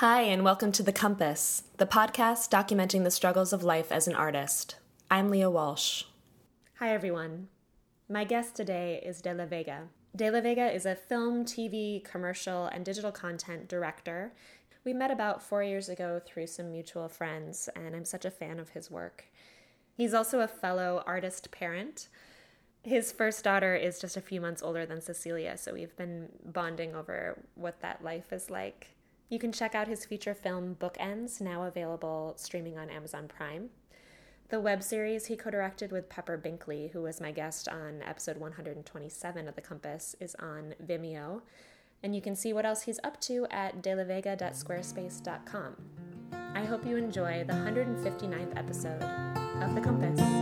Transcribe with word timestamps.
Hi, 0.00 0.20
and 0.20 0.44
welcome 0.44 0.72
to 0.72 0.82
The 0.82 0.92
Compass, 0.92 1.62
the 1.78 1.86
podcast 1.86 2.50
documenting 2.50 3.02
the 3.02 3.10
struggles 3.10 3.54
of 3.54 3.62
life 3.62 3.90
as 3.90 4.06
an 4.06 4.14
artist. 4.14 4.76
I'm 5.10 5.30
Leah 5.30 5.48
Walsh. 5.48 6.04
Hi, 6.80 6.92
everyone. 6.92 7.48
My 8.06 8.24
guest 8.24 8.54
today 8.54 9.02
is 9.02 9.22
De 9.22 9.32
La 9.32 9.46
Vega. 9.46 9.84
De 10.14 10.30
La 10.30 10.42
Vega 10.42 10.70
is 10.70 10.84
a 10.84 10.94
film, 10.94 11.46
TV, 11.46 12.04
commercial, 12.04 12.66
and 12.66 12.84
digital 12.84 13.10
content 13.10 13.68
director. 13.68 14.34
We 14.84 14.92
met 14.92 15.10
about 15.10 15.42
four 15.42 15.62
years 15.62 15.88
ago 15.88 16.20
through 16.26 16.48
some 16.48 16.72
mutual 16.72 17.08
friends, 17.08 17.70
and 17.74 17.96
I'm 17.96 18.04
such 18.04 18.26
a 18.26 18.30
fan 18.30 18.60
of 18.60 18.68
his 18.68 18.90
work. 18.90 19.24
He's 19.96 20.12
also 20.12 20.40
a 20.40 20.46
fellow 20.46 21.04
artist 21.06 21.50
parent. 21.50 22.08
His 22.82 23.12
first 23.12 23.42
daughter 23.42 23.74
is 23.74 23.98
just 23.98 24.18
a 24.18 24.20
few 24.20 24.42
months 24.42 24.62
older 24.62 24.84
than 24.84 25.00
Cecilia, 25.00 25.56
so 25.56 25.72
we've 25.72 25.96
been 25.96 26.28
bonding 26.44 26.94
over 26.94 27.38
what 27.54 27.80
that 27.80 28.04
life 28.04 28.30
is 28.30 28.50
like. 28.50 28.90
You 29.28 29.38
can 29.38 29.50
check 29.50 29.74
out 29.74 29.88
his 29.88 30.04
feature 30.04 30.34
film 30.34 30.76
Bookends, 30.78 31.40
now 31.40 31.64
available 31.64 32.34
streaming 32.36 32.78
on 32.78 32.88
Amazon 32.90 33.26
Prime. 33.26 33.70
The 34.48 34.60
web 34.60 34.84
series 34.84 35.26
he 35.26 35.36
co 35.36 35.50
directed 35.50 35.90
with 35.90 36.08
Pepper 36.08 36.38
Binkley, 36.38 36.92
who 36.92 37.02
was 37.02 37.20
my 37.20 37.32
guest 37.32 37.68
on 37.68 38.02
episode 38.02 38.36
127 38.38 39.48
of 39.48 39.56
The 39.56 39.60
Compass, 39.60 40.14
is 40.20 40.36
on 40.36 40.74
Vimeo. 40.84 41.42
And 42.04 42.14
you 42.14 42.20
can 42.20 42.36
see 42.36 42.52
what 42.52 42.64
else 42.64 42.82
he's 42.82 43.00
up 43.02 43.20
to 43.22 43.48
at 43.50 43.82
delavega.squarespace.com. 43.82 45.76
I 46.54 46.64
hope 46.64 46.86
you 46.86 46.96
enjoy 46.96 47.42
the 47.44 47.54
159th 47.54 48.56
episode 48.56 49.02
of 49.60 49.74
The 49.74 49.80
Compass. 49.80 50.35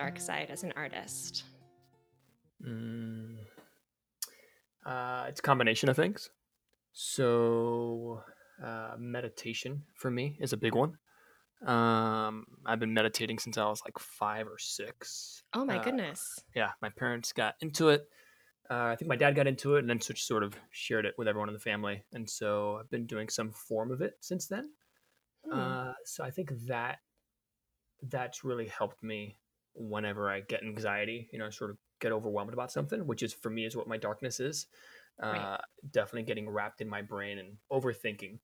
Dark 0.00 0.18
side 0.18 0.48
as 0.50 0.62
an 0.62 0.72
artist? 0.76 1.44
Mm, 2.66 3.36
uh, 4.86 5.26
it's 5.28 5.40
a 5.40 5.42
combination 5.42 5.90
of 5.90 5.96
things. 5.96 6.30
So, 6.92 8.22
uh, 8.64 8.94
meditation 8.98 9.82
for 9.94 10.10
me 10.10 10.38
is 10.40 10.54
a 10.54 10.56
big 10.56 10.74
one. 10.74 10.96
Um, 11.66 12.46
I've 12.64 12.80
been 12.80 12.94
meditating 12.94 13.38
since 13.38 13.58
I 13.58 13.66
was 13.66 13.82
like 13.84 13.98
five 13.98 14.46
or 14.46 14.58
six. 14.58 15.42
Oh 15.52 15.66
my 15.66 15.76
uh, 15.76 15.82
goodness! 15.82 16.40
Yeah, 16.54 16.70
my 16.80 16.88
parents 16.88 17.34
got 17.34 17.56
into 17.60 17.90
it. 17.90 18.08
Uh, 18.70 18.84
I 18.92 18.96
think 18.96 19.08
my 19.10 19.16
dad 19.16 19.34
got 19.34 19.46
into 19.46 19.76
it 19.76 19.80
and 19.80 19.90
then 19.90 20.00
sort 20.00 20.42
of 20.42 20.54
shared 20.70 21.04
it 21.04 21.14
with 21.18 21.28
everyone 21.28 21.50
in 21.50 21.54
the 21.54 21.60
family, 21.60 22.04
and 22.14 22.28
so 22.28 22.78
I've 22.80 22.90
been 22.90 23.04
doing 23.04 23.28
some 23.28 23.52
form 23.52 23.90
of 23.90 24.00
it 24.00 24.14
since 24.20 24.46
then. 24.46 24.70
Hmm. 25.44 25.58
Uh, 25.58 25.92
so 26.06 26.24
I 26.24 26.30
think 26.30 26.52
that 26.68 27.00
that's 28.02 28.44
really 28.44 28.68
helped 28.68 29.02
me 29.02 29.36
whenever 29.74 30.30
I 30.30 30.40
get 30.40 30.62
anxiety, 30.62 31.28
you 31.32 31.38
know, 31.38 31.50
sort 31.50 31.70
of 31.70 31.78
get 32.00 32.12
overwhelmed 32.12 32.52
about 32.52 32.72
something, 32.72 33.06
which 33.06 33.22
is 33.22 33.32
for 33.32 33.50
me 33.50 33.64
is 33.64 33.76
what 33.76 33.88
my 33.88 33.96
darkness 33.96 34.40
is. 34.40 34.66
Uh, 35.22 35.26
right. 35.26 35.60
Definitely 35.90 36.22
getting 36.24 36.48
wrapped 36.48 36.80
in 36.80 36.88
my 36.88 37.02
brain 37.02 37.38
and 37.38 37.56
overthinking. 37.70 38.38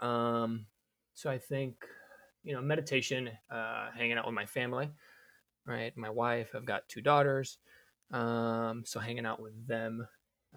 Um, 0.00 0.66
so 1.14 1.30
I 1.30 1.38
think, 1.38 1.76
you 2.44 2.54
know, 2.54 2.62
meditation, 2.62 3.30
uh, 3.50 3.90
hanging 3.96 4.18
out 4.18 4.26
with 4.26 4.34
my 4.34 4.46
family, 4.46 4.90
right? 5.66 5.96
My 5.96 6.10
wife, 6.10 6.50
I've 6.54 6.64
got 6.64 6.88
two 6.88 7.00
daughters. 7.00 7.58
Um, 8.12 8.84
so 8.86 9.00
hanging 9.00 9.26
out 9.26 9.40
with 9.40 9.66
them, 9.66 10.06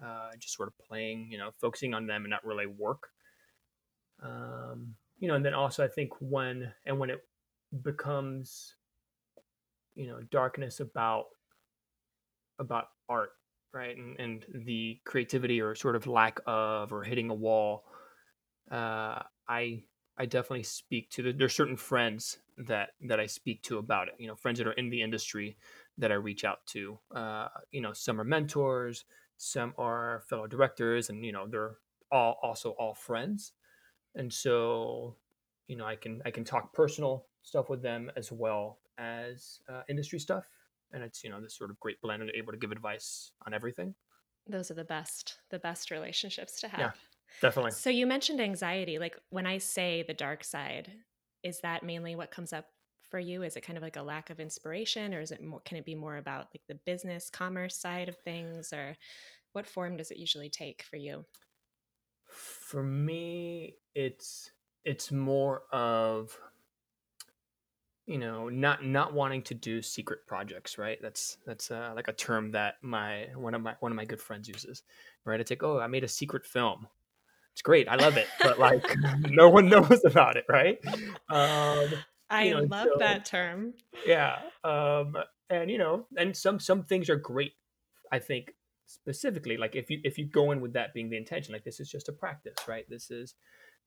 uh, 0.02 0.30
just 0.38 0.54
sort 0.54 0.68
of 0.68 0.78
playing, 0.78 1.28
you 1.30 1.38
know, 1.38 1.50
focusing 1.60 1.94
on 1.94 2.06
them 2.06 2.22
and 2.22 2.30
not 2.30 2.44
really 2.44 2.66
work. 2.66 3.08
Um, 4.22 4.94
you 5.18 5.28
know, 5.28 5.34
and 5.34 5.44
then 5.44 5.54
also 5.54 5.84
I 5.84 5.88
think 5.88 6.12
when 6.20 6.72
and 6.86 6.98
when 6.98 7.10
it 7.10 7.26
becomes 7.82 8.74
you 9.94 10.06
know 10.08 10.20
darkness 10.30 10.80
about 10.80 11.26
about 12.58 12.88
art 13.08 13.30
right? 13.72 13.96
And, 13.96 14.18
and 14.18 14.44
the 14.66 14.98
creativity 15.04 15.60
or 15.60 15.76
sort 15.76 15.94
of 15.94 16.08
lack 16.08 16.40
of 16.44 16.92
or 16.92 17.04
hitting 17.04 17.30
a 17.30 17.34
wall. 17.34 17.84
Uh 18.70 19.22
i 19.48 19.82
i 20.18 20.26
definitely 20.26 20.62
speak 20.64 21.10
to 21.10 21.22
the, 21.22 21.32
there's 21.32 21.54
certain 21.54 21.76
friends 21.76 22.38
that 22.58 22.90
that 23.08 23.20
i 23.20 23.26
speak 23.26 23.62
to 23.62 23.78
about 23.78 24.08
it 24.08 24.14
you 24.18 24.28
know 24.28 24.36
friends 24.36 24.58
that 24.58 24.66
are 24.66 24.72
in 24.72 24.90
the 24.90 25.02
industry 25.02 25.56
that 25.98 26.12
i 26.12 26.14
reach 26.14 26.44
out 26.44 26.66
to. 26.66 26.98
Uh 27.14 27.48
you 27.72 27.80
know 27.80 27.92
some 27.92 28.20
are 28.20 28.24
mentors 28.24 29.04
some 29.38 29.74
are 29.78 30.22
fellow 30.28 30.46
directors 30.46 31.10
and 31.10 31.24
you 31.24 31.32
know 31.32 31.46
they're 31.48 31.78
all 32.12 32.38
also 32.42 32.72
all 32.72 32.94
friends. 32.94 33.52
And 34.16 34.32
so 34.32 35.16
you 35.68 35.76
know 35.76 35.86
i 35.86 35.96
can 35.96 36.22
i 36.26 36.30
can 36.32 36.44
talk 36.44 36.72
personal 36.74 37.26
stuff 37.42 37.70
with 37.70 37.82
them 37.82 38.10
as 38.16 38.32
well 38.32 38.79
as 39.00 39.60
uh, 39.68 39.82
industry 39.88 40.18
stuff. 40.18 40.44
And 40.92 41.02
it's, 41.02 41.24
you 41.24 41.30
know, 41.30 41.40
this 41.40 41.56
sort 41.56 41.70
of 41.70 41.80
great 41.80 42.00
blend 42.00 42.22
and 42.22 42.30
able 42.34 42.52
to 42.52 42.58
give 42.58 42.72
advice 42.72 43.32
on 43.46 43.54
everything. 43.54 43.94
Those 44.48 44.70
are 44.70 44.74
the 44.74 44.84
best, 44.84 45.38
the 45.50 45.58
best 45.58 45.90
relationships 45.90 46.60
to 46.60 46.68
have. 46.68 46.80
Yeah, 46.80 46.90
definitely. 47.40 47.70
So 47.70 47.90
you 47.90 48.06
mentioned 48.06 48.40
anxiety. 48.40 48.98
Like 48.98 49.16
when 49.30 49.46
I 49.46 49.58
say 49.58 50.04
the 50.06 50.14
dark 50.14 50.42
side, 50.44 50.90
is 51.42 51.60
that 51.60 51.84
mainly 51.84 52.16
what 52.16 52.30
comes 52.30 52.52
up 52.52 52.66
for 53.08 53.20
you? 53.20 53.42
Is 53.42 53.56
it 53.56 53.62
kind 53.62 53.76
of 53.76 53.82
like 53.82 53.96
a 53.96 54.02
lack 54.02 54.30
of 54.30 54.40
inspiration 54.40 55.14
or 55.14 55.20
is 55.20 55.30
it 55.30 55.42
more, 55.42 55.60
can 55.60 55.76
it 55.76 55.84
be 55.84 55.94
more 55.94 56.16
about 56.16 56.48
like 56.52 56.62
the 56.68 56.78
business 56.86 57.30
commerce 57.30 57.76
side 57.76 58.08
of 58.08 58.16
things 58.18 58.72
or 58.72 58.96
what 59.52 59.66
form 59.66 59.96
does 59.96 60.10
it 60.10 60.18
usually 60.18 60.50
take 60.50 60.82
for 60.82 60.96
you? 60.96 61.24
For 62.26 62.82
me, 62.82 63.76
it's, 63.94 64.50
it's 64.84 65.10
more 65.10 65.62
of 65.72 66.36
you 68.10 68.18
know 68.18 68.48
not 68.48 68.84
not 68.84 69.14
wanting 69.14 69.40
to 69.40 69.54
do 69.54 69.80
secret 69.80 70.26
projects 70.26 70.78
right? 70.78 70.98
That's 71.00 71.38
that's 71.46 71.70
uh, 71.70 71.92
like 71.94 72.08
a 72.08 72.12
term 72.12 72.50
that 72.50 72.74
my 72.82 73.28
one 73.36 73.54
of 73.54 73.62
my 73.62 73.76
one 73.78 73.92
of 73.92 73.96
my 73.96 74.04
good 74.04 74.20
friends 74.20 74.48
uses 74.48 74.82
right? 75.24 75.38
It's 75.38 75.50
like 75.50 75.62
oh 75.62 75.78
i 75.78 75.86
made 75.86 76.02
a 76.02 76.08
secret 76.08 76.44
film. 76.44 76.88
It's 77.52 77.62
great 77.62 77.88
i 77.88 77.94
love 77.94 78.16
it 78.16 78.26
but 78.40 78.58
like 78.58 78.84
no 79.28 79.48
one 79.48 79.68
knows 79.68 80.02
about 80.04 80.36
it 80.36 80.44
right? 80.48 80.78
Um 81.28 81.88
i 82.28 82.44
you 82.44 82.54
know, 82.54 82.62
love 82.62 82.88
so, 82.92 82.98
that 82.98 83.24
term. 83.24 83.74
Yeah 84.04 84.40
um 84.64 85.16
and 85.48 85.70
you 85.70 85.78
know 85.78 86.06
and 86.16 86.36
some 86.36 86.58
some 86.58 86.82
things 86.82 87.08
are 87.08 87.16
great 87.16 87.52
i 88.12 88.18
think 88.18 88.54
specifically 88.86 89.56
like 89.56 89.76
if 89.76 89.88
you 89.88 90.00
if 90.02 90.18
you 90.18 90.26
go 90.26 90.50
in 90.50 90.60
with 90.60 90.72
that 90.72 90.92
being 90.94 91.10
the 91.10 91.16
intention 91.16 91.52
like 91.52 91.64
this 91.64 91.78
is 91.78 91.88
just 91.88 92.08
a 92.08 92.12
practice 92.12 92.56
right? 92.66 92.86
This 92.88 93.12
is 93.12 93.36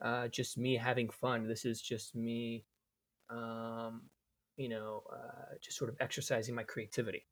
uh 0.02 0.30
just 0.30 0.58
me 0.58 0.78
having 0.78 1.10
fun. 1.10 1.46
This 1.46 1.66
is 1.66 1.81
just 1.81 2.16
me 2.16 2.64
um, 3.30 4.04
you 4.58 4.70
know, 4.70 5.04
uh, 5.12 5.56
just 5.62 5.78
sort 5.78 5.90
of 5.90 5.98
exercising 6.00 6.56
my 6.56 6.64
creativity. 6.64 7.26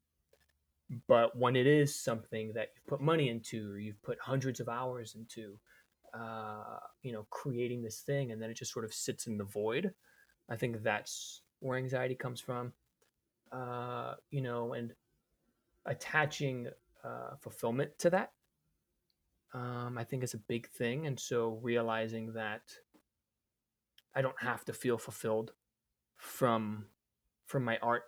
But 1.06 1.36
when 1.36 1.56
it 1.56 1.66
is 1.66 1.94
something 1.94 2.52
that 2.54 2.68
you've 2.74 2.86
put 2.86 3.00
money 3.00 3.28
into, 3.28 3.72
or 3.72 3.78
you've 3.78 4.02
put 4.02 4.18
hundreds 4.20 4.60
of 4.60 4.68
hours 4.68 5.14
into, 5.14 5.58
uh, 6.12 6.78
you 7.02 7.12
know, 7.12 7.26
creating 7.30 7.82
this 7.82 8.00
thing, 8.00 8.32
and 8.32 8.42
then 8.42 8.50
it 8.50 8.56
just 8.56 8.72
sort 8.72 8.84
of 8.84 8.92
sits 8.92 9.26
in 9.26 9.38
the 9.38 9.44
void, 9.44 9.94
I 10.50 10.56
think 10.56 10.82
that's 10.82 11.42
where 11.60 11.78
anxiety 11.78 12.14
comes 12.14 12.40
from. 12.40 12.72
Uh, 13.52 14.14
you 14.30 14.40
know, 14.40 14.72
and 14.72 14.94
attaching 15.86 16.68
uh, 17.04 17.36
fulfillment 17.40 17.98
to 17.98 18.10
that, 18.10 18.32
um, 19.54 19.96
I 19.98 20.04
think 20.04 20.22
is 20.22 20.34
a 20.34 20.38
big 20.38 20.68
thing. 20.68 21.06
And 21.06 21.18
so 21.18 21.58
realizing 21.62 22.32
that 22.32 22.62
I 24.14 24.22
don't 24.22 24.40
have 24.40 24.64
to 24.66 24.72
feel 24.72 24.98
fulfilled 24.98 25.52
from 26.16 26.86
from 27.52 27.64
my 27.64 27.78
art 27.82 28.04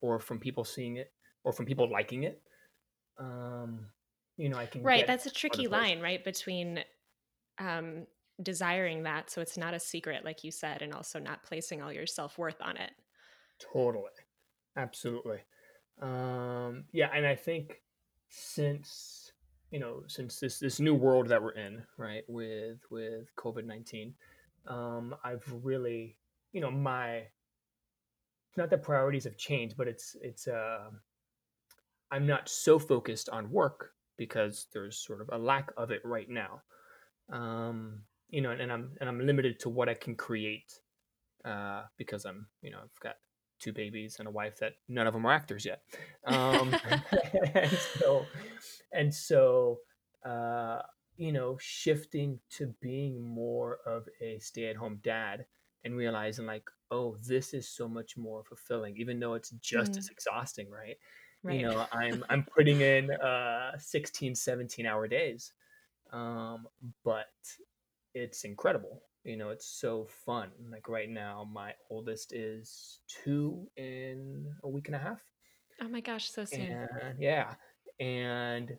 or 0.00 0.18
from 0.18 0.40
people 0.40 0.64
seeing 0.64 0.96
it 0.96 1.12
or 1.44 1.52
from 1.52 1.66
people 1.66 1.88
liking 1.90 2.24
it. 2.24 2.40
Um, 3.18 3.86
you 4.36 4.48
know, 4.48 4.56
I 4.56 4.66
can 4.66 4.82
right. 4.82 5.06
That's 5.06 5.26
a 5.26 5.30
tricky 5.30 5.68
line, 5.68 6.00
right, 6.00 6.24
between 6.24 6.80
um, 7.58 8.06
desiring 8.42 9.02
that, 9.02 9.30
so 9.30 9.40
it's 9.40 9.58
not 9.58 9.74
a 9.74 9.80
secret, 9.80 10.24
like 10.24 10.42
you 10.42 10.50
said, 10.50 10.80
and 10.80 10.94
also 10.94 11.18
not 11.18 11.42
placing 11.42 11.82
all 11.82 11.92
your 11.92 12.06
self 12.06 12.38
worth 12.38 12.60
on 12.62 12.76
it. 12.76 12.92
Totally. 13.72 14.10
Absolutely. 14.76 15.38
Um, 16.00 16.84
yeah, 16.92 17.10
and 17.12 17.26
I 17.26 17.34
think 17.34 17.82
since 18.30 19.32
you 19.70 19.80
know, 19.80 20.02
since 20.06 20.40
this 20.40 20.58
this 20.60 20.80
new 20.80 20.94
world 20.94 21.28
that 21.28 21.42
we're 21.42 21.50
in, 21.50 21.82
right, 21.98 22.22
with 22.28 22.78
with 22.90 23.34
COVID 23.36 23.66
nineteen, 23.66 24.14
um, 24.66 25.14
I've 25.24 25.44
really, 25.62 26.16
you 26.52 26.60
know, 26.60 26.70
my 26.70 27.24
not 28.58 28.68
that 28.70 28.82
priorities 28.82 29.24
have 29.24 29.38
changed, 29.38 29.76
but 29.76 29.88
it's 29.88 30.16
it's 30.20 30.46
uh, 30.46 30.90
I'm 32.10 32.26
not 32.26 32.48
so 32.48 32.78
focused 32.78 33.30
on 33.30 33.50
work 33.50 33.92
because 34.18 34.66
there's 34.72 34.98
sort 34.98 35.22
of 35.22 35.30
a 35.32 35.38
lack 35.38 35.70
of 35.76 35.90
it 35.90 36.02
right 36.04 36.28
now. 36.28 36.62
Um, 37.32 38.02
you 38.28 38.42
know, 38.42 38.50
and 38.50 38.70
I'm 38.70 38.90
and 39.00 39.08
I'm 39.08 39.24
limited 39.26 39.60
to 39.60 39.70
what 39.70 39.88
I 39.88 39.94
can 39.94 40.14
create 40.14 40.72
uh, 41.44 41.82
because 41.96 42.24
I'm, 42.24 42.46
you 42.62 42.70
know, 42.70 42.78
I've 42.82 43.00
got 43.00 43.16
two 43.58 43.72
babies 43.72 44.16
and 44.18 44.28
a 44.28 44.30
wife 44.30 44.58
that 44.58 44.74
none 44.88 45.06
of 45.06 45.14
them 45.14 45.26
are 45.26 45.32
actors 45.32 45.64
yet. 45.64 45.82
Um, 46.26 46.74
and 47.54 47.70
so, 47.70 48.26
and 48.92 49.14
so, 49.14 49.78
uh, 50.24 50.82
you 51.16 51.32
know, 51.32 51.56
shifting 51.60 52.38
to 52.50 52.74
being 52.80 53.22
more 53.22 53.78
of 53.86 54.08
a 54.20 54.38
stay-at-home 54.38 55.00
dad 55.02 55.46
and 55.84 55.96
realizing 55.96 56.46
like, 56.46 56.64
oh, 56.90 57.16
this 57.26 57.54
is 57.54 57.68
so 57.68 57.88
much 57.88 58.16
more 58.16 58.44
fulfilling, 58.44 58.96
even 58.96 59.20
though 59.20 59.34
it's 59.34 59.50
just 59.50 59.94
Mm. 59.94 59.98
as 59.98 60.08
exhausting, 60.08 60.70
right? 60.70 60.96
Right. 61.42 61.60
You 61.60 61.68
know, 61.68 61.86
I'm 61.92 62.24
I'm 62.28 62.44
putting 62.56 62.80
in 62.80 63.10
uh 63.12 63.78
16, 63.78 64.34
17 64.34 64.86
hour 64.86 65.06
days. 65.08 65.52
Um, 66.12 66.66
but 67.04 67.26
it's 68.14 68.44
incredible. 68.44 69.02
You 69.24 69.36
know, 69.36 69.50
it's 69.50 69.66
so 69.66 70.06
fun. 70.06 70.50
Like 70.70 70.88
right 70.88 71.08
now, 71.10 71.48
my 71.52 71.74
oldest 71.90 72.32
is 72.32 73.00
two 73.08 73.68
in 73.76 74.46
a 74.62 74.68
week 74.68 74.88
and 74.88 74.96
a 74.96 74.98
half. 74.98 75.22
oh 75.80 75.88
my 75.88 76.00
gosh, 76.00 76.30
so 76.30 76.44
soon. 76.44 76.72
And 76.72 77.18
yeah. 77.20 77.54
And 78.00 78.78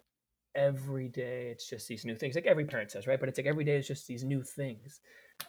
every 0.55 1.07
day 1.09 1.49
it's 1.51 1.69
just 1.69 1.87
these 1.87 2.05
new 2.05 2.15
things. 2.15 2.35
Like 2.35 2.45
every 2.47 2.65
parent 2.65 2.91
says, 2.91 3.07
right? 3.07 3.19
But 3.19 3.29
it's 3.29 3.37
like 3.37 3.47
every 3.47 3.63
day 3.63 3.77
is 3.77 3.87
just 3.87 4.07
these 4.07 4.23
new 4.23 4.43
things. 4.43 5.01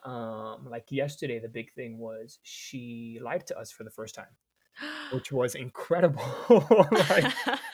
Um, 0.04 0.66
like 0.68 0.86
yesterday, 0.90 1.38
the 1.38 1.48
big 1.48 1.72
thing 1.72 1.98
was 1.98 2.38
she 2.42 3.18
lied 3.22 3.46
to 3.48 3.58
us 3.58 3.70
for 3.70 3.84
the 3.84 3.90
first 3.90 4.14
time, 4.14 4.34
which 5.12 5.32
was 5.32 5.54
incredible. 5.54 6.22
like, 6.90 7.32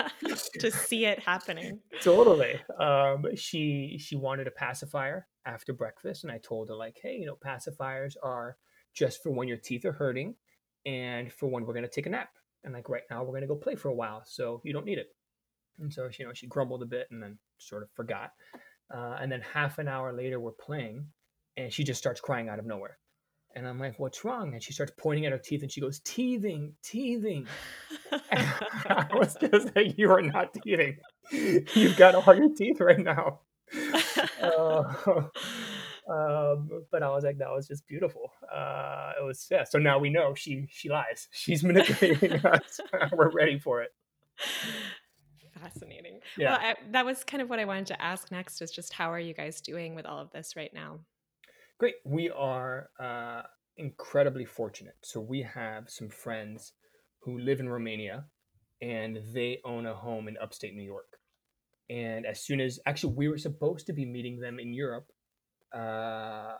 to 0.60 0.70
see 0.70 1.06
it 1.06 1.20
happening. 1.20 1.80
totally 2.00 2.60
um 2.78 3.24
she 3.34 3.96
she 3.98 4.16
wanted 4.16 4.46
a 4.46 4.50
pacifier 4.50 5.26
after 5.44 5.72
breakfast 5.72 6.24
and 6.24 6.32
i 6.32 6.38
told 6.38 6.68
her 6.68 6.74
like 6.74 6.98
hey 7.02 7.16
you 7.16 7.26
know 7.26 7.36
pacifiers 7.36 8.14
are 8.22 8.56
just 8.94 9.22
for 9.22 9.30
when 9.30 9.48
your 9.48 9.56
teeth 9.56 9.84
are 9.84 9.92
hurting 9.92 10.34
and 10.84 11.32
for 11.32 11.48
when 11.48 11.64
we're 11.64 11.74
going 11.74 11.84
to 11.84 11.90
take 11.90 12.06
a 12.06 12.10
nap 12.10 12.30
and 12.64 12.72
like 12.72 12.88
right 12.88 13.02
now 13.10 13.22
we're 13.22 13.30
going 13.30 13.42
to 13.42 13.46
go 13.46 13.54
play 13.56 13.74
for 13.74 13.88
a 13.88 13.94
while 13.94 14.22
so 14.24 14.60
you 14.64 14.72
don't 14.72 14.86
need 14.86 14.98
it 14.98 15.08
and 15.78 15.92
so 15.92 16.08
you 16.18 16.24
know 16.24 16.32
she 16.32 16.46
grumbled 16.46 16.82
a 16.82 16.86
bit 16.86 17.06
and 17.10 17.22
then 17.22 17.38
sort 17.58 17.82
of 17.82 17.90
forgot 17.94 18.32
uh, 18.94 19.16
and 19.20 19.30
then 19.30 19.40
half 19.40 19.78
an 19.78 19.88
hour 19.88 20.12
later 20.12 20.38
we're 20.40 20.52
playing 20.52 21.04
and 21.56 21.72
she 21.72 21.84
just 21.84 21.98
starts 21.98 22.20
crying 22.20 22.48
out 22.48 22.58
of 22.58 22.66
nowhere 22.66 22.98
and 23.54 23.66
i'm 23.66 23.78
like 23.78 23.98
what's 23.98 24.24
wrong 24.24 24.52
and 24.52 24.62
she 24.62 24.72
starts 24.72 24.92
pointing 24.98 25.26
at 25.26 25.32
her 25.32 25.38
teeth 25.38 25.62
and 25.62 25.70
she 25.70 25.80
goes 25.80 26.00
teething 26.00 26.72
teething 26.82 27.46
and 28.30 28.46
I 28.88 29.06
was 29.12 29.36
just 29.40 29.74
like, 29.74 29.98
you 29.98 30.10
are 30.10 30.22
not 30.22 30.54
teething. 30.54 30.96
You've 31.30 31.96
got 31.96 32.14
all 32.14 32.34
your 32.34 32.54
teeth 32.54 32.80
right 32.80 32.98
now. 32.98 33.40
Uh, 34.40 34.84
um, 36.08 36.70
but 36.92 37.02
I 37.02 37.08
was 37.10 37.24
like, 37.24 37.38
that 37.38 37.50
was 37.50 37.66
just 37.66 37.86
beautiful. 37.86 38.30
Uh, 38.52 39.12
it 39.20 39.24
was 39.24 39.46
yeah. 39.50 39.64
So 39.64 39.78
now 39.78 39.98
we 39.98 40.08
know 40.08 40.34
she 40.34 40.66
she 40.70 40.88
lies. 40.88 41.26
She's 41.32 41.64
manipulating 41.64 42.34
us. 42.46 42.80
We're 43.12 43.30
ready 43.30 43.58
for 43.58 43.82
it. 43.82 43.92
Fascinating. 45.60 46.20
Yeah. 46.38 46.52
Well, 46.52 46.60
I, 46.60 46.74
that 46.92 47.04
was 47.04 47.24
kind 47.24 47.42
of 47.42 47.50
what 47.50 47.58
I 47.58 47.64
wanted 47.64 47.86
to 47.88 48.00
ask 48.00 48.30
next 48.30 48.62
is 48.62 48.70
just 48.70 48.92
how 48.92 49.10
are 49.10 49.18
you 49.18 49.34
guys 49.34 49.60
doing 49.60 49.96
with 49.96 50.06
all 50.06 50.20
of 50.20 50.30
this 50.30 50.54
right 50.54 50.72
now? 50.72 51.00
Great. 51.78 51.96
We 52.04 52.30
are 52.30 52.88
uh, 52.98 53.42
incredibly 53.76 54.46
fortunate. 54.46 54.96
So 55.02 55.20
we 55.20 55.42
have 55.42 55.90
some 55.90 56.08
friends 56.08 56.72
who 57.20 57.38
live 57.38 57.60
in 57.60 57.68
Romania, 57.68 58.24
and 58.80 59.18
they 59.34 59.60
own 59.64 59.86
a 59.86 59.94
home 59.94 60.28
in 60.28 60.36
upstate 60.38 60.74
New 60.74 60.82
York. 60.82 61.18
And 61.90 62.24
as 62.24 62.42
soon 62.42 62.60
as 62.60 62.80
actually 62.86 63.14
we 63.14 63.28
were 63.28 63.38
supposed 63.38 63.86
to 63.86 63.92
be 63.92 64.06
meeting 64.06 64.40
them 64.40 64.58
in 64.58 64.72
Europe, 64.72 65.06
uh, 65.74 66.54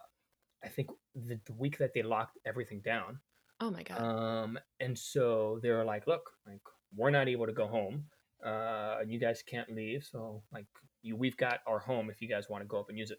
I 0.62 0.68
think 0.68 0.90
the, 1.14 1.40
the 1.46 1.54
week 1.54 1.78
that 1.78 1.94
they 1.94 2.02
locked 2.02 2.38
everything 2.46 2.82
down. 2.84 3.18
Oh 3.60 3.70
my 3.70 3.82
God. 3.82 4.00
Um, 4.00 4.58
and 4.80 4.98
so 4.98 5.60
they 5.62 5.70
were 5.70 5.84
like, 5.84 6.06
"Look, 6.06 6.30
like 6.46 6.60
we're 6.94 7.10
not 7.10 7.28
able 7.28 7.46
to 7.46 7.52
go 7.52 7.66
home. 7.66 8.04
Uh, 8.44 8.98
you 9.06 9.18
guys 9.18 9.42
can't 9.42 9.70
leave. 9.74 10.04
So 10.04 10.42
like, 10.52 10.66
you, 11.02 11.16
we've 11.16 11.36
got 11.38 11.60
our 11.66 11.78
home 11.78 12.10
if 12.10 12.20
you 12.20 12.28
guys 12.28 12.50
want 12.50 12.62
to 12.62 12.68
go 12.68 12.78
up 12.78 12.90
and 12.90 12.98
use 12.98 13.10
it." 13.10 13.18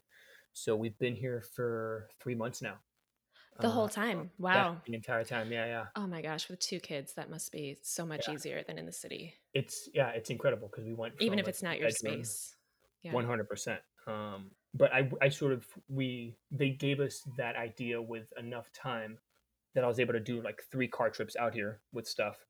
So 0.58 0.76
we've 0.76 0.98
been 0.98 1.16
here 1.16 1.44
for 1.54 2.10
three 2.20 2.34
months 2.34 2.62
now. 2.64 2.80
the 3.60 3.70
whole 3.70 3.86
Uh, 3.86 3.90
time. 3.90 4.32
Wow. 4.40 4.82
the 4.86 4.94
entire 4.94 5.24
time. 5.24 5.52
Yeah, 5.52 5.66
yeah. 5.66 5.86
Oh 5.96 6.08
my 6.08 6.22
gosh, 6.22 6.50
with 6.50 6.60
two 6.60 6.80
kids, 6.80 7.14
that 7.14 7.30
must 7.30 7.52
be 7.52 7.78
so 7.82 8.06
much 8.06 8.28
Yeah. 8.28 8.34
easier 8.34 8.64
than 8.64 8.78
in 8.78 8.86
the 8.86 8.92
city. 8.92 9.34
It's 9.54 9.88
yeah, 9.94 10.10
it's 10.10 10.30
incredible 10.30 10.68
because 10.68 10.86
we 10.86 10.94
went 10.94 11.16
Even 11.20 11.40
if 11.40 11.46
like, 11.46 11.54
it's 11.54 11.64
not 11.64 11.80
your 11.80 11.90
space. 11.90 12.56
One 13.04 13.26
hundred 13.26 13.50
percent. 13.50 13.82
Um, 14.06 14.52
but 14.74 14.92
I, 14.94 15.10
I 15.22 15.30
sort 15.30 15.54
of 15.54 15.66
we 15.90 16.36
they 16.52 16.72
gave 16.72 17.00
us 17.00 17.22
that 17.38 17.56
idea 17.56 18.02
with 18.02 18.32
enough 18.38 18.72
time 18.74 19.18
that 19.76 19.84
I 19.84 19.88
was 19.88 20.00
able 20.00 20.14
to 20.14 20.20
do 20.20 20.42
like 20.42 20.64
three 20.72 20.88
car 20.88 21.10
trips 21.10 21.36
out 21.36 21.54
here 21.54 21.82
with 21.94 22.08
stuff. 22.08 22.46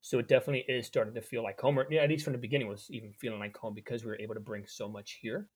So 0.00 0.18
it 0.18 0.28
definitely 0.28 0.64
is 0.68 0.86
starting 0.86 1.14
to 1.14 1.20
feel 1.20 1.42
like 1.42 1.60
home. 1.60 1.78
Or 1.78 1.86
yeah, 1.90 2.02
at 2.02 2.08
least 2.08 2.24
from 2.24 2.32
the 2.34 2.38
beginning 2.38 2.68
was 2.68 2.88
even 2.90 3.12
feeling 3.12 3.40
like 3.40 3.56
home 3.56 3.74
because 3.74 4.04
we 4.04 4.10
were 4.10 4.20
able 4.20 4.34
to 4.34 4.40
bring 4.40 4.66
so 4.66 4.88
much 4.88 5.18
here. 5.20 5.48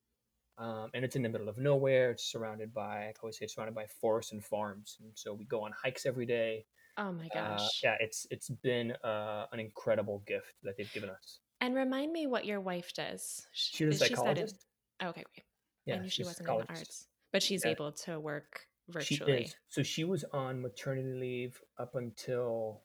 Um, 0.59 0.91
and 0.95 1.05
it's 1.05 1.17
in 1.17 1.23
the 1.23 1.29
middle 1.29 1.49
of 1.49 1.59
nowhere. 1.59 2.11
It's 2.13 2.25
surrounded 2.25 2.73
by 2.75 3.07
I 3.09 3.15
always 3.23 3.39
say 3.39 3.45
it's 3.47 3.55
surrounded 3.55 3.75
by 3.75 3.87
forests 3.87 4.33
and 4.33 4.45
farms. 4.45 4.99
And 5.01 5.13
so 5.17 5.33
we 5.35 5.45
go 5.47 5.63
on 5.65 5.73
hikes 5.73 6.07
every 6.07 6.27
day. 6.27 6.67
Oh 6.97 7.13
my 7.13 7.29
Uh, 7.31 7.35
gosh. 7.35 7.83
yeah, 7.83 7.97
it's 8.01 8.27
it's 8.31 8.51
been 8.51 8.93
uh, 9.05 9.47
an 9.53 9.61
incredible 9.61 10.21
gift 10.21 10.55
that 10.63 10.77
they've 10.77 10.93
given 10.93 11.11
us. 11.11 11.41
And 11.61 11.75
remind 11.75 12.13
me 12.13 12.27
what 12.27 12.45
your 12.45 12.61
wife 12.61 12.93
does. 12.93 13.47
Sh- 13.53 13.71
She's 13.77 13.89
a 13.89 13.95
she 13.95 14.15
psychologist. 14.15 14.67
Oh, 15.01 15.09
okay, 15.09 15.25
great. 15.35 15.45
Yeah, 15.87 15.95
I 15.97 15.99
knew 15.99 16.11
she 16.11 16.25
wasn't 16.25 16.51
in 16.51 16.57
the 16.59 16.69
arts, 16.69 17.09
but 17.33 17.43
she's 17.43 17.65
Yeah. 17.65 17.71
able 17.73 17.93
to 17.93 18.21
work 18.21 18.69
She 18.97 19.17
virtually. 19.19 19.45
is. 19.45 19.57
So 19.69 19.83
she 19.83 20.05
was 20.05 20.25
on 20.25 20.63
maternity 20.63 21.13
leave 21.19 21.63
up 21.79 21.95
until 21.95 22.85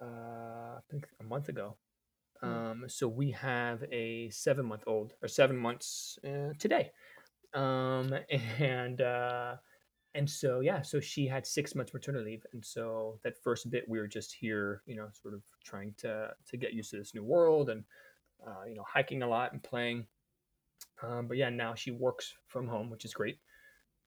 uh, 0.00 0.78
I 0.78 0.80
think 0.90 1.08
a 1.20 1.24
month 1.24 1.48
ago. 1.48 1.76
Hmm. 2.42 2.48
Um, 2.48 2.84
so 2.88 3.08
we 3.08 3.30
have 3.32 3.84
a 3.92 4.30
seven 4.30 4.66
month 4.66 4.84
old 4.86 5.14
or 5.22 5.28
seven 5.28 5.56
months 5.56 6.18
uh, 6.24 6.52
today. 6.58 6.90
Um, 7.54 8.14
and 8.58 9.00
uh, 9.00 9.56
and 10.14 10.28
so 10.28 10.60
yeah, 10.60 10.82
so 10.82 11.00
she 11.00 11.26
had 11.26 11.46
six 11.46 11.74
months 11.74 11.94
maternity 11.94 12.30
leave, 12.32 12.46
and 12.52 12.64
so 12.64 13.18
that 13.22 13.38
first 13.42 13.70
bit 13.70 13.88
we 13.88 13.98
were 13.98 14.08
just 14.08 14.34
here, 14.34 14.82
you 14.86 14.96
know, 14.96 15.08
sort 15.12 15.34
of 15.34 15.42
trying 15.64 15.94
to 15.98 16.30
to 16.46 16.56
get 16.56 16.72
used 16.72 16.90
to 16.90 16.98
this 16.98 17.14
new 17.14 17.24
world 17.24 17.70
and 17.70 17.84
uh, 18.46 18.64
you 18.68 18.74
know 18.74 18.84
hiking 18.86 19.22
a 19.22 19.28
lot 19.28 19.52
and 19.52 19.62
playing. 19.62 20.06
Um, 21.02 21.28
but 21.28 21.36
yeah, 21.36 21.50
now 21.50 21.74
she 21.74 21.90
works 21.90 22.34
from 22.46 22.66
home, 22.66 22.90
which 22.90 23.04
is 23.04 23.14
great 23.14 23.38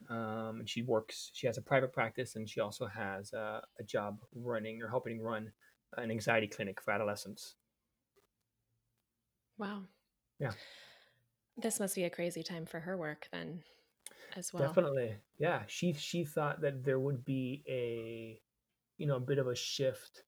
um, 0.10 0.60
and 0.60 0.70
she 0.70 0.82
works 0.82 1.32
she 1.34 1.48
has 1.48 1.58
a 1.58 1.62
private 1.62 1.94
practice 1.94 2.36
and 2.36 2.50
she 2.50 2.60
also 2.60 2.86
has 2.86 3.34
uh, 3.34 3.62
a 3.80 3.84
job 3.84 4.20
running 4.36 4.82
or 4.82 4.88
helping 4.88 5.22
run 5.22 5.52
an 5.98 6.12
anxiety 6.12 6.48
clinic 6.48 6.82
for 6.82 6.92
adolescents 6.92 7.56
Wow. 9.58 9.84
Yeah. 10.40 10.52
This 11.58 11.80
must 11.80 11.96
be 11.96 12.04
a 12.04 12.10
crazy 12.10 12.44
time 12.44 12.66
for 12.66 12.80
her 12.80 12.98
work 12.98 13.28
then 13.32 13.64
as 14.36 14.52
well. 14.52 14.68
definitely 14.68 15.16
yeah 15.38 15.62
she 15.68 15.94
she 15.94 16.26
thought 16.26 16.62
that 16.62 16.84
there 16.84 17.00
would 17.00 17.24
be 17.24 17.64
a 17.68 18.40
you 18.98 19.08
know 19.08 19.18
a 19.18 19.20
bit 19.20 19.38
of 19.38 19.48
a 19.48 19.56
shift 19.56 20.24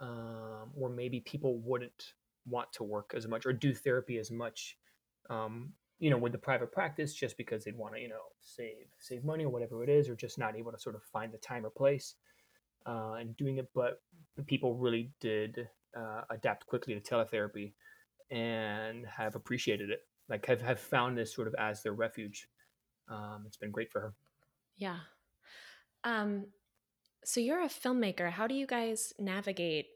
um, 0.00 0.70
where 0.74 0.90
maybe 0.90 1.20
people 1.20 1.58
wouldn't 1.58 2.14
want 2.46 2.72
to 2.72 2.84
work 2.84 3.12
as 3.16 3.26
much 3.26 3.46
or 3.46 3.52
do 3.52 3.74
therapy 3.74 4.18
as 4.18 4.30
much 4.30 4.76
um, 5.30 5.72
you 5.98 6.10
know 6.10 6.18
with 6.18 6.32
the 6.32 6.38
private 6.38 6.72
practice 6.72 7.14
just 7.14 7.36
because 7.36 7.64
they'd 7.64 7.76
want 7.76 7.94
to 7.94 8.00
you 8.00 8.08
know 8.08 8.22
save 8.40 8.86
save 8.98 9.24
money 9.24 9.44
or 9.44 9.50
whatever 9.50 9.82
it 9.82 9.88
is 9.88 10.08
or 10.08 10.14
just 10.14 10.38
not 10.38 10.56
able 10.56 10.72
to 10.72 10.78
sort 10.78 10.94
of 10.94 11.02
find 11.02 11.32
the 11.32 11.38
time 11.38 11.64
or 11.64 11.70
place 11.70 12.16
uh, 12.86 13.14
and 13.18 13.36
doing 13.36 13.58
it 13.58 13.68
but 13.74 14.02
the 14.36 14.42
people 14.42 14.74
really 14.76 15.10
did 15.20 15.68
uh, 15.96 16.22
adapt 16.30 16.66
quickly 16.66 16.94
to 16.94 17.00
teletherapy 17.00 17.72
and 18.30 19.06
have 19.06 19.34
appreciated 19.34 19.90
it. 19.90 20.00
Like 20.28 20.46
have 20.46 20.62
have 20.62 20.80
found 20.80 21.18
this 21.18 21.34
sort 21.34 21.48
of 21.48 21.54
as 21.58 21.82
their 21.82 21.92
refuge. 21.92 22.48
Um, 23.08 23.44
it's 23.46 23.56
been 23.56 23.70
great 23.70 23.92
for 23.92 24.00
her. 24.00 24.14
Yeah. 24.76 24.98
Um, 26.04 26.46
so 27.24 27.40
you're 27.40 27.62
a 27.62 27.68
filmmaker. 27.68 28.30
How 28.30 28.46
do 28.46 28.54
you 28.54 28.66
guys 28.66 29.12
navigate 29.18 29.86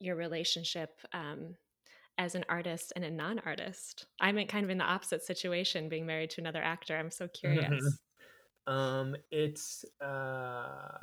your 0.00 0.16
relationship 0.16 1.00
um, 1.12 1.54
as 2.16 2.34
an 2.34 2.44
artist 2.48 2.92
and 2.96 3.04
a 3.04 3.10
non-artist? 3.10 4.06
I'm 4.20 4.38
in 4.38 4.46
kind 4.46 4.64
of 4.64 4.70
in 4.70 4.78
the 4.78 4.84
opposite 4.84 5.22
situation, 5.22 5.88
being 5.88 6.06
married 6.06 6.30
to 6.30 6.40
another 6.40 6.62
actor. 6.62 6.96
I'm 6.96 7.10
so 7.10 7.28
curious. 7.28 7.98
um, 8.66 9.16
it's 9.30 9.84
uh, 10.04 10.98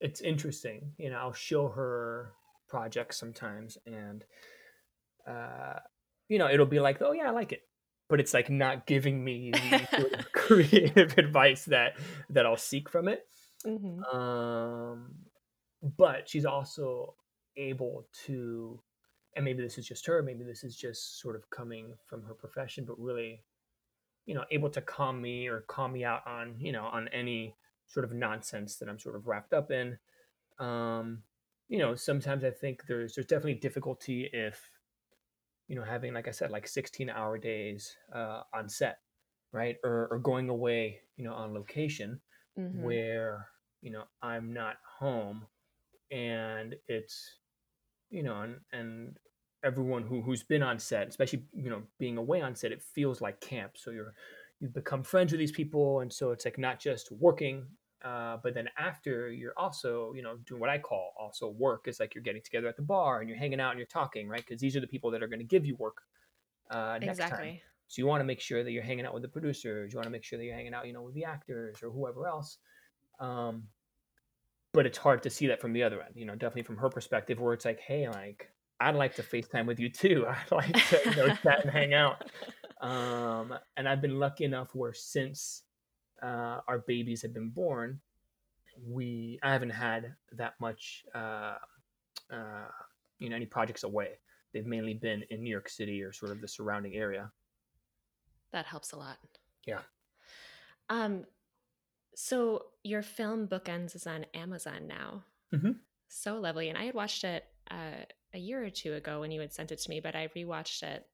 it's 0.00 0.20
interesting. 0.20 0.92
You 0.96 1.10
know, 1.10 1.18
I'll 1.18 1.32
show 1.32 1.68
her 1.68 2.32
projects 2.68 3.18
sometimes, 3.18 3.78
and 3.86 4.24
uh, 5.28 5.80
you 6.30 6.38
know, 6.38 6.48
it'll 6.48 6.64
be 6.64 6.80
like, 6.80 7.02
oh 7.02 7.12
yeah, 7.12 7.26
I 7.26 7.30
like 7.30 7.52
it, 7.52 7.62
but 8.08 8.20
it's 8.20 8.32
like 8.32 8.48
not 8.48 8.86
giving 8.86 9.22
me 9.22 9.50
the 9.50 9.86
sort 9.98 10.12
of 10.14 10.32
creative 10.32 11.14
advice 11.18 11.66
that 11.66 11.98
that 12.30 12.46
I'll 12.46 12.56
seek 12.56 12.88
from 12.88 13.08
it. 13.08 13.26
Mm-hmm. 13.66 14.16
Um, 14.16 15.14
but 15.98 16.28
she's 16.28 16.46
also 16.46 17.14
able 17.56 18.06
to, 18.26 18.80
and 19.34 19.44
maybe 19.44 19.62
this 19.62 19.76
is 19.76 19.86
just 19.86 20.06
her, 20.06 20.22
maybe 20.22 20.44
this 20.44 20.62
is 20.62 20.76
just 20.76 21.20
sort 21.20 21.34
of 21.34 21.50
coming 21.50 21.94
from 22.06 22.22
her 22.22 22.32
profession, 22.32 22.84
but 22.86 22.98
really, 22.98 23.42
you 24.24 24.34
know, 24.34 24.44
able 24.52 24.70
to 24.70 24.80
calm 24.80 25.20
me 25.20 25.48
or 25.48 25.64
calm 25.66 25.92
me 25.92 26.04
out 26.04 26.24
on, 26.26 26.54
you 26.58 26.70
know, 26.70 26.84
on 26.84 27.08
any 27.08 27.56
sort 27.86 28.04
of 28.04 28.12
nonsense 28.12 28.76
that 28.76 28.88
I'm 28.88 29.00
sort 29.00 29.16
of 29.16 29.26
wrapped 29.26 29.52
up 29.52 29.72
in. 29.72 29.98
Um, 30.60 31.22
you 31.68 31.78
know, 31.78 31.96
sometimes 31.96 32.44
I 32.44 32.50
think 32.50 32.86
there's 32.86 33.14
there's 33.14 33.26
definitely 33.26 33.54
difficulty 33.54 34.30
if, 34.32 34.70
you 35.70 35.76
know, 35.76 35.84
having 35.84 36.14
like 36.14 36.28
I 36.28 36.32
said, 36.32 36.52
like 36.52 36.68
16 36.68 37.10
hour 37.10 37.38
days 37.38 37.96
uh, 38.14 38.44
on 38.54 38.68
set, 38.70 39.00
right, 39.52 39.78
or 39.84 40.08
or 40.12 40.20
going 40.20 40.50
away, 40.50 41.02
you 41.16 41.24
know, 41.24 41.34
on 41.34 41.54
location, 41.54 42.22
Mhm. 42.56 43.00
where 43.00 43.48
you 43.82 43.92
know 43.92 44.06
I'm 44.22 44.54
not 44.54 44.78
home, 45.00 45.48
and 46.10 46.76
it's, 46.88 47.38
you 48.10 48.22
know, 48.22 48.42
and 48.42 48.60
and 48.72 49.18
everyone 49.64 50.02
who 50.04 50.22
who's 50.22 50.42
been 50.42 50.62
on 50.62 50.78
set, 50.78 51.08
especially 51.08 51.46
you 51.52 51.70
know 51.70 51.84
being 51.98 52.16
away 52.16 52.40
on 52.40 52.54
set, 52.54 52.72
it 52.72 52.82
feels 52.82 53.20
like 53.20 53.40
camp. 53.40 53.76
So 53.76 53.90
you're 53.90 54.14
you've 54.60 54.72
become 54.74 55.02
friends 55.02 55.32
with 55.32 55.38
these 55.38 55.52
people, 55.52 56.00
and 56.00 56.12
so 56.12 56.32
it's 56.32 56.44
like 56.44 56.58
not 56.58 56.80
just 56.80 57.12
working, 57.12 57.68
uh, 58.04 58.38
but 58.42 58.54
then 58.54 58.68
after 58.78 59.30
you're 59.30 59.52
also 59.56 60.12
you 60.14 60.22
know 60.22 60.36
doing 60.46 60.60
what 60.60 60.70
I 60.70 60.78
call 60.78 61.12
also 61.18 61.48
work. 61.48 61.86
It's 61.86 62.00
like 62.00 62.14
you're 62.14 62.24
getting 62.24 62.42
together 62.42 62.68
at 62.68 62.76
the 62.76 62.82
bar 62.82 63.20
and 63.20 63.28
you're 63.28 63.38
hanging 63.38 63.60
out 63.60 63.70
and 63.70 63.78
you're 63.78 63.86
talking, 63.86 64.28
right? 64.28 64.44
Because 64.46 64.60
these 64.60 64.76
are 64.76 64.80
the 64.80 64.86
people 64.86 65.10
that 65.10 65.22
are 65.22 65.28
going 65.28 65.40
to 65.40 65.44
give 65.44 65.66
you 65.66 65.76
work 65.76 66.02
uh, 66.70 66.98
next 67.00 67.18
time. 67.18 67.26
Exactly. 67.28 67.62
So 67.88 68.00
you 68.00 68.06
want 68.06 68.20
to 68.20 68.24
make 68.24 68.40
sure 68.40 68.62
that 68.62 68.70
you're 68.70 68.84
hanging 68.84 69.04
out 69.04 69.14
with 69.14 69.22
the 69.22 69.28
producers. 69.28 69.92
You 69.92 69.98
want 69.98 70.06
to 70.06 70.10
make 70.10 70.22
sure 70.22 70.38
that 70.38 70.44
you're 70.44 70.54
hanging 70.54 70.74
out, 70.74 70.86
you 70.86 70.92
know, 70.92 71.02
with 71.02 71.14
the 71.14 71.24
actors 71.24 71.82
or 71.82 71.90
whoever 71.90 72.26
else. 72.28 72.58
Um, 73.18 73.64
but 74.72 74.86
it's 74.86 74.98
hard 74.98 75.24
to 75.24 75.30
see 75.30 75.48
that 75.48 75.60
from 75.60 75.72
the 75.72 75.82
other 75.82 76.00
end. 76.00 76.14
You 76.14 76.24
know, 76.24 76.34
definitely 76.34 76.62
from 76.62 76.76
her 76.76 76.88
perspective, 76.88 77.40
where 77.40 77.52
it's 77.52 77.64
like, 77.64 77.80
hey, 77.80 78.08
like 78.08 78.48
I'd 78.78 78.94
like 78.94 79.16
to 79.16 79.22
FaceTime 79.22 79.66
with 79.66 79.80
you 79.80 79.88
too. 79.88 80.24
I'd 80.28 80.52
like 80.52 80.72
to 80.72 81.00
you 81.04 81.16
know, 81.16 81.34
chat 81.42 81.64
and 81.64 81.70
hang 81.70 81.94
out. 81.94 82.24
Um, 82.80 83.52
and 83.76 83.86
I've 83.86 84.00
been 84.00 84.18
lucky 84.18 84.44
enough 84.44 84.74
where 84.74 84.94
since 84.94 85.64
uh, 86.22 86.60
our 86.68 86.78
babies 86.86 87.22
have 87.22 87.34
been 87.34 87.48
born, 87.50 88.00
we 88.86 89.38
I 89.42 89.52
haven't 89.52 89.70
had 89.70 90.14
that 90.32 90.54
much, 90.60 91.04
uh, 91.14 91.56
uh, 92.32 92.68
you 93.18 93.28
know, 93.28 93.36
any 93.36 93.46
projects 93.46 93.82
away. 93.82 94.18
They've 94.52 94.66
mainly 94.66 94.94
been 94.94 95.24
in 95.30 95.42
New 95.42 95.50
York 95.50 95.68
City 95.68 96.02
or 96.02 96.12
sort 96.12 96.32
of 96.32 96.40
the 96.40 96.48
surrounding 96.48 96.94
area. 96.94 97.30
That 98.52 98.66
helps 98.66 98.92
a 98.92 98.96
lot. 98.96 99.18
Yeah. 99.66 99.80
Um, 100.88 101.24
so 102.14 102.66
your 102.82 103.02
film 103.02 103.46
Bookends 103.46 103.94
is 103.94 104.06
on 104.06 104.26
Amazon 104.34 104.86
now. 104.86 105.24
Mhm. 105.52 105.78
So 106.08 106.38
lovely, 106.40 106.68
and 106.68 106.76
I 106.76 106.84
had 106.84 106.94
watched 106.94 107.24
it 107.24 107.44
uh, 107.70 108.04
a 108.34 108.38
year 108.38 108.64
or 108.64 108.70
two 108.70 108.94
ago 108.94 109.20
when 109.20 109.30
you 109.30 109.40
had 109.40 109.52
sent 109.52 109.70
it 109.70 109.78
to 109.78 109.90
me, 109.90 110.00
but 110.00 110.16
I 110.16 110.28
rewatched 110.28 110.82
it 110.82 111.08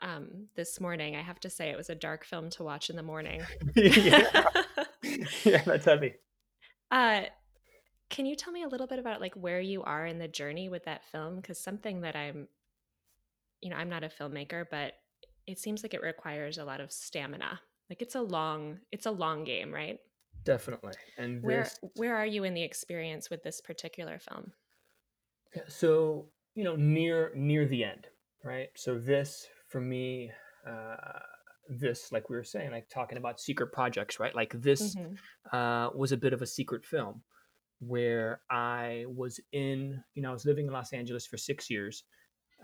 um, 0.00 0.48
this 0.54 0.80
morning. 0.80 1.16
I 1.16 1.22
have 1.22 1.40
to 1.40 1.50
say, 1.50 1.70
it 1.70 1.76
was 1.76 1.90
a 1.90 1.94
dark 1.94 2.24
film 2.24 2.50
to 2.50 2.62
watch 2.62 2.90
in 2.90 2.96
the 2.96 3.02
morning. 3.02 3.42
yeah. 3.74 4.44
yeah, 5.44 5.62
that's 5.64 5.84
heavy. 5.84 6.14
Uh, 6.90 7.22
can 8.10 8.26
you 8.26 8.36
tell 8.36 8.52
me 8.52 8.62
a 8.62 8.68
little 8.68 8.86
bit 8.86 8.98
about 8.98 9.20
like 9.20 9.34
where 9.34 9.60
you 9.60 9.82
are 9.82 10.06
in 10.06 10.18
the 10.18 10.28
journey 10.28 10.68
with 10.68 10.84
that 10.84 11.04
film? 11.10 11.36
Because 11.36 11.58
something 11.58 12.02
that 12.02 12.14
I'm, 12.14 12.48
you 13.60 13.70
know, 13.70 13.76
I'm 13.76 13.88
not 13.88 14.04
a 14.04 14.08
filmmaker, 14.08 14.64
but 14.70 14.94
it 15.46 15.58
seems 15.58 15.82
like 15.82 15.94
it 15.94 16.02
requires 16.02 16.58
a 16.58 16.64
lot 16.64 16.80
of 16.80 16.92
stamina. 16.92 17.60
Like 17.90 18.02
it's 18.02 18.14
a 18.14 18.20
long, 18.20 18.78
it's 18.92 19.06
a 19.06 19.10
long 19.10 19.44
game, 19.44 19.72
right? 19.72 19.98
Definitely. 20.44 20.92
And 21.18 21.42
Where 21.42 21.64
this, 21.64 21.78
where 21.96 22.16
are 22.16 22.26
you 22.26 22.44
in 22.44 22.54
the 22.54 22.62
experience 22.62 23.30
with 23.30 23.42
this 23.42 23.60
particular 23.60 24.18
film? 24.18 24.52
So 25.68 26.26
you 26.54 26.64
know, 26.64 26.74
near 26.76 27.32
near 27.34 27.66
the 27.66 27.84
end, 27.84 28.08
right? 28.42 28.68
So 28.74 28.98
this 28.98 29.46
for 29.76 29.82
me, 29.82 30.32
uh, 30.66 30.96
this 31.68 32.10
like 32.10 32.30
we 32.30 32.36
were 32.36 32.42
saying, 32.42 32.70
like 32.70 32.88
talking 32.88 33.18
about 33.18 33.38
secret 33.38 33.74
projects, 33.74 34.18
right? 34.18 34.34
Like 34.34 34.58
this 34.62 34.96
Mhm. 34.96 35.18
uh, 35.52 35.90
was 35.94 36.12
a 36.12 36.16
bit 36.16 36.32
of 36.32 36.40
a 36.40 36.46
secret 36.46 36.82
film 36.82 37.22
where 37.80 38.40
I 38.48 39.04
was 39.06 39.38
in, 39.52 40.02
you 40.14 40.22
know, 40.22 40.30
I 40.30 40.32
was 40.32 40.46
living 40.46 40.66
in 40.66 40.72
Los 40.72 40.94
Angeles 40.94 41.26
for 41.26 41.36
six 41.36 41.68
years, 41.68 42.04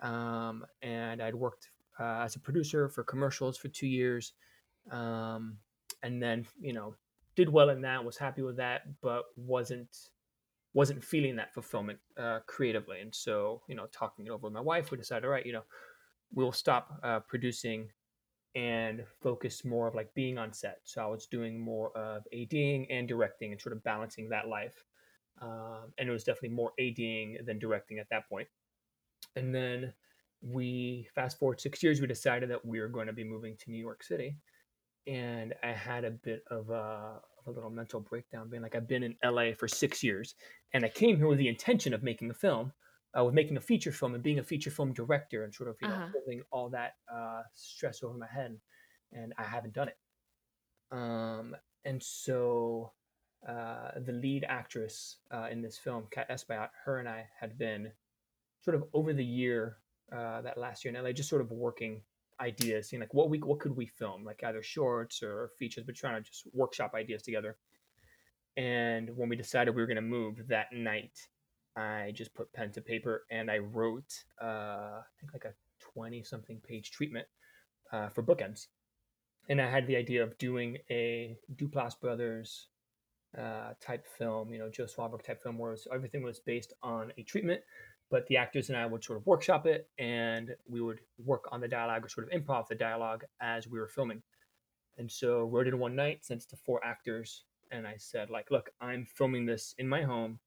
um, 0.00 0.64
and 0.80 1.22
I'd 1.22 1.34
worked 1.34 1.68
uh, 2.00 2.22
as 2.24 2.36
a 2.36 2.40
producer 2.40 2.88
for 2.88 3.04
commercials 3.04 3.58
for 3.58 3.68
two 3.68 3.88
years, 3.88 4.32
um, 4.90 5.58
and 6.02 6.22
then 6.22 6.46
you 6.62 6.72
know 6.72 6.96
did 7.34 7.50
well 7.50 7.68
in 7.68 7.82
that, 7.82 8.02
was 8.02 8.16
happy 8.16 8.40
with 8.40 8.56
that, 8.56 9.00
but 9.02 9.24
wasn't 9.36 10.08
wasn't 10.74 11.04
feeling 11.04 11.36
that 11.36 11.52
fulfillment 11.52 11.98
uh, 12.16 12.40
creatively, 12.46 13.00
and 13.00 13.14
so 13.14 13.62
you 13.68 13.74
know, 13.74 13.86
talking 13.92 14.26
it 14.26 14.30
over 14.30 14.44
with 14.46 14.54
my 14.54 14.60
wife, 14.60 14.90
we 14.90 14.96
decided, 14.96 15.26
all 15.26 15.30
right, 15.30 15.44
you 15.44 15.52
know, 15.52 15.64
we'll 16.34 16.52
stop 16.52 16.98
uh, 17.02 17.20
producing 17.20 17.88
and 18.54 19.04
focus 19.22 19.64
more 19.64 19.88
of 19.88 19.94
like 19.94 20.12
being 20.14 20.38
on 20.38 20.52
set. 20.52 20.80
So 20.84 21.02
I 21.02 21.06
was 21.06 21.26
doing 21.26 21.58
more 21.58 21.96
of 21.96 22.22
ADing 22.32 22.86
and 22.90 23.08
directing 23.08 23.52
and 23.52 23.60
sort 23.60 23.74
of 23.74 23.82
balancing 23.82 24.28
that 24.28 24.48
life. 24.48 24.84
Um, 25.40 25.92
and 25.98 26.08
it 26.08 26.12
was 26.12 26.24
definitely 26.24 26.50
more 26.50 26.72
ADing 26.78 27.38
than 27.46 27.58
directing 27.58 27.98
at 27.98 28.08
that 28.10 28.28
point. 28.28 28.48
And 29.36 29.54
then 29.54 29.92
we 30.42 31.08
fast 31.14 31.38
forward 31.38 31.60
six 31.60 31.82
years, 31.82 32.00
we 32.00 32.06
decided 32.06 32.50
that 32.50 32.64
we 32.64 32.80
were 32.80 32.88
going 32.88 33.06
to 33.06 33.12
be 33.12 33.24
moving 33.24 33.56
to 33.56 33.70
New 33.70 33.78
York 33.78 34.02
City. 34.02 34.36
And 35.06 35.54
I 35.62 35.68
had 35.68 36.04
a 36.04 36.10
bit 36.10 36.44
of 36.50 36.70
a, 36.70 37.20
of 37.38 37.46
a 37.46 37.50
little 37.50 37.70
mental 37.70 38.00
breakdown, 38.00 38.48
being 38.50 38.62
like, 38.62 38.76
I've 38.76 38.88
been 38.88 39.02
in 39.02 39.16
LA 39.24 39.52
for 39.58 39.66
six 39.66 40.02
years, 40.02 40.34
and 40.74 40.84
I 40.84 40.88
came 40.88 41.16
here 41.16 41.26
with 41.26 41.38
the 41.38 41.48
intention 41.48 41.92
of 41.92 42.02
making 42.02 42.30
a 42.30 42.34
film, 42.34 42.72
uh, 43.18 43.24
with 43.24 43.34
making 43.34 43.56
a 43.56 43.60
feature 43.60 43.92
film 43.92 44.14
and 44.14 44.22
being 44.22 44.38
a 44.38 44.42
feature 44.44 44.70
film 44.70 44.92
director, 44.92 45.44
and 45.44 45.54
sort 45.54 45.68
of 45.68 45.76
you 45.80 45.88
know 45.88 45.94
Uh-huh. 45.94 46.08
holding 46.12 46.42
all 46.50 46.68
that 46.70 46.94
uh, 47.12 47.42
stress 47.54 48.02
over 48.02 48.16
my 48.16 48.26
head, 48.26 48.58
and 49.12 49.32
I 49.38 49.44
haven't 49.44 49.74
done 49.74 49.88
it. 49.88 49.98
Um, 50.90 51.56
and 51.84 52.02
so 52.02 52.92
uh, 53.48 53.92
the 54.04 54.12
lead 54.12 54.44
actress 54.48 55.18
uh, 55.32 55.48
in 55.50 55.62
this 55.62 55.78
film, 55.78 56.06
Kat 56.10 56.28
Espaillat, 56.30 56.70
her 56.84 56.98
and 56.98 57.08
I 57.08 57.28
had 57.38 57.58
been 57.58 57.90
sort 58.60 58.76
of 58.76 58.84
over 58.92 59.12
the 59.12 59.24
year, 59.24 59.78
uh, 60.12 60.42
that 60.42 60.58
last 60.58 60.84
year 60.84 60.94
in 60.94 61.02
LA, 61.02 61.12
just 61.12 61.28
sort 61.28 61.42
of 61.42 61.50
working 61.50 62.02
ideas, 62.40 62.88
seeing 62.88 63.00
like 63.00 63.14
what 63.14 63.30
we 63.30 63.38
what 63.38 63.60
could 63.60 63.76
we 63.76 63.86
film, 63.86 64.24
like 64.24 64.42
either 64.44 64.62
shorts 64.62 65.22
or 65.22 65.50
features, 65.58 65.84
but 65.84 65.94
trying 65.96 66.22
to 66.22 66.28
just 66.28 66.46
workshop 66.52 66.92
ideas 66.94 67.22
together. 67.22 67.56
And 68.56 69.16
when 69.16 69.28
we 69.28 69.36
decided 69.36 69.74
we 69.74 69.80
were 69.82 69.86
going 69.86 69.96
to 69.96 70.02
move 70.02 70.46
that 70.48 70.72
night, 70.72 71.18
I 71.76 72.12
just 72.14 72.34
put 72.34 72.52
pen 72.52 72.70
to 72.72 72.80
paper 72.80 73.24
and 73.30 73.50
I 73.50 73.58
wrote, 73.58 74.12
uh, 74.40 75.00
I 75.00 75.12
think 75.20 75.32
like 75.32 75.44
a 75.44 75.54
twenty 75.80 76.22
something 76.22 76.60
page 76.66 76.90
treatment 76.90 77.26
uh, 77.92 78.08
for 78.08 78.22
bookends. 78.22 78.66
And 79.48 79.60
I 79.60 79.70
had 79.70 79.86
the 79.86 79.96
idea 79.96 80.22
of 80.22 80.38
doing 80.38 80.78
a 80.90 81.36
Duplass 81.56 81.98
Brothers 82.00 82.68
uh, 83.36 83.72
type 83.80 84.06
film, 84.06 84.52
you 84.52 84.58
know, 84.58 84.68
Joe 84.68 84.84
Swanberg 84.84 85.22
type 85.24 85.42
film, 85.42 85.58
where 85.58 85.72
was, 85.72 85.88
everything 85.92 86.22
was 86.22 86.38
based 86.38 86.74
on 86.82 87.12
a 87.18 87.22
treatment, 87.22 87.60
but 88.10 88.26
the 88.26 88.36
actors 88.36 88.68
and 88.68 88.78
I 88.78 88.86
would 88.86 89.02
sort 89.02 89.18
of 89.18 89.26
workshop 89.26 89.66
it, 89.66 89.88
and 89.98 90.54
we 90.68 90.80
would 90.80 91.00
work 91.24 91.48
on 91.50 91.60
the 91.60 91.68
dialogue 91.68 92.04
or 92.04 92.08
sort 92.08 92.30
of 92.30 92.40
improv 92.40 92.68
the 92.68 92.74
dialogue 92.74 93.24
as 93.40 93.66
we 93.66 93.80
were 93.80 93.88
filming. 93.88 94.22
And 94.98 95.10
so 95.10 95.44
wrote 95.44 95.66
it 95.66 95.76
one 95.76 95.96
night, 95.96 96.24
sent 96.24 96.42
it 96.42 96.50
to 96.50 96.56
four 96.56 96.84
actors, 96.84 97.44
and 97.70 97.86
I 97.86 97.94
said, 97.96 98.30
like, 98.30 98.50
look, 98.50 98.70
I'm 98.80 99.06
filming 99.06 99.46
this 99.46 99.74
in 99.78 99.88
my 99.88 100.02
home 100.02 100.38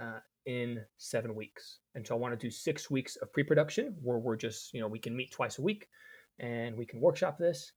uh, 0.00 0.20
in 0.46 0.84
seven 0.96 1.34
weeks, 1.34 1.78
and 1.94 2.06
so 2.06 2.14
I 2.14 2.18
want 2.18 2.38
to 2.38 2.46
do 2.46 2.50
six 2.50 2.90
weeks 2.90 3.16
of 3.16 3.32
pre-production 3.32 3.96
where 4.02 4.18
we're 4.18 4.36
just, 4.36 4.74
you 4.74 4.80
know, 4.80 4.88
we 4.88 4.98
can 4.98 5.16
meet 5.16 5.32
twice 5.32 5.58
a 5.58 5.62
week, 5.62 5.88
and 6.38 6.76
we 6.76 6.86
can 6.86 7.00
workshop 7.00 7.38
this. 7.38 7.72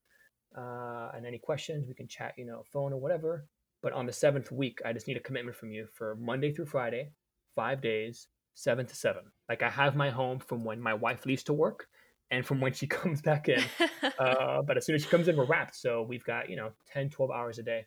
Uh, 0.56 1.10
and 1.14 1.26
any 1.26 1.38
questions, 1.38 1.86
we 1.86 1.94
can 1.94 2.08
chat, 2.08 2.32
you 2.38 2.46
know, 2.46 2.62
phone 2.72 2.92
or 2.92 2.98
whatever. 2.98 3.46
But 3.82 3.92
on 3.92 4.06
the 4.06 4.12
seventh 4.12 4.50
week, 4.50 4.80
I 4.84 4.92
just 4.92 5.06
need 5.06 5.16
a 5.16 5.20
commitment 5.20 5.56
from 5.56 5.70
you 5.70 5.86
for 5.94 6.16
Monday 6.16 6.52
through 6.52 6.66
Friday, 6.66 7.12
five 7.54 7.80
days, 7.80 8.28
seven 8.54 8.86
to 8.86 8.96
seven. 8.96 9.22
Like 9.48 9.62
I 9.62 9.70
have 9.70 9.94
my 9.94 10.10
home 10.10 10.40
from 10.40 10.64
when 10.64 10.80
my 10.80 10.94
wife 10.94 11.26
leaves 11.26 11.44
to 11.44 11.52
work 11.52 11.86
and 12.30 12.44
from 12.44 12.60
when 12.60 12.72
she 12.72 12.86
comes 12.98 13.22
back 13.22 13.48
in. 13.48 13.62
uh, 14.18 14.62
but 14.62 14.76
as 14.76 14.86
soon 14.86 14.96
as 14.96 15.02
she 15.02 15.08
comes 15.08 15.28
in, 15.28 15.36
we're 15.36 15.46
wrapped. 15.46 15.76
So 15.76 16.02
we've 16.02 16.24
got, 16.24 16.50
you 16.50 16.56
know, 16.56 16.70
10, 16.92 17.10
12 17.10 17.30
hours 17.30 17.58
a 17.58 17.62
day. 17.62 17.86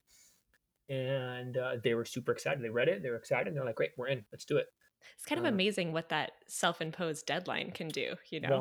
And 0.92 1.56
uh, 1.56 1.78
they 1.82 1.94
were 1.94 2.04
super 2.06 2.32
excited. 2.34 2.62
They 2.62 2.70
read 2.70 2.90
it. 2.90 3.02
They 3.02 3.10
were 3.10 3.16
excited. 3.16 3.48
and 3.48 3.56
They're 3.56 3.66
like, 3.66 3.76
great, 3.76 3.92
we're 3.98 4.08
in. 4.10 4.26
Let's 4.32 4.44
do 4.46 4.58
it. 4.58 4.66
It's 5.16 5.26
kind 5.26 5.40
of 5.40 5.46
Uh, 5.46 5.50
amazing 5.50 5.94
what 5.94 6.10
that 6.10 6.32
self-imposed 6.48 7.26
deadline 7.26 7.72
can 7.72 7.88
do, 7.88 8.16
you 8.30 8.42
know. 8.42 8.60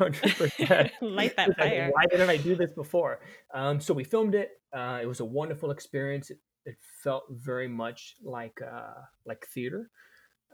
100%. 0.00 0.90
Light 1.00 1.36
that 1.36 1.50
It's 1.50 1.58
like, 1.58 1.68
fire. 1.70 1.90
Why 1.92 2.06
didn't 2.10 2.30
I 2.30 2.36
do 2.36 2.56
this 2.56 2.72
before? 2.72 3.20
Um, 3.54 3.80
so 3.80 3.94
we 3.94 4.04
filmed 4.04 4.34
it. 4.34 4.50
Uh, 4.72 4.98
it 5.00 5.06
was 5.06 5.20
a 5.20 5.24
wonderful 5.24 5.70
experience. 5.70 6.30
It, 6.30 6.38
it 6.64 6.76
felt 7.02 7.24
very 7.30 7.68
much 7.68 8.16
like 8.22 8.60
uh, 8.60 9.00
like 9.24 9.46
theater. 9.46 9.90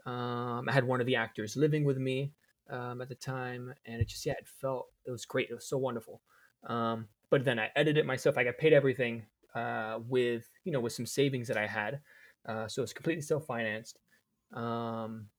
Um, 0.05 0.69
I 0.69 0.71
had 0.71 0.85
one 0.85 1.01
of 1.01 1.07
the 1.07 1.15
actors 1.15 1.57
living 1.57 1.83
with 1.83 1.97
me 1.97 2.31
um, 2.69 3.01
at 3.01 3.09
the 3.09 3.15
time, 3.15 3.73
and 3.85 3.99
it 4.01 4.07
just 4.07 4.25
yeah, 4.25 4.33
it 4.33 4.47
felt 4.61 4.87
it 5.05 5.11
was 5.11 5.25
great. 5.25 5.49
It 5.49 5.55
was 5.55 5.67
so 5.67 5.77
wonderful. 5.77 6.21
Um, 6.67 7.07
but 7.29 7.43
then 7.43 7.59
I 7.59 7.69
edited 7.75 7.97
it 7.97 8.05
myself. 8.05 8.37
I 8.37 8.43
got 8.43 8.57
paid 8.57 8.71
everything 8.71 9.25
uh, 9.55 9.99
with 10.07 10.49
you 10.65 10.71
know 10.71 10.81
with 10.81 10.93
some 10.93 11.05
savings 11.07 11.47
that 11.49 11.57
I 11.57 11.67
had, 11.67 12.01
uh, 12.47 12.67
so 12.67 12.83
it's 12.83 12.93
completely 12.93 13.21
self 13.23 13.45
financed. 13.45 13.99
Um, 14.53 15.29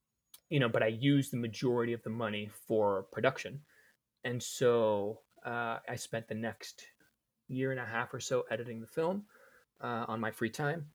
you 0.51 0.61
know, 0.61 0.69
but 0.69 0.83
I 0.83 0.89
used 0.89 1.33
the 1.33 1.39
majority 1.39 1.93
of 1.93 2.03
the 2.03 2.11
money 2.11 2.51
for 2.69 3.05
production, 3.13 3.63
and 4.25 4.43
so 4.43 5.23
uh, 5.45 5.79
I 5.89 5.97
spent 5.97 6.29
the 6.29 6.35
next 6.35 6.87
year 7.49 7.71
and 7.71 7.81
a 7.81 7.85
half 7.87 8.13
or 8.15 8.21
so 8.21 8.45
editing 8.51 8.81
the 8.81 8.87
film 8.87 9.25
uh, 9.83 10.07
on 10.09 10.21
my 10.21 10.31
free 10.31 10.51
time, 10.51 10.91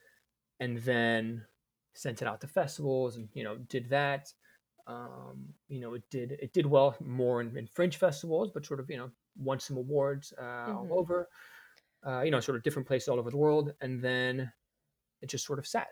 and 0.59 0.77
then 0.79 1.45
sent 1.93 2.21
it 2.21 2.27
out 2.27 2.41
to 2.41 2.47
festivals 2.47 3.17
and 3.17 3.29
you 3.33 3.43
know 3.43 3.57
did 3.57 3.89
that. 3.89 4.33
Um, 4.87 5.53
you 5.67 5.79
know, 5.79 5.93
it 5.93 6.03
did 6.09 6.33
it 6.33 6.53
did 6.53 6.65
well 6.65 6.95
more 6.99 7.41
in, 7.41 7.55
in 7.57 7.67
fringe 7.67 7.97
festivals, 7.97 8.51
but 8.53 8.65
sort 8.65 8.79
of 8.79 8.89
you 8.89 8.97
know 8.97 9.11
won 9.37 9.59
some 9.59 9.77
awards 9.77 10.33
uh, 10.39 10.43
Mhm. 10.65 10.75
all 10.75 10.99
over. 10.99 11.29
Uh, 12.05 12.22
you 12.22 12.31
know, 12.31 12.39
sort 12.39 12.55
of 12.55 12.63
different 12.63 12.88
places 12.88 13.08
all 13.08 13.20
over 13.20 13.29
the 13.29 13.38
world, 13.38 13.74
and 13.81 14.01
then 14.01 14.51
it 15.22 15.29
just 15.29 15.46
sort 15.46 15.60
of 15.60 15.67
sat, 15.67 15.88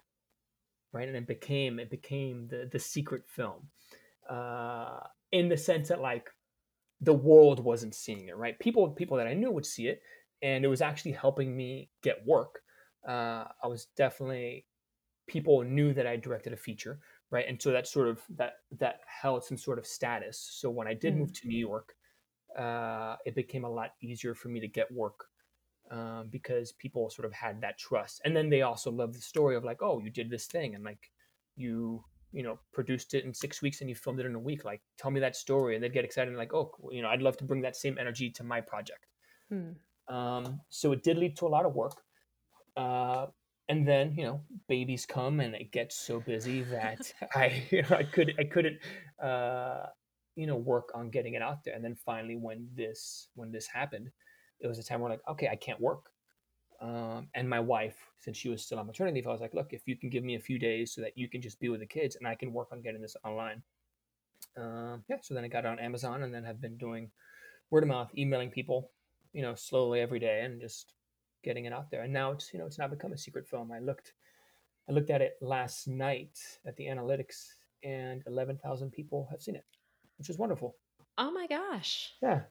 right? 0.92 1.08
And 1.08 1.16
it 1.18 1.28
became 1.28 1.80
it 1.80 1.90
became 1.90 2.48
the 2.48 2.68
the 2.72 2.80
secret 2.80 3.24
film, 3.28 3.68
uh, 4.30 5.02
in 5.32 5.50
the 5.50 5.58
sense 5.58 5.90
that 5.90 6.02
like 6.02 6.30
the 7.02 7.14
world 7.14 7.60
wasn't 7.60 7.96
seeing 7.96 8.28
it, 8.28 8.38
right? 8.38 8.58
People 8.60 8.90
people 8.90 9.18
that 9.18 9.28
I 9.28 9.34
knew 9.34 9.52
would 9.52 9.66
see 9.66 9.88
it, 9.88 10.02
and 10.42 10.66
it 10.66 10.68
was 10.68 10.82
actually 10.82 11.14
helping 11.14 11.56
me 11.56 11.90
get 12.02 12.26
work. 12.26 12.62
Uh, 13.08 13.46
I 13.64 13.68
was 13.68 13.86
definitely 13.96 14.66
people 15.28 15.62
knew 15.64 15.94
that 15.94 16.08
I 16.08 16.16
directed 16.18 16.54
a 16.54 16.58
feature, 16.58 17.00
right? 17.32 17.46
And 17.48 17.62
so 17.62 17.72
that 17.72 17.88
sort 17.88 18.08
of 18.10 18.22
that 18.36 18.54
that 18.80 19.02
held 19.06 19.44
some 19.44 19.58
sort 19.58 19.80
of 19.80 19.86
status. 19.86 20.40
So 20.40 20.70
when 20.70 20.88
I 20.88 20.94
did 20.94 21.16
move 21.16 21.34
to 21.34 21.48
New 21.48 21.60
York, 21.60 21.94
uh, 22.58 23.16
it 23.26 23.36
became 23.36 23.64
a 23.64 23.70
lot 23.70 23.92
easier 24.02 24.34
for 24.34 24.50
me 24.50 24.60
to 24.60 24.68
get 24.68 24.92
work 24.92 25.26
um, 25.92 26.28
because 26.30 26.72
people 26.74 27.10
sort 27.10 27.26
of 27.26 27.34
had 27.34 27.62
that 27.62 27.78
trust. 27.78 28.22
And 28.26 28.36
then 28.36 28.50
they 28.50 28.62
also 28.62 28.92
loved 28.92 29.16
the 29.16 29.22
story 29.22 29.56
of 29.56 29.64
like, 29.64 29.82
oh, 29.82 30.00
you 30.00 30.10
did 30.10 30.30
this 30.30 30.46
thing, 30.46 30.76
and 30.76 30.84
like 30.84 31.12
you 31.56 32.04
you 32.32 32.44
know 32.44 32.60
produced 32.72 33.16
it 33.16 33.26
in 33.26 33.34
six 33.34 33.60
weeks 33.62 33.82
and 33.82 33.90
you 33.90 33.96
filmed 33.96 34.20
it 34.20 34.26
in 34.26 34.36
a 34.36 34.40
week. 34.40 34.66
Like, 34.66 34.82
tell 34.98 35.12
me 35.12 35.20
that 35.22 35.36
story, 35.36 35.76
and 35.76 35.84
they'd 35.84 35.94
get 35.94 36.06
excited 36.06 36.30
and 36.30 36.38
like, 36.38 36.54
oh, 36.54 36.72
you 36.92 37.02
know, 37.02 37.10
I'd 37.10 37.22
love 37.22 37.38
to 37.38 37.44
bring 37.44 37.62
that 37.62 37.76
same 37.76 37.98
energy 38.00 38.30
to 38.32 38.44
my 38.44 38.62
project. 38.62 39.08
Hmm. 39.50 39.72
Um, 40.14 40.62
so 40.70 40.92
it 40.92 41.04
did 41.04 41.18
lead 41.18 41.38
to 41.38 41.48
a 41.48 41.50
lot 41.50 41.66
of 41.66 41.76
work. 41.76 42.02
Uh, 42.76 43.28
and 43.68 43.88
then 43.88 44.14
you 44.18 44.24
know 44.24 44.42
babies 44.68 45.06
come 45.06 45.40
and 45.40 45.54
it 45.54 45.72
gets 45.72 45.96
so 45.96 46.20
busy 46.20 46.64
that 46.64 47.14
I 47.36 47.64
you 47.70 47.84
know 47.84 47.96
I 47.96 48.04
could 48.04 48.34
I 48.40 48.44
couldn't 48.44 48.78
uh, 49.24 49.86
you 50.36 50.48
know 50.48 50.56
work 50.56 50.92
on 50.94 51.10
getting 51.10 51.36
it 51.36 51.42
out 51.42 51.64
there. 51.64 51.76
And 51.76 51.84
then 51.84 51.96
finally 51.96 52.36
when 52.36 52.68
this 52.76 53.30
when 53.36 53.52
this 53.52 53.68
happened, 53.68 54.10
it 54.60 54.68
was 54.68 54.80
a 54.80 54.84
time 54.84 55.02
where 55.02 55.12
like 55.12 55.22
okay 55.28 55.48
I 55.48 55.56
can't 55.56 55.80
work. 55.80 56.12
Um, 56.82 57.28
and 57.36 57.50
my 57.50 57.60
wife, 57.60 57.98
since 58.20 58.38
she 58.38 58.48
was 58.48 58.64
still 58.64 58.80
on 58.80 58.88
maternity 58.88 59.16
leave, 59.16 59.28
I 59.28 59.32
was 59.32 59.42
like, 59.42 59.54
look, 59.54 59.74
if 59.74 59.82
you 59.86 59.98
can 59.98 60.10
give 60.10 60.24
me 60.24 60.36
a 60.36 60.40
few 60.40 60.58
days 60.58 60.94
so 60.94 61.02
that 61.02 61.18
you 61.18 61.28
can 61.28 61.42
just 61.42 61.60
be 61.60 61.68
with 61.68 61.82
the 61.82 61.86
kids 61.86 62.16
and 62.16 62.26
I 62.26 62.36
can 62.36 62.54
work 62.54 62.70
on 62.72 62.82
getting 62.82 63.02
this 63.02 63.18
online. 63.26 63.62
Um, 64.56 65.04
yeah, 65.10 65.18
so 65.22 65.34
then 65.34 65.44
I 65.44 65.50
got 65.50 65.66
on 65.66 65.78
Amazon 65.78 66.24
and 66.24 66.34
then 66.34 66.46
have 66.46 66.62
been 66.62 66.78
doing 66.78 67.12
word 67.70 67.84
of 67.84 67.90
mouth, 67.90 68.10
emailing 68.18 68.50
people, 68.50 68.92
you 69.34 69.42
know, 69.42 69.56
slowly 69.56 70.00
every 70.00 70.20
day 70.20 70.44
and 70.46 70.62
just 70.62 70.94
getting 71.44 71.66
it 71.66 71.74
out 71.74 71.92
there. 71.92 72.04
And 72.04 72.14
now 72.14 72.32
it's 72.32 72.54
you 72.54 72.60
know 72.60 72.66
it's 72.66 72.80
now 72.80 72.88
become 72.88 73.14
a 73.14 73.18
secret 73.18 73.48
film. 73.48 73.72
I 73.72 73.80
looked 73.80 74.14
I 74.90 74.92
looked 74.92 75.10
at 75.10 75.22
it 75.22 75.38
last 75.42 75.88
night 75.88 76.40
at 76.66 76.76
the 76.78 76.86
analytics 76.86 77.50
and 77.84 78.24
11,000 78.26 78.92
people 78.92 79.28
have 79.30 79.42
seen 79.42 79.56
it, 79.56 79.66
which 80.18 80.30
is 80.30 80.38
wonderful. 80.38 80.76
Oh 81.18 81.32
my 81.32 81.48
gosh. 81.48 82.14
Yeah. 82.22 82.42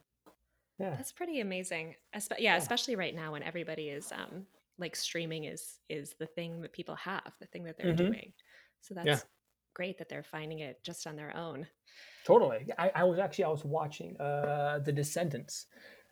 Yeah. 0.79 0.95
That's 0.97 1.11
pretty 1.11 1.39
amazing. 1.41 1.95
Espe- 2.15 2.39
yeah, 2.39 2.55
especially 2.55 2.95
right 2.95 3.13
now 3.15 3.33
when 3.33 3.43
everybody 3.43 3.89
is 3.89 4.11
um 4.11 4.47
like 4.77 4.95
streaming 4.95 5.43
is 5.45 5.79
is 5.89 6.15
the 6.19 6.25
thing 6.25 6.61
that 6.61 6.73
people 6.73 6.95
have, 6.95 7.33
the 7.39 7.47
thing 7.47 7.63
that 7.65 7.77
they're 7.77 7.93
Mhm. 7.93 7.97
doing. 7.97 8.33
So 8.81 8.93
that's 8.93 9.07
Yeah. 9.07 9.19
great 9.73 9.97
that 9.97 10.09
they're 10.09 10.23
finding 10.23 10.59
it 10.59 10.83
just 10.83 11.05
on 11.07 11.15
their 11.15 11.35
own. 11.35 11.67
Totally. 12.25 12.67
I, 12.77 12.91
I 12.95 13.03
was 13.03 13.19
actually 13.19 13.45
I 13.45 13.49
was 13.49 13.65
watching 13.65 14.15
uh 14.19 14.79
The 14.79 14.91
Descendants 14.91 15.67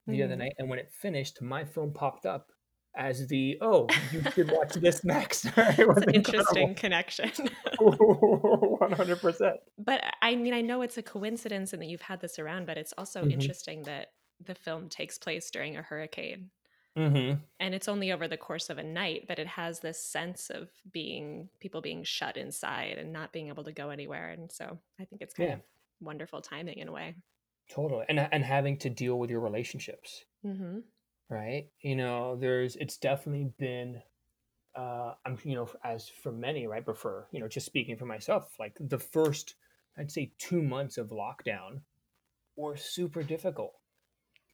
the 0.07 0.23
other 0.23 0.35
Mhm. 0.35 0.37
night 0.37 0.53
and 0.57 0.69
when 0.69 0.79
it 0.79 0.91
finished, 0.91 1.41
my 1.41 1.65
film 1.65 1.93
popped 1.93 2.25
up 2.25 2.51
as 2.95 3.27
the 3.27 3.57
oh, 3.61 3.87
you 4.11 4.23
should 4.33 4.49
watch 4.49 4.73
this 4.75 5.03
next. 5.03 5.45
it 5.57 5.87
was 5.87 5.97
It's 5.97 6.07
an 6.07 6.09
interesting 6.13 6.75
connection. 6.75 7.31
100%. 7.79 9.59
but 9.77 10.03
I 10.21 10.35
mean, 10.35 10.53
I 10.53 10.61
know 10.61 10.81
it's 10.81 10.97
a 10.97 11.03
coincidence 11.03 11.73
and 11.73 11.81
that 11.81 11.87
you've 11.87 12.01
had 12.01 12.19
this 12.21 12.39
around, 12.39 12.65
but 12.65 12.77
it's 12.77 12.93
also 12.97 13.25
Mhm. 13.25 13.31
interesting 13.31 13.83
that 13.85 14.07
the 14.43 14.55
film 14.55 14.89
takes 14.89 15.17
place 15.17 15.49
during 15.51 15.77
a 15.77 15.81
hurricane. 15.81 16.49
Mhm. 16.95 17.39
And 17.59 17.75
it's 17.75 17.87
only 17.87 18.11
over 18.11 18.27
the 18.27 18.37
course 18.37 18.69
of 18.71 18.77
a 18.79 18.83
night, 18.83 19.25
but 19.27 19.37
it 19.37 19.47
has 19.47 19.79
this 19.79 20.01
sense 20.03 20.49
of 20.49 20.69
being 20.91 21.49
people 21.59 21.79
being 21.81 22.03
shut 22.03 22.37
inside 22.37 22.97
and 22.97 23.13
not 23.13 23.31
being 23.31 23.49
able 23.49 23.63
to 23.65 23.71
go 23.71 23.89
anywhere. 23.91 24.29
And 24.29 24.51
so 24.51 24.79
I 24.99 25.05
think 25.05 25.21
it's 25.21 25.33
kind 25.35 25.49
Yeah. 25.49 25.55
of 25.55 25.61
wonderful 25.99 26.41
timing 26.41 26.79
in 26.79 26.87
a 26.87 26.91
way. 26.91 27.15
Totally. 27.69 28.05
And 28.09 28.19
and 28.19 28.43
having 28.43 28.77
to 28.79 28.89
deal 28.89 29.19
with 29.19 29.29
your 29.29 29.41
relationships. 29.41 30.25
Mm-hmm. 30.45 30.79
right 31.29 31.69
you 31.81 31.95
know 31.95 32.37
there's 32.37 32.77
it's 32.77 32.95
definitely 32.97 33.51
been 33.57 34.01
uh 34.75 35.13
i'm 35.25 35.37
you 35.43 35.55
know 35.55 35.67
as 35.83 36.07
for 36.07 36.31
many 36.31 36.67
right 36.67 36.85
but 36.85 36.95
for 36.97 37.27
you 37.33 37.39
know 37.41 37.49
just 37.49 37.65
speaking 37.65 37.97
for 37.97 38.05
myself 38.05 38.55
like 38.59 38.77
the 38.79 38.97
first 38.99 39.55
i'd 39.97 40.09
say 40.09 40.31
two 40.37 40.61
months 40.61 40.97
of 40.97 41.09
lockdown 41.09 41.81
were 42.55 42.77
super 42.77 43.23
difficult 43.23 43.76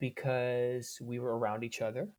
because 0.03 0.97
we 1.01 1.19
were 1.19 1.37
around 1.37 1.63
each 1.63 1.81
other 1.81 2.09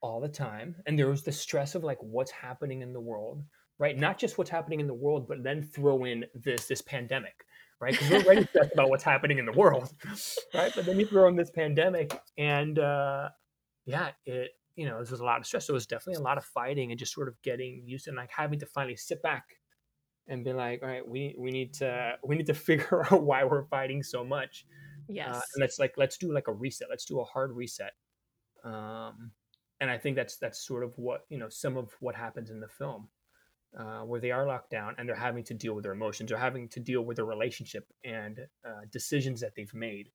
all 0.00 0.20
the 0.20 0.28
time 0.28 0.76
and 0.86 0.98
there 0.98 1.08
was 1.08 1.24
the 1.24 1.32
stress 1.32 1.74
of 1.74 1.82
like 1.82 1.98
what's 2.00 2.30
happening 2.30 2.82
in 2.82 2.92
the 2.92 3.00
world 3.00 3.42
right 3.78 3.98
not 3.98 4.18
just 4.18 4.38
what's 4.38 4.50
happening 4.50 4.78
in 4.78 4.86
the 4.86 4.94
world 4.94 5.26
but 5.26 5.42
then 5.42 5.62
throw 5.62 6.04
in 6.04 6.24
this 6.34 6.66
this 6.66 6.80
pandemic 6.82 7.44
right 7.80 7.92
because 7.92 8.10
we're 8.10 8.22
already 8.22 8.46
stressed 8.46 8.72
about 8.72 8.88
what's 8.88 9.02
happening 9.02 9.38
in 9.38 9.46
the 9.46 9.52
world 9.52 9.92
right 10.54 10.72
but 10.76 10.86
then 10.86 11.00
you 11.00 11.06
throw 11.06 11.26
in 11.26 11.34
this 11.34 11.50
pandemic 11.50 12.16
and 12.36 12.78
uh 12.78 13.28
yeah, 13.88 14.10
it 14.26 14.50
you 14.76 14.86
know, 14.86 15.00
this 15.00 15.10
was 15.10 15.18
a 15.18 15.24
lot 15.24 15.40
of 15.40 15.46
stress. 15.46 15.66
So 15.66 15.72
it 15.72 15.74
was 15.74 15.86
definitely 15.86 16.20
a 16.20 16.24
lot 16.24 16.38
of 16.38 16.44
fighting 16.44 16.92
and 16.92 16.98
just 17.00 17.12
sort 17.12 17.26
of 17.26 17.34
getting 17.42 17.82
used 17.84 18.04
to 18.04 18.10
and 18.10 18.16
like 18.16 18.30
having 18.30 18.60
to 18.60 18.66
finally 18.66 18.94
sit 18.94 19.20
back 19.22 19.56
and 20.28 20.44
be 20.44 20.52
like, 20.52 20.82
all 20.82 20.88
right, 20.88 21.06
we 21.06 21.34
we 21.36 21.50
need 21.50 21.74
to 21.74 22.12
we 22.22 22.36
need 22.36 22.46
to 22.46 22.54
figure 22.68 23.04
out 23.10 23.24
why 23.24 23.42
we're 23.44 23.64
fighting 23.64 24.02
so 24.02 24.24
much. 24.24 24.66
Yes. 25.08 25.36
Uh, 25.36 25.40
and 25.54 25.60
let's 25.60 25.78
like 25.78 25.94
let's 25.96 26.18
do 26.18 26.32
like 26.32 26.48
a 26.48 26.52
reset. 26.52 26.88
Let's 26.90 27.04
do 27.04 27.20
a 27.20 27.24
hard 27.24 27.52
reset. 27.52 27.92
Um 28.64 29.32
and 29.80 29.90
I 29.90 29.98
think 29.98 30.16
that's 30.16 30.36
that's 30.36 30.66
sort 30.66 30.84
of 30.84 30.96
what, 30.98 31.24
you 31.28 31.38
know, 31.38 31.48
some 31.48 31.76
of 31.76 31.94
what 32.00 32.14
happens 32.14 32.50
in 32.50 32.60
the 32.60 32.68
film. 32.68 33.08
Uh, 33.78 34.00
where 34.00 34.18
they 34.18 34.30
are 34.30 34.46
locked 34.46 34.70
down 34.70 34.94
and 34.96 35.06
they're 35.06 35.14
having 35.14 35.44
to 35.44 35.52
deal 35.52 35.74
with 35.74 35.82
their 35.82 35.92
emotions, 35.92 36.30
they're 36.30 36.38
having 36.38 36.70
to 36.70 36.80
deal 36.80 37.02
with 37.02 37.16
their 37.16 37.26
relationship 37.26 37.86
and 38.02 38.40
uh, 38.66 38.80
decisions 38.90 39.42
that 39.42 39.54
they've 39.54 39.74
made 39.74 40.10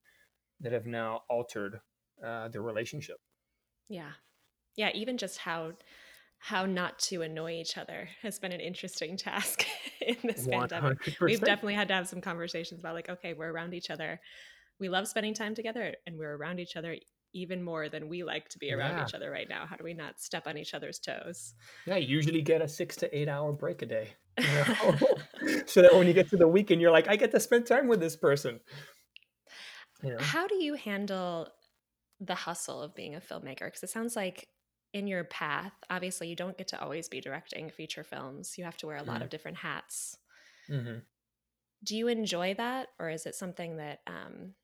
that 0.60 0.72
have 0.72 0.88
now 0.88 1.22
altered 1.30 1.80
uh, 2.26 2.48
their 2.48 2.64
relationship. 2.64 3.18
Yeah. 3.90 4.12
Yeah, 4.76 4.90
even 4.96 5.18
just 5.18 5.38
how 5.38 5.74
how 6.40 6.66
not 6.66 7.00
to 7.00 7.22
annoy 7.22 7.54
each 7.54 7.78
other 7.78 8.10
has 8.22 8.38
been 8.38 8.52
an 8.52 8.60
interesting 8.60 9.16
task 9.30 9.66
in 10.02 10.18
this 10.24 10.48
pandemic. 10.48 11.00
100%. 11.02 11.20
We've 11.22 11.40
definitely 11.40 11.76
had 11.76 11.88
to 11.90 11.94
have 11.94 12.08
some 12.08 12.22
conversations 12.22 12.80
about 12.80 12.96
like, 12.96 13.08
okay, 13.08 13.34
we're 13.34 13.52
around 13.52 13.74
each 13.74 13.90
other. 13.90 14.20
We 14.80 14.90
love 14.90 15.08
spending 15.08 15.34
time 15.34 15.56
together 15.56 15.96
and 16.06 16.18
we're 16.18 16.36
around 16.36 16.60
each 16.60 16.76
other 16.76 16.96
even 17.34 17.64
more 17.64 17.90
than 17.90 18.10
we 18.10 18.24
like 18.24 18.48
to 18.50 18.60
be 18.60 18.72
around 18.72 18.98
Yeah. 18.98 19.06
each 19.08 19.14
other 19.16 19.32
right 19.32 19.50
now. 19.50 19.66
How 19.66 19.76
do 19.76 19.84
we 19.84 19.94
not 19.94 20.20
step 20.22 20.46
on 20.46 20.58
each 20.58 20.74
other's 20.74 21.00
toes? 21.00 21.54
Yeah, 21.88 21.96
you 21.96 22.08
usually 22.08 22.42
get 22.42 22.62
a 22.62 22.68
six 22.68 22.96
to 22.98 23.18
eight 23.18 23.28
hour 23.28 23.52
break 23.54 23.82
a 23.82 23.86
day. 23.88 24.14
you 24.40 24.48
know? 24.48 25.64
so 25.66 25.82
that 25.82 25.94
when 25.96 26.08
you 26.08 26.14
get 26.14 26.30
to 26.30 26.38
the 26.38 26.48
weekend, 26.48 26.82
you're 26.82 26.92
like, 26.92 27.08
I 27.08 27.16
get 27.16 27.32
to 27.32 27.40
spend 27.40 27.66
time 27.66 27.88
with 27.88 28.00
this 28.00 28.16
person. 28.16 28.60
You 30.04 30.12
know? 30.12 30.18
How 30.20 30.48
do 30.48 30.56
you 30.56 30.76
handle 30.76 31.48
the 32.20 32.36
hustle 32.36 32.82
of 32.82 32.94
being 32.96 33.16
a 33.16 33.20
filmmaker? 33.22 33.66
Because 33.66 33.84
it 33.84 33.90
sounds 33.90 34.16
like 34.16 34.48
in 34.94 35.08
your 35.08 35.24
path, 35.24 35.74
obviously, 35.90 36.28
you 36.28 36.36
don't 36.36 36.58
get 36.58 36.68
to 36.70 36.82
always 36.82 37.10
be 37.10 37.20
directing 37.22 37.70
feature 37.70 38.04
films. 38.04 38.58
You 38.58 38.64
have 38.66 38.78
to 38.78 38.88
wear 38.88 38.98
a 38.98 39.04
lot 39.04 39.22
Mhm. 39.22 39.24
of 39.24 39.30
different 39.30 39.58
hats. 39.58 40.18
Mhm. 40.70 41.04
do 41.84 41.98
you 41.98 42.08
enjoy 42.08 42.54
that 42.54 42.88
or 42.98 43.10
is 43.10 43.26
it 43.26 43.36
something 43.36 43.76
that 43.76 44.00
um, 44.08 44.56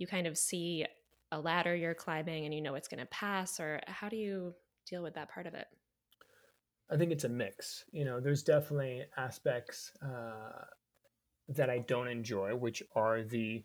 you 0.00 0.06
kind 0.06 0.26
of 0.26 0.36
see 0.36 0.86
a 1.32 1.40
ladder 1.40 1.74
you're 1.76 1.94
climbing 1.94 2.44
and 2.44 2.54
you 2.54 2.60
know 2.60 2.74
it's 2.74 2.88
going 2.88 3.00
to 3.00 3.06
pass 3.06 3.60
or 3.60 3.80
how 3.86 4.08
do 4.08 4.16
you 4.16 4.54
deal 4.88 5.02
with 5.02 5.14
that 5.14 5.30
part 5.30 5.46
of 5.46 5.54
it? 5.54 5.66
I 6.90 6.96
think 6.96 7.12
it's 7.12 7.24
a 7.24 7.28
mix. 7.28 7.84
You 7.92 8.04
know 8.04 8.20
there's 8.20 8.42
definitely 8.42 9.04
aspects 9.16 9.92
uh, 10.02 10.64
that 11.50 11.68
i 11.68 11.78
don't 11.78 12.08
enjoy 12.08 12.54
which 12.54 12.82
are 12.94 13.22
the 13.22 13.64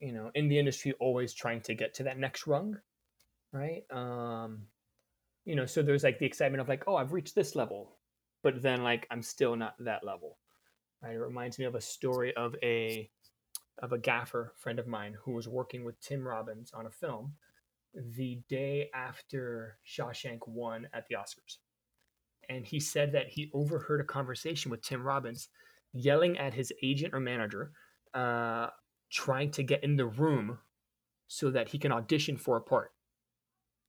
you 0.00 0.12
know 0.12 0.30
in 0.34 0.48
the 0.48 0.58
industry 0.58 0.92
always 0.98 1.32
trying 1.32 1.60
to 1.60 1.74
get 1.74 1.94
to 1.94 2.02
that 2.02 2.18
next 2.18 2.46
rung 2.46 2.76
right? 3.52 3.84
Um 3.92 4.66
you 5.44 5.54
know 5.54 5.66
so 5.66 5.82
there's 5.82 6.02
like 6.02 6.18
the 6.18 6.26
excitement 6.26 6.60
of 6.60 6.68
like 6.68 6.84
oh 6.86 6.96
i've 6.96 7.12
reached 7.12 7.34
this 7.34 7.54
level 7.54 7.96
but 8.42 8.62
then 8.62 8.82
like 8.82 9.06
i'm 9.10 9.22
still 9.22 9.54
not 9.54 9.74
that 9.78 10.04
level 10.04 10.38
right? 11.02 11.14
It 11.14 11.18
reminds 11.18 11.58
me 11.58 11.66
of 11.66 11.74
a 11.74 11.80
story 11.80 12.34
of 12.34 12.54
a 12.62 13.10
of 13.78 13.92
a 13.92 13.98
gaffer 13.98 14.52
friend 14.56 14.78
of 14.78 14.86
mine 14.86 15.16
who 15.24 15.32
was 15.32 15.48
working 15.48 15.84
with 15.84 16.00
tim 16.00 16.26
robbins 16.26 16.72
on 16.72 16.86
a 16.86 16.90
film 16.90 17.34
the 18.16 18.40
day 18.48 18.90
after 18.94 19.78
shawshank 19.86 20.40
won 20.46 20.86
at 20.92 21.06
the 21.08 21.16
oscars 21.16 21.58
and 22.48 22.66
he 22.66 22.78
said 22.78 23.12
that 23.12 23.28
he 23.28 23.50
overheard 23.54 24.00
a 24.00 24.04
conversation 24.04 24.70
with 24.70 24.82
tim 24.82 25.02
robbins 25.02 25.48
yelling 25.92 26.38
at 26.38 26.54
his 26.54 26.72
agent 26.82 27.14
or 27.14 27.20
manager 27.20 27.72
uh, 28.14 28.68
trying 29.10 29.50
to 29.50 29.62
get 29.62 29.82
in 29.82 29.96
the 29.96 30.06
room 30.06 30.58
so 31.26 31.50
that 31.50 31.68
he 31.68 31.78
can 31.78 31.92
audition 31.92 32.36
for 32.36 32.56
a 32.56 32.60
part 32.60 32.92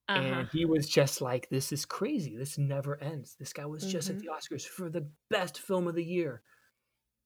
uh-huh. 0.08 0.20
And 0.20 0.50
he 0.52 0.66
was 0.66 0.88
just 0.88 1.22
like, 1.22 1.50
This 1.50 1.72
is 1.72 1.86
crazy. 1.86 2.36
This 2.38 2.58
never 2.58 3.02
ends. 3.02 3.36
This 3.40 3.54
guy 3.54 3.66
was 3.66 3.84
mm-hmm. 3.84 3.92
just 3.92 4.10
at 4.10 4.18
mm-hmm. 4.18 4.28
the 4.28 4.32
Oscars 4.32 4.66
for 4.66 4.90
the 4.90 5.08
best 5.30 5.60
film 5.60 5.88
of 5.88 5.96
the 5.96 6.04
year. 6.04 6.44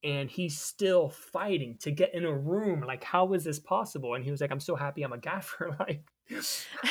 And 0.04 0.32
he's 0.32 0.58
still 0.58 1.10
fighting 1.10 1.78
to 1.82 1.92
get 1.92 2.14
in 2.14 2.24
a 2.24 2.34
room. 2.34 2.82
Like, 2.82 3.04
how 3.04 3.34
is 3.34 3.44
this 3.44 3.60
possible? 3.60 4.16
And 4.16 4.24
he 4.24 4.32
was 4.32 4.40
like, 4.40 4.52
I'm 4.52 4.62
so 4.62 4.76
happy 4.76 5.04
I'm 5.04 5.12
a 5.12 5.18
gaffer. 5.18 5.76
like, 5.80 6.04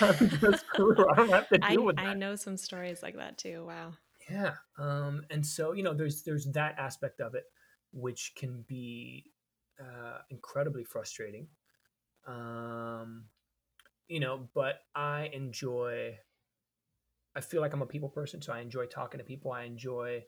I'm 0.01 0.29
just 0.29 0.67
crew. 0.69 0.95
I 1.11 1.15
don't 1.17 1.31
have 1.31 1.49
to 1.49 1.59
deal 1.59 1.83
I, 1.83 1.85
with 1.85 1.97
that. 1.97 2.07
I 2.07 2.15
know 2.15 2.37
some 2.37 2.59
stories 2.59 3.03
like 3.03 3.17
that 3.17 3.39
too. 3.39 3.65
Wow. 3.67 3.93
Yeah. 4.31 4.55
Um, 4.79 5.23
and 5.31 5.45
so, 5.45 5.73
you 5.73 5.83
know, 5.83 5.95
there's 5.95 6.23
there's 6.23 6.45
that 6.53 6.79
aspect 6.79 7.21
of 7.21 7.35
it 7.35 7.45
which 7.93 8.33
can 8.37 8.65
be 8.69 9.33
uh, 9.81 10.19
incredibly 10.31 10.85
frustrating. 10.85 11.49
Um, 12.27 13.25
you 14.09 14.21
know, 14.21 14.49
but 14.55 14.81
I 14.95 15.31
enjoy. 15.33 16.19
I 17.37 17.41
feel 17.41 17.61
like 17.61 17.73
I'm 17.73 17.83
a 17.83 17.87
people 17.87 18.09
person, 18.09 18.43
so 18.43 18.53
I 18.53 18.61
enjoy 18.61 18.87
talking 18.87 19.19
to 19.19 19.25
people. 19.25 19.53
I 19.53 19.65
enjoy, 19.65 20.25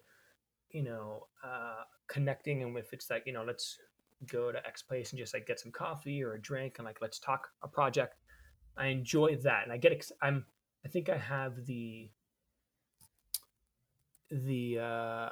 you 0.71 0.83
know, 0.83 1.27
uh, 1.45 1.83
connecting, 2.09 2.63
and 2.63 2.77
if 2.77 2.93
it's 2.93 3.11
like, 3.11 3.25
you 3.27 3.33
know, 3.33 3.45
let's 3.45 3.79
go 4.27 4.53
to 4.53 4.67
X 4.67 4.83
place 4.83 5.11
and 5.11 5.19
just 5.19 5.35
like 5.35 5.47
get 5.47 5.61
some 5.61 5.73
coffee 5.73 6.23
or 6.23 6.35
a 6.35 6.41
drink, 6.41 6.77
and 6.79 6.87
like 6.87 6.99
let's 7.01 7.19
talk 7.19 7.49
a 7.63 7.69
project. 7.69 8.17
I 8.77 8.87
enjoy 8.87 9.37
that, 9.43 9.65
and 9.65 9.73
I 9.73 9.77
get. 9.77 9.93
Ex- 9.93 10.13
I'm. 10.23 10.45
I 10.85 10.89
think 10.89 11.09
I 11.09 11.19
have 11.19 11.67
the. 11.67 12.11
The 14.31 14.79
uh, 14.79 15.31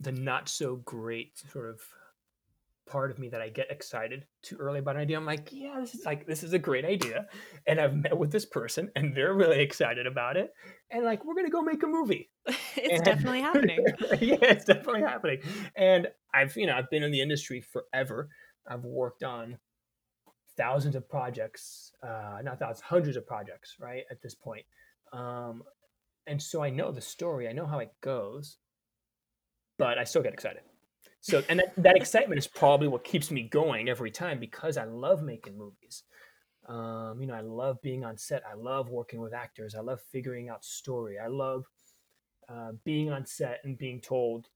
the 0.00 0.12
not 0.12 0.48
so 0.48 0.76
great 0.76 1.38
sort 1.52 1.70
of 1.70 1.80
part 2.90 3.12
of 3.12 3.18
me 3.18 3.28
that 3.28 3.40
I 3.40 3.48
get 3.48 3.70
excited 3.70 4.26
too 4.42 4.56
early 4.56 4.80
about 4.80 4.96
an 4.96 5.02
idea. 5.02 5.16
I'm 5.16 5.24
like, 5.24 5.50
yeah, 5.52 5.78
this 5.80 5.94
is 5.94 6.04
like 6.04 6.26
this 6.26 6.42
is 6.42 6.52
a 6.52 6.58
great 6.58 6.84
idea, 6.84 7.26
and 7.66 7.80
I've 7.80 7.94
met 7.94 8.18
with 8.18 8.32
this 8.32 8.44
person, 8.44 8.90
and 8.96 9.16
they're 9.16 9.34
really 9.34 9.60
excited 9.60 10.06
about 10.06 10.36
it, 10.36 10.52
and 10.90 11.04
like 11.04 11.24
we're 11.24 11.34
gonna 11.34 11.50
go 11.50 11.62
make 11.62 11.82
a 11.82 11.86
movie. 11.86 12.30
it's 12.76 12.94
and, 12.94 13.04
definitely 13.04 13.40
happening. 13.40 13.84
yeah, 14.20 14.36
it's 14.42 14.64
definitely 14.64 15.02
happening. 15.02 15.40
And 15.76 16.08
I've 16.34 16.56
you 16.56 16.66
know 16.66 16.74
I've 16.74 16.90
been 16.90 17.02
in 17.02 17.10
the 17.10 17.20
industry 17.20 17.60
forever. 17.60 18.28
I've 18.68 18.84
worked 18.84 19.22
on 19.22 19.58
thousands 20.56 20.94
of 20.94 21.08
projects, 21.08 21.92
uh, 22.02 22.38
not 22.42 22.58
thousands, 22.58 22.82
hundreds 22.82 23.16
of 23.16 23.26
projects, 23.26 23.76
right 23.80 24.04
at 24.10 24.20
this 24.22 24.34
point. 24.34 24.64
Um, 25.12 25.62
and 26.26 26.40
so 26.40 26.62
I 26.62 26.70
know 26.70 26.92
the 26.92 27.00
story. 27.00 27.48
I 27.48 27.52
know 27.52 27.66
how 27.66 27.78
it 27.78 27.90
goes, 28.00 28.58
but 29.78 29.98
I 29.98 30.04
still 30.04 30.22
get 30.22 30.32
excited. 30.32 30.62
So, 31.22 31.42
and 31.48 31.58
that, 31.58 31.72
that 31.76 31.96
excitement 31.96 32.38
is 32.38 32.46
probably 32.46 32.88
what 32.88 33.04
keeps 33.04 33.30
me 33.30 33.42
going 33.42 33.88
every 33.88 34.10
time 34.10 34.38
because 34.38 34.76
I 34.76 34.84
love 34.84 35.22
making 35.22 35.56
movies. 35.56 36.04
Um, 36.68 37.18
you 37.20 37.26
know, 37.26 37.34
I 37.34 37.40
love 37.40 37.82
being 37.82 38.04
on 38.04 38.16
set. 38.16 38.42
I 38.50 38.54
love 38.54 38.88
working 38.88 39.20
with 39.20 39.34
actors. 39.34 39.74
I 39.74 39.80
love 39.80 40.00
figuring 40.12 40.48
out 40.48 40.64
story. 40.64 41.16
I 41.18 41.26
love 41.28 41.64
uh, 42.50 42.72
being 42.84 43.10
on 43.10 43.26
set 43.26 43.60
and 43.64 43.78
being 43.78 44.00
told, 44.00 44.48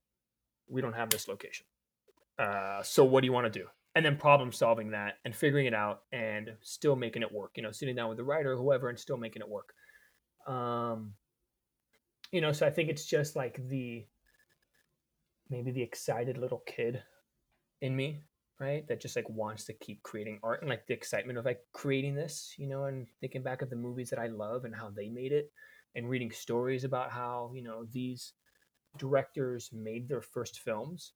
we 0.67 0.81
don't 0.81 0.93
have 0.93 1.09
this 1.09 1.27
location. 1.27 1.65
Uh, 2.37 2.83
so 2.83 3.03
what 3.03 3.21
do 3.21 3.27
you 3.27 3.33
want 3.33 3.51
to 3.51 3.59
do? 3.59 3.65
And 3.95 4.05
then 4.05 4.17
problem 4.17 4.51
solving 4.51 4.91
that 4.91 5.19
and 5.23 5.33
figuring 5.33 5.67
it 5.67 5.73
out 5.73 6.01
and 6.11 6.51
still 6.61 6.97
making 6.97 7.21
it 7.21 7.31
work. 7.31 7.51
You 7.55 7.63
know, 7.63 7.71
sitting 7.71 7.95
down 7.95 8.09
with 8.09 8.17
the 8.17 8.23
writer 8.23 8.57
whoever 8.57 8.89
and 8.89 8.99
still 8.99 9.17
making 9.17 9.41
it 9.41 9.47
work. 9.47 9.73
Um, 10.47 11.13
you 12.31 12.41
know, 12.41 12.51
so 12.51 12.67
I 12.67 12.71
think 12.71 12.89
it's 12.89 13.05
just 13.05 13.37
like 13.37 13.59
the 13.69 14.05
maybe 15.49 15.71
the 15.71 15.81
excited 15.81 16.37
little 16.37 16.63
kid 16.65 17.01
in 17.81 17.95
me 17.95 18.21
right 18.59 18.87
that 18.87 19.01
just 19.01 19.15
like 19.15 19.29
wants 19.29 19.65
to 19.65 19.73
keep 19.73 20.01
creating 20.01 20.39
art 20.43 20.61
and 20.61 20.69
like 20.69 20.87
the 20.87 20.93
excitement 20.93 21.37
of 21.37 21.45
like 21.45 21.59
creating 21.73 22.15
this 22.15 22.53
you 22.57 22.67
know 22.67 22.85
and 22.85 23.07
thinking 23.19 23.43
back 23.43 23.61
of 23.61 23.69
the 23.69 23.75
movies 23.75 24.09
that 24.09 24.19
i 24.19 24.27
love 24.27 24.63
and 24.63 24.73
how 24.73 24.89
they 24.89 25.09
made 25.09 25.31
it 25.31 25.51
and 25.95 26.09
reading 26.09 26.31
stories 26.31 26.83
about 26.83 27.11
how 27.11 27.51
you 27.53 27.61
know 27.61 27.85
these 27.91 28.33
directors 28.97 29.69
made 29.73 30.07
their 30.07 30.21
first 30.21 30.59
films 30.59 31.13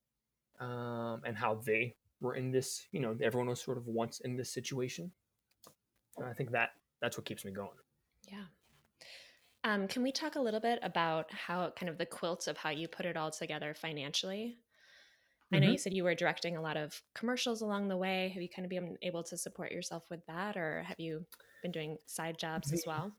um, 0.59 1.21
and 1.25 1.37
how 1.37 1.55
they 1.65 1.95
were 2.21 2.35
in 2.35 2.51
this 2.51 2.87
you 2.91 2.99
know 2.99 3.15
everyone 3.21 3.47
was 3.47 3.61
sort 3.61 3.77
of 3.77 3.87
once 3.87 4.19
in 4.21 4.35
this 4.35 4.51
situation 4.51 5.11
and 6.17 6.27
i 6.27 6.33
think 6.33 6.51
that 6.51 6.71
that's 7.01 7.17
what 7.17 7.25
keeps 7.25 7.45
me 7.45 7.51
going 7.51 7.77
yeah 8.29 8.43
um, 9.63 9.87
can 9.87 10.03
we 10.03 10.11
talk 10.11 10.35
a 10.35 10.41
little 10.41 10.59
bit 10.59 10.79
about 10.83 11.31
how 11.31 11.71
kind 11.77 11.89
of 11.89 11.97
the 11.97 12.05
quilts 12.05 12.47
of 12.47 12.57
how 12.57 12.69
you 12.69 12.87
put 12.87 13.05
it 13.05 13.17
all 13.17 13.29
together 13.29 13.73
financially? 13.73 14.57
Mm-hmm. 14.57 15.55
I 15.55 15.59
know 15.59 15.67
you 15.67 15.73
mm-hmm. 15.73 15.79
said 15.79 15.93
you 15.93 16.05
were 16.05 16.15
directing 16.15 16.55
a 16.55 16.61
lot 16.61 16.77
of 16.77 17.01
commercials 17.13 17.61
along 17.61 17.89
the 17.89 17.97
way. 17.97 18.31
Have 18.33 18.41
you 18.41 18.49
kind 18.49 18.65
of 18.65 18.69
been 18.69 18.97
able 19.01 19.23
to 19.23 19.37
support 19.37 19.71
yourself 19.71 20.03
with 20.09 20.25
that, 20.27 20.55
or 20.55 20.83
have 20.87 20.99
you 20.99 21.25
been 21.61 21.71
doing 21.71 21.97
side 22.05 22.37
jobs 22.37 22.71
as 22.71 22.83
well? 22.87 23.11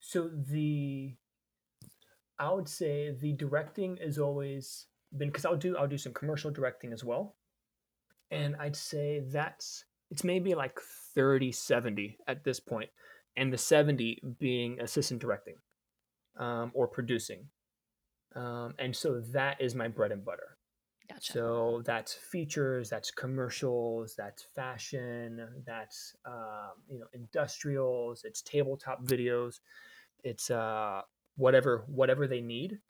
So 0.00 0.28
the, 0.28 1.14
I 2.38 2.52
would 2.52 2.68
say 2.68 3.10
the 3.18 3.32
directing 3.32 3.96
is 3.98 4.18
always 4.18 4.86
been 5.16 5.28
because 5.28 5.44
I'll 5.44 5.56
do 5.56 5.76
I'll 5.76 5.88
do 5.88 5.98
some 5.98 6.12
commercial 6.12 6.50
directing 6.50 6.92
as 6.92 7.02
well, 7.02 7.36
and 8.30 8.56
I'd 8.56 8.76
say 8.76 9.24
that's 9.32 9.84
it's 10.10 10.24
maybe 10.24 10.54
like 10.54 10.78
30 11.14 11.50
70 11.52 12.18
at 12.28 12.44
this 12.44 12.60
point 12.60 12.90
and 13.36 13.52
the 13.52 13.58
70 13.58 14.22
being 14.38 14.80
assistant 14.80 15.20
directing 15.20 15.56
um, 16.38 16.70
or 16.74 16.86
producing. 16.86 17.46
Um, 18.34 18.74
and 18.78 18.94
so 18.94 19.20
that 19.32 19.60
is 19.60 19.74
my 19.74 19.88
bread 19.88 20.12
and 20.12 20.24
butter. 20.24 20.55
Gotcha. 21.08 21.32
So 21.32 21.82
that's 21.84 22.14
features, 22.14 22.90
that's 22.90 23.10
commercials, 23.12 24.16
that's 24.16 24.42
fashion, 24.42 25.62
that's 25.64 26.16
um, 26.24 26.72
you 26.88 26.98
know 26.98 27.06
industrials, 27.12 28.24
it's 28.24 28.42
tabletop 28.42 29.04
videos, 29.04 29.60
it's 30.24 30.50
uh, 30.50 31.02
whatever 31.36 31.84
whatever 31.88 32.26
they 32.26 32.40
need. 32.40 32.80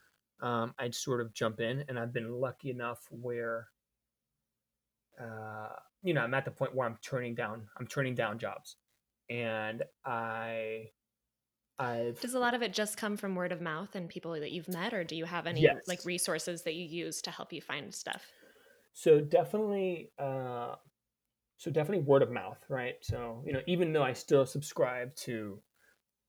Um, 0.41 0.75
I'd 0.79 0.95
sort 0.95 1.21
of 1.21 1.35
jump 1.35 1.61
in, 1.61 1.85
and 1.89 1.99
I've 1.99 2.13
been 2.13 2.33
lucky 2.33 2.71
enough 2.71 3.07
where 3.11 3.69
uh, 5.21 5.69
you 6.03 6.15
know 6.15 6.23
I'm 6.23 6.35
at 6.35 6.45
the 6.45 6.51
point 6.51 6.75
where 6.75 6.87
I'm 6.87 6.99
turning 7.03 7.35
down 7.35 7.69
I'm 7.79 7.87
turning 7.87 8.15
down 8.15 8.39
jobs, 8.39 8.77
and 9.31 9.83
I 10.05 10.91
I've 11.79 12.21
Does 12.21 12.35
a 12.35 12.39
lot 12.39 12.55
of 12.55 12.63
it 12.63 12.73
just 12.73 12.97
come 12.97 13.17
from 13.17 13.35
word 13.35 13.53
of 13.53 13.61
mouth 13.61 13.95
and 13.95 14.09
people 14.09 14.33
that 14.33 14.51
you've 14.51 14.69
met, 14.69 14.95
or 14.95 15.05
do 15.05 15.15
you 15.15 15.25
have 15.25 15.47
any 15.47 15.61
yes. 15.61 15.87
like 15.87 16.05
resources 16.05 16.63
that 16.63 16.75
you 16.75 16.87
use 16.87 17.21
to 17.23 17.31
help 17.31 17.53
you 17.53 17.61
find 17.61 17.95
stuff? 17.95 18.25
So 18.93 19.21
definitely, 19.21 20.11
uh, 20.19 20.77
so 21.59 21.71
definitely 21.71 22.05
word 22.05 22.23
of 22.23 22.31
mouth, 22.31 22.65
right? 22.69 22.97
So 23.03 23.43
you 23.45 23.53
know, 23.53 23.61
even 23.67 23.93
though 23.93 24.03
I 24.03 24.15
still 24.15 24.47
subscribe 24.47 25.15
to, 25.17 25.59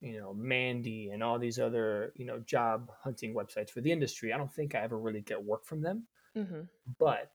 you 0.01 0.19
know, 0.19 0.33
Mandy 0.33 1.11
and 1.11 1.23
all 1.23 1.39
these 1.39 1.59
other 1.59 2.11
you 2.15 2.25
know 2.25 2.39
job 2.39 2.91
hunting 3.01 3.33
websites 3.33 3.69
for 3.69 3.81
the 3.81 3.91
industry, 3.91 4.33
I 4.33 4.37
don't 4.37 4.51
think 4.51 4.75
I 4.75 4.79
ever 4.79 4.99
really 4.99 5.21
get 5.21 5.41
work 5.41 5.65
from 5.65 5.81
them. 5.81 6.07
Mm-hmm. 6.35 6.61
But 6.99 7.31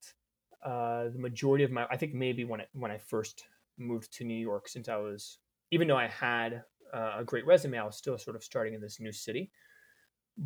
uh, 0.64 1.08
the 1.08 1.18
majority 1.18 1.64
of 1.64 1.70
my, 1.70 1.86
I 1.90 1.96
think 1.96 2.14
maybe 2.14 2.44
when 2.44 2.60
it, 2.60 2.68
when 2.72 2.90
I 2.90 2.98
first 2.98 3.44
moved 3.78 4.12
to 4.14 4.24
New 4.24 4.38
York, 4.38 4.68
since 4.68 4.88
I 4.88 4.96
was, 4.96 5.38
even 5.70 5.88
though 5.88 5.96
I 5.96 6.06
had 6.06 6.62
uh, 6.92 7.16
a 7.18 7.24
great 7.24 7.46
resume, 7.46 7.78
I 7.78 7.84
was 7.84 7.96
still 7.96 8.18
sort 8.18 8.36
of 8.36 8.44
starting 8.44 8.74
in 8.74 8.80
this 8.80 9.00
new 9.00 9.12
city. 9.12 9.50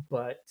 But 0.09 0.45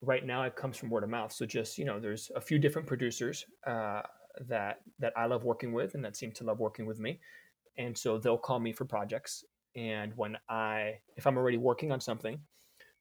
right 0.00 0.24
now, 0.24 0.42
it 0.42 0.56
comes 0.56 0.76
from 0.76 0.90
word 0.90 1.04
of 1.04 1.10
mouth. 1.10 1.32
So 1.32 1.46
just 1.46 1.78
you 1.78 1.84
know, 1.84 2.00
there's 2.00 2.30
a 2.34 2.40
few 2.40 2.58
different 2.58 2.88
producers 2.88 3.44
uh, 3.66 4.02
that 4.48 4.80
that 4.98 5.12
I 5.16 5.26
love 5.26 5.44
working 5.44 5.72
with, 5.72 5.94
and 5.94 6.04
that 6.04 6.16
seem 6.16 6.32
to 6.32 6.44
love 6.44 6.58
working 6.58 6.86
with 6.86 6.98
me. 6.98 7.20
And 7.78 7.96
so 7.96 8.18
they'll 8.18 8.38
call 8.38 8.58
me 8.58 8.72
for 8.72 8.84
projects. 8.84 9.44
And 9.76 10.12
when 10.16 10.36
I, 10.48 10.94
if 11.16 11.26
I'm 11.26 11.36
already 11.36 11.58
working 11.58 11.92
on 11.92 12.00
something, 12.00 12.40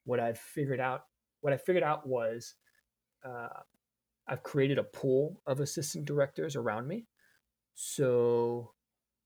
what 0.05 0.19
I've 0.19 0.37
figured 0.37 0.79
out, 0.79 1.05
what 1.41 1.51
I 1.51 1.57
figured 1.57 1.83
out 1.83 2.07
was, 2.07 2.53
uh, 3.25 3.47
I've 4.27 4.43
created 4.43 4.77
a 4.77 4.83
pool 4.83 5.41
of 5.47 5.59
assistant 5.59 6.05
directors 6.05 6.55
around 6.55 6.87
me. 6.87 7.07
So 7.73 8.73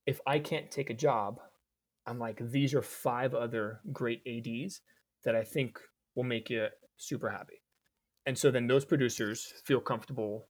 if 0.06 0.20
I 0.26 0.38
can't 0.38 0.70
take 0.70 0.88
a 0.88 0.94
job, 0.94 1.40
I'm 2.06 2.18
like, 2.18 2.38
these 2.50 2.74
are 2.74 2.82
five 2.82 3.34
other 3.34 3.80
great 3.92 4.22
ADs 4.26 4.80
that 5.24 5.36
I 5.36 5.44
think 5.44 5.78
will 6.14 6.24
make 6.24 6.50
you 6.50 6.66
super 6.96 7.30
happy. 7.30 7.62
And 8.26 8.36
so 8.36 8.50
then 8.50 8.66
those 8.66 8.84
producers 8.84 9.52
feel 9.64 9.80
comfortable 9.80 10.48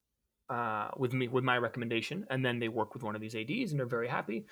uh, 0.51 0.89
with 0.97 1.13
me 1.13 1.29
with 1.29 1.45
my 1.45 1.57
recommendation, 1.57 2.27
and 2.31 2.45
then 2.45 2.59
they 2.59 2.69
work 2.69 2.95
with 2.95 3.03
one 3.03 3.15
of 3.15 3.21
these 3.21 3.35
ads, 3.35 3.71
and 3.71 3.79
they're 3.79 3.87
very 3.87 4.09
happy. 4.09 4.45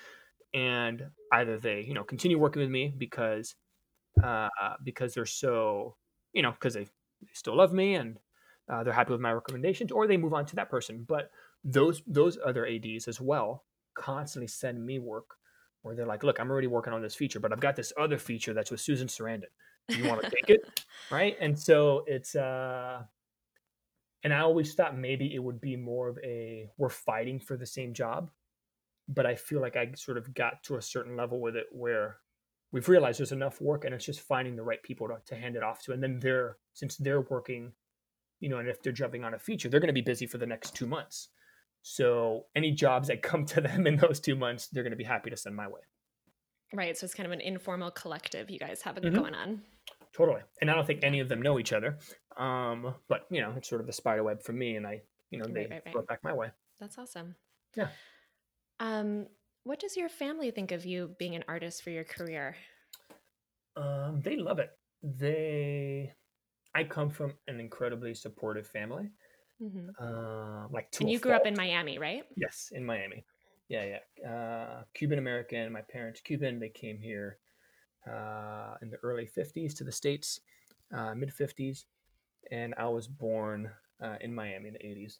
And 0.53 1.03
either 1.31 1.57
they, 1.57 1.81
you 1.81 1.93
know, 1.93 2.03
continue 2.03 2.39
working 2.39 2.61
with 2.61 2.71
me 2.71 2.93
because 2.97 3.55
uh, 4.23 4.49
because 4.83 5.13
they're 5.13 5.25
so, 5.25 5.95
you 6.33 6.41
know, 6.41 6.51
because 6.51 6.73
they, 6.73 6.83
they 6.83 7.33
still 7.33 7.55
love 7.55 7.73
me 7.73 7.95
and 7.95 8.17
uh, 8.69 8.83
they're 8.83 8.93
happy 8.93 9.11
with 9.11 9.21
my 9.21 9.31
recommendations, 9.31 9.91
or 9.91 10.07
they 10.07 10.17
move 10.17 10.33
on 10.33 10.45
to 10.47 10.55
that 10.55 10.69
person. 10.69 11.05
But 11.07 11.29
those 11.63 12.01
those 12.07 12.37
other 12.43 12.65
ads 12.65 13.07
as 13.07 13.21
well 13.21 13.65
constantly 13.93 14.47
send 14.47 14.83
me 14.83 14.99
work 14.99 15.37
where 15.81 15.95
they're 15.95 16.05
like, 16.05 16.23
"Look, 16.23 16.39
I'm 16.39 16.49
already 16.49 16.67
working 16.67 16.93
on 16.93 17.01
this 17.01 17.15
feature, 17.15 17.39
but 17.39 17.51
I've 17.51 17.59
got 17.59 17.75
this 17.75 17.93
other 17.99 18.17
feature 18.17 18.53
that's 18.53 18.71
with 18.71 18.81
Susan 18.81 19.07
Sarandon. 19.07 19.51
Do 19.87 19.97
you 19.97 20.07
want 20.07 20.21
to 20.21 20.29
take 20.29 20.49
it?" 20.49 20.85
Right? 21.11 21.35
And 21.41 21.59
so 21.59 22.05
it's 22.07 22.35
uh 22.35 23.03
and 24.23 24.33
I 24.33 24.39
always 24.39 24.73
thought 24.73 24.97
maybe 24.97 25.33
it 25.33 25.39
would 25.39 25.59
be 25.59 25.75
more 25.75 26.07
of 26.07 26.17
a 26.23 26.69
we're 26.77 26.89
fighting 26.89 27.39
for 27.39 27.57
the 27.57 27.65
same 27.65 27.93
job, 27.93 28.29
but 29.07 29.25
I 29.25 29.35
feel 29.35 29.61
like 29.61 29.75
I 29.75 29.91
sort 29.95 30.17
of 30.17 30.33
got 30.33 30.63
to 30.63 30.77
a 30.77 30.81
certain 30.81 31.17
level 31.17 31.41
with 31.41 31.55
it 31.55 31.65
where 31.71 32.17
we've 32.71 32.87
realized 32.87 33.19
there's 33.19 33.31
enough 33.31 33.59
work 33.61 33.83
and 33.83 33.93
it's 33.93 34.05
just 34.05 34.21
finding 34.21 34.55
the 34.55 34.63
right 34.63 34.81
people 34.83 35.07
to, 35.07 35.17
to 35.25 35.35
hand 35.35 35.55
it 35.55 35.63
off 35.63 35.83
to. 35.83 35.91
And 35.91 36.01
then 36.01 36.19
they're 36.19 36.57
since 36.73 36.97
they're 36.97 37.21
working, 37.21 37.71
you 38.39 38.49
know, 38.49 38.59
and 38.59 38.69
if 38.69 38.81
they're 38.81 38.93
jumping 38.93 39.23
on 39.23 39.33
a 39.33 39.39
feature, 39.39 39.69
they're 39.69 39.79
going 39.79 39.87
to 39.87 39.93
be 39.93 40.01
busy 40.01 40.27
for 40.27 40.37
the 40.37 40.45
next 40.45 40.75
two 40.75 40.85
months. 40.85 41.29
So 41.81 42.45
any 42.55 42.71
jobs 42.71 43.07
that 43.07 43.21
come 43.21 43.45
to 43.47 43.61
them 43.61 43.87
in 43.87 43.97
those 43.97 44.19
two 44.19 44.35
months, 44.35 44.67
they're 44.67 44.83
going 44.83 44.91
to 44.91 44.97
be 44.97 45.03
happy 45.03 45.29
to 45.29 45.37
send 45.37 45.55
my 45.55 45.67
way. 45.67 45.81
Right. 46.73 46.97
So 46.97 47.05
it's 47.05 47.13
kind 47.13 47.27
of 47.27 47.33
an 47.33 47.41
informal 47.41 47.91
collective 47.91 48.49
you 48.49 48.59
guys 48.59 48.81
have 48.83 48.95
mm-hmm. 48.95 49.15
going 49.15 49.35
on. 49.35 49.61
Totally. 50.13 50.41
And 50.61 50.69
I 50.69 50.75
don't 50.75 50.85
think 50.85 51.03
any 51.03 51.19
of 51.19 51.29
them 51.29 51.41
know 51.41 51.59
each 51.59 51.73
other. 51.73 51.97
Um, 52.37 52.95
but 53.09 53.25
you 53.29 53.41
know, 53.41 53.53
it's 53.57 53.67
sort 53.67 53.81
of 53.81 53.87
the 53.87 53.93
spider 53.93 54.23
web 54.23 54.41
for 54.41 54.53
me 54.53 54.75
and 54.75 54.87
I, 54.87 55.01
you 55.29 55.39
know, 55.39 55.45
they 55.45 55.61
right, 55.61 55.69
right, 55.69 55.81
right. 55.85 55.91
throw 55.91 56.01
it 56.01 56.07
back 56.07 56.23
my 56.23 56.33
way. 56.33 56.49
That's 56.79 56.97
awesome. 56.97 57.35
Yeah. 57.75 57.87
Um, 58.79 59.27
what 59.63 59.79
does 59.79 59.95
your 59.95 60.09
family 60.09 60.51
think 60.51 60.71
of 60.71 60.85
you 60.85 61.15
being 61.19 61.35
an 61.35 61.43
artist 61.47 61.83
for 61.83 61.91
your 61.91 62.03
career? 62.03 62.55
Um, 63.75 64.21
they 64.21 64.35
love 64.35 64.59
it. 64.59 64.71
They 65.03 66.13
I 66.73 66.83
come 66.83 67.09
from 67.09 67.33
an 67.47 67.59
incredibly 67.59 68.13
supportive 68.13 68.67
family. 68.67 69.09
Mm-hmm. 69.61 69.89
Uh, 69.99 70.67
like 70.71 70.93
and 70.99 71.09
you 71.09 71.19
grew 71.19 71.31
fault. 71.31 71.41
up 71.41 71.47
in 71.47 71.55
Miami, 71.55 71.99
right? 71.99 72.23
Yes, 72.35 72.71
in 72.73 72.85
Miami. 72.85 73.23
Yeah, 73.69 73.99
yeah. 74.23 74.29
Uh, 74.29 74.83
Cuban 74.93 75.19
American. 75.19 75.71
My 75.71 75.81
parents 75.81 76.21
Cuban. 76.21 76.59
They 76.59 76.69
came 76.69 76.97
here 76.97 77.37
uh, 78.07 78.75
in 78.81 78.89
the 78.89 78.97
early 79.03 79.27
50s 79.27 79.75
to 79.75 79.83
the 79.83 79.91
States, 79.91 80.39
uh, 80.95 81.13
mid 81.15 81.31
50s. 81.31 81.85
And 82.51 82.73
I 82.77 82.87
was 82.87 83.07
born 83.07 83.69
uh, 84.03 84.15
in 84.19 84.33
Miami 84.33 84.69
in 84.69 84.73
the 84.73 84.79
80s. 84.79 85.17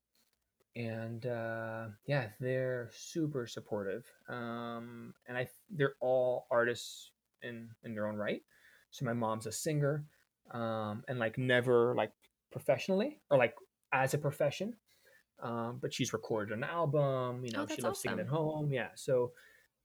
And 0.75 1.25
uh, 1.25 1.87
yeah, 2.07 2.27
they're 2.39 2.89
super 2.93 3.45
supportive. 3.45 4.05
Um, 4.27 5.13
and 5.27 5.37
I, 5.37 5.47
they're 5.69 5.95
all 5.99 6.47
artists 6.49 7.11
in, 7.43 7.69
in 7.83 7.93
their 7.93 8.07
own 8.07 8.15
right. 8.15 8.41
So 8.89 9.05
my 9.05 9.13
mom's 9.13 9.45
a 9.45 9.51
singer 9.51 10.03
um, 10.51 11.03
and 11.07 11.19
like 11.19 11.37
never 11.37 11.95
like 11.95 12.11
professionally 12.51 13.19
or 13.29 13.37
like 13.37 13.55
as 13.91 14.13
a 14.13 14.17
profession. 14.17 14.75
Um, 15.41 15.79
but 15.81 15.93
she's 15.93 16.13
recorded 16.13 16.55
an 16.55 16.63
album, 16.63 17.43
you 17.43 17.51
know, 17.51 17.63
oh, 17.63 17.73
she 17.73 17.81
loves 17.81 17.97
awesome. 17.97 18.09
singing 18.09 18.19
at 18.19 18.27
home. 18.27 18.71
Yeah. 18.71 18.89
So, 18.93 19.31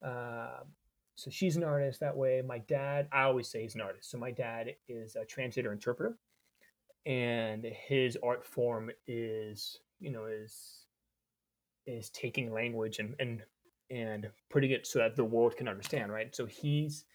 uh, 0.04 0.60
so 1.14 1.30
she's 1.30 1.56
an 1.56 1.64
artist 1.64 2.00
that 2.00 2.14
way. 2.14 2.42
My 2.42 2.58
dad, 2.58 3.08
I 3.10 3.22
always 3.22 3.48
say 3.48 3.62
he's 3.62 3.74
an 3.74 3.80
artist. 3.80 4.10
So 4.10 4.18
my 4.18 4.30
dad 4.30 4.74
is 4.86 5.16
a 5.16 5.24
translator 5.24 5.72
interpreter, 5.72 6.18
and 7.06 7.64
his 7.64 8.18
art 8.22 8.44
form 8.44 8.90
is, 9.06 9.80
you 9.98 10.10
know, 10.10 10.26
is 10.26 10.84
is 11.86 12.10
taking 12.10 12.52
language 12.52 12.98
and 12.98 13.14
and 13.18 13.42
and 13.90 14.28
putting 14.50 14.72
it 14.72 14.86
so 14.86 14.98
that 14.98 15.16
the 15.16 15.24
world 15.24 15.56
can 15.56 15.68
understand, 15.68 16.12
right? 16.12 16.36
So 16.36 16.44
he's 16.44 17.06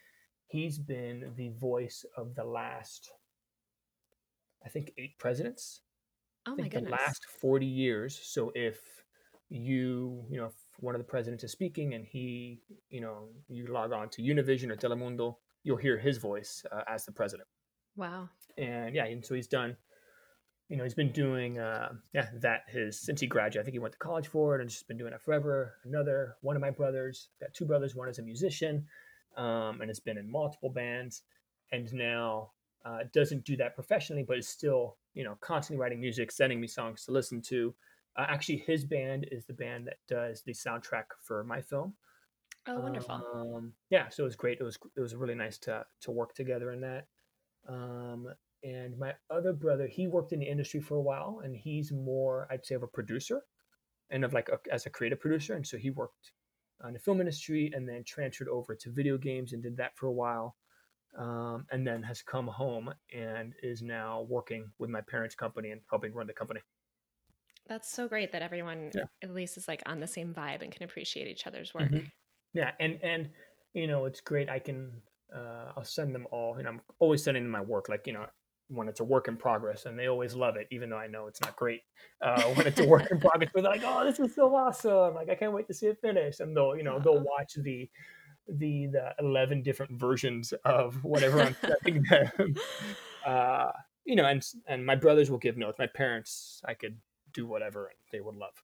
he's 0.48 0.78
been 0.78 1.32
the 1.36 1.50
voice 1.50 2.04
of 2.16 2.34
the 2.34 2.44
last, 2.44 3.12
I 4.64 4.68
think, 4.68 4.92
eight 4.98 5.16
presidents. 5.18 5.82
Oh 6.46 6.56
my 6.56 6.68
goodness! 6.68 6.90
The 6.90 6.90
last 6.90 7.26
forty 7.26 7.66
years. 7.66 8.18
So 8.22 8.52
if 8.54 8.80
you 9.52 10.24
you 10.30 10.38
know 10.38 10.46
if 10.46 10.54
one 10.80 10.94
of 10.94 11.00
the 11.00 11.04
presidents 11.04 11.44
is 11.44 11.52
speaking 11.52 11.94
and 11.94 12.04
he 12.06 12.60
you 12.88 13.00
know 13.00 13.28
you 13.48 13.66
log 13.66 13.92
on 13.92 14.08
to 14.08 14.22
univision 14.22 14.70
or 14.70 14.76
telemundo 14.76 15.36
you'll 15.62 15.76
hear 15.76 15.98
his 15.98 16.16
voice 16.18 16.64
uh, 16.72 16.82
as 16.88 17.04
the 17.04 17.12
president 17.12 17.46
wow 17.96 18.28
and 18.56 18.94
yeah 18.94 19.04
and 19.04 19.24
so 19.24 19.34
he's 19.34 19.46
done 19.46 19.76
you 20.68 20.76
know 20.76 20.84
he's 20.84 20.94
been 20.94 21.12
doing 21.12 21.58
uh, 21.58 21.92
yeah 22.14 22.28
that 22.40 22.62
his 22.66 22.98
since 22.98 23.20
he 23.20 23.26
graduated 23.26 23.62
i 23.62 23.64
think 23.64 23.74
he 23.74 23.78
went 23.78 23.92
to 23.92 23.98
college 23.98 24.26
for 24.26 24.56
it 24.56 24.62
and 24.62 24.70
just 24.70 24.88
been 24.88 24.96
doing 24.96 25.12
it 25.12 25.20
forever 25.20 25.74
another 25.84 26.36
one 26.40 26.56
of 26.56 26.62
my 26.62 26.70
brothers 26.70 27.28
got 27.40 27.52
two 27.52 27.66
brothers 27.66 27.94
one 27.94 28.08
is 28.08 28.18
a 28.18 28.22
musician 28.22 28.86
um, 29.36 29.80
and 29.80 29.88
has 29.88 30.00
been 30.00 30.16
in 30.16 30.30
multiple 30.30 30.70
bands 30.70 31.22
and 31.72 31.92
now 31.92 32.50
uh, 32.84 32.98
doesn't 33.12 33.44
do 33.44 33.56
that 33.56 33.74
professionally 33.74 34.24
but 34.26 34.38
is 34.38 34.48
still 34.48 34.96
you 35.14 35.24
know 35.24 35.36
constantly 35.40 35.80
writing 35.80 36.00
music 36.00 36.30
sending 36.32 36.60
me 36.60 36.66
songs 36.66 37.04
to 37.04 37.12
listen 37.12 37.40
to 37.40 37.74
uh, 38.16 38.26
actually, 38.28 38.58
his 38.58 38.84
band 38.84 39.26
is 39.32 39.46
the 39.46 39.54
band 39.54 39.86
that 39.86 39.96
does 40.08 40.42
the 40.42 40.52
soundtrack 40.52 41.04
for 41.22 41.44
my 41.44 41.60
film. 41.60 41.94
Oh, 42.66 42.78
wonderful! 42.80 43.22
Um, 43.34 43.72
yeah, 43.90 44.08
so 44.08 44.22
it 44.22 44.26
was 44.26 44.36
great. 44.36 44.58
It 44.60 44.64
was 44.64 44.78
it 44.96 45.00
was 45.00 45.14
really 45.14 45.34
nice 45.34 45.58
to 45.58 45.84
to 46.02 46.10
work 46.10 46.34
together 46.34 46.72
in 46.72 46.80
that. 46.82 47.06
Um, 47.68 48.28
and 48.62 48.96
my 48.98 49.14
other 49.30 49.52
brother, 49.52 49.86
he 49.86 50.06
worked 50.06 50.32
in 50.32 50.40
the 50.40 50.46
industry 50.48 50.80
for 50.80 50.96
a 50.96 51.00
while, 51.00 51.40
and 51.42 51.56
he's 51.56 51.90
more, 51.90 52.46
I'd 52.50 52.64
say, 52.64 52.74
of 52.74 52.82
a 52.82 52.86
producer, 52.86 53.42
and 54.10 54.24
of 54.24 54.32
like 54.32 54.50
a, 54.50 54.58
as 54.72 54.86
a 54.86 54.90
creative 54.90 55.20
producer. 55.20 55.54
And 55.54 55.66
so 55.66 55.76
he 55.76 55.90
worked 55.90 56.32
on 56.84 56.92
the 56.92 56.98
film 56.98 57.20
industry, 57.20 57.72
and 57.74 57.88
then 57.88 58.04
transferred 58.04 58.48
over 58.48 58.74
to 58.74 58.90
video 58.90 59.16
games 59.16 59.54
and 59.54 59.62
did 59.62 59.78
that 59.78 59.96
for 59.96 60.06
a 60.06 60.12
while. 60.12 60.56
Um, 61.18 61.66
and 61.70 61.86
then 61.86 62.02
has 62.04 62.22
come 62.22 62.46
home 62.46 62.92
and 63.14 63.52
is 63.62 63.82
now 63.82 64.26
working 64.30 64.70
with 64.78 64.88
my 64.88 65.02
parents' 65.02 65.34
company 65.34 65.70
and 65.70 65.82
helping 65.90 66.14
run 66.14 66.26
the 66.26 66.32
company. 66.32 66.60
That's 67.68 67.90
so 67.90 68.08
great 68.08 68.32
that 68.32 68.42
everyone 68.42 68.90
yeah. 68.94 69.04
at 69.22 69.34
least 69.34 69.56
is 69.56 69.68
like 69.68 69.82
on 69.86 70.00
the 70.00 70.06
same 70.06 70.34
vibe 70.34 70.62
and 70.62 70.72
can 70.72 70.84
appreciate 70.84 71.28
each 71.28 71.46
other's 71.46 71.74
work. 71.74 71.90
Mm-hmm. 71.90 72.06
Yeah, 72.54 72.72
and 72.80 72.98
and 73.02 73.28
you 73.72 73.86
know 73.86 74.04
it's 74.04 74.20
great. 74.20 74.48
I 74.48 74.58
can 74.58 74.90
uh, 75.34 75.72
I'll 75.76 75.84
send 75.84 76.14
them 76.14 76.26
all, 76.30 76.54
and 76.54 76.66
I'm 76.66 76.80
always 76.98 77.22
sending 77.22 77.44
them 77.44 77.52
my 77.52 77.60
work. 77.60 77.88
Like 77.88 78.06
you 78.06 78.12
know 78.12 78.26
when 78.68 78.88
it's 78.88 79.00
a 79.00 79.04
work 79.04 79.28
in 79.28 79.36
progress, 79.36 79.86
and 79.86 79.98
they 79.98 80.06
always 80.06 80.34
love 80.34 80.56
it, 80.56 80.66
even 80.70 80.90
though 80.90 80.96
I 80.96 81.06
know 81.06 81.26
it's 81.26 81.40
not 81.40 81.56
great. 81.56 81.80
Uh, 82.20 82.42
when 82.54 82.66
it's 82.66 82.80
a 82.80 82.86
work 82.86 83.10
in 83.10 83.20
progress, 83.26 83.50
they're 83.54 83.62
like, 83.62 83.82
"Oh, 83.84 84.04
this 84.04 84.18
is 84.18 84.34
so 84.34 84.54
awesome! 84.54 85.14
Like 85.14 85.30
I 85.30 85.34
can't 85.34 85.52
wait 85.52 85.66
to 85.68 85.74
see 85.74 85.86
it 85.86 85.98
finish." 86.00 86.40
And 86.40 86.56
they'll 86.56 86.76
you 86.76 86.82
know 86.82 86.98
they'll 86.98 87.22
watch 87.22 87.54
the 87.56 87.88
the 88.48 88.86
the 88.86 89.14
11 89.18 89.62
different 89.62 89.92
versions 89.92 90.52
of 90.64 91.02
whatever 91.04 91.40
I'm 91.40 91.56
sending 91.60 92.02
them. 92.10 92.54
Uh, 93.24 93.70
you 94.04 94.16
know, 94.16 94.24
and 94.24 94.44
and 94.66 94.84
my 94.84 94.96
brothers 94.96 95.30
will 95.30 95.38
give 95.38 95.56
notes. 95.56 95.78
My 95.78 95.86
parents, 95.86 96.60
I 96.66 96.74
could 96.74 96.98
do 97.32 97.46
whatever 97.46 97.86
and 97.86 97.96
they 98.12 98.20
would 98.20 98.36
love. 98.36 98.54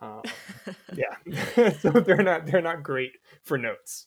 Um, 0.00 0.22
yeah, 0.94 1.70
so 1.80 1.90
they're 1.90 2.22
not 2.22 2.46
they're 2.46 2.62
not 2.62 2.82
great 2.82 3.12
for 3.42 3.58
notes. 3.58 4.06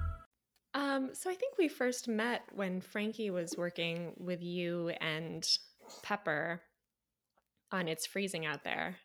Um, 1.01 1.09
so 1.13 1.29
I 1.29 1.33
think 1.33 1.57
we 1.57 1.67
first 1.67 2.07
met 2.07 2.43
when 2.53 2.81
Frankie 2.81 3.29
was 3.29 3.55
working 3.57 4.13
with 4.17 4.41
you 4.41 4.89
and 5.01 5.47
Pepper 6.03 6.61
on 7.71 7.87
It's 7.87 8.05
Freezing 8.05 8.45
Out 8.45 8.63
There. 8.63 8.97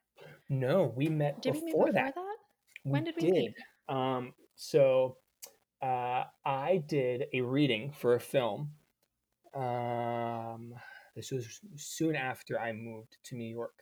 No, 0.48 0.92
we 0.96 1.08
met 1.08 1.42
did 1.42 1.54
before, 1.54 1.60
we 1.60 1.66
meet 1.66 1.72
before 1.72 1.92
that. 1.92 2.14
that. 2.14 2.36
When 2.84 3.04
we 3.04 3.12
did 3.12 3.16
we 3.16 3.22
did. 3.22 3.32
meet? 3.32 3.54
Um, 3.88 4.32
so 4.56 5.16
uh, 5.82 6.24
I 6.44 6.82
did 6.86 7.26
a 7.32 7.40
reading 7.40 7.92
for 7.92 8.14
a 8.14 8.20
film. 8.20 8.70
Um, 9.54 10.74
this 11.14 11.30
was 11.30 11.60
soon 11.76 12.14
after 12.16 12.60
I 12.60 12.72
moved 12.72 13.16
to 13.24 13.36
New 13.36 13.48
York. 13.48 13.72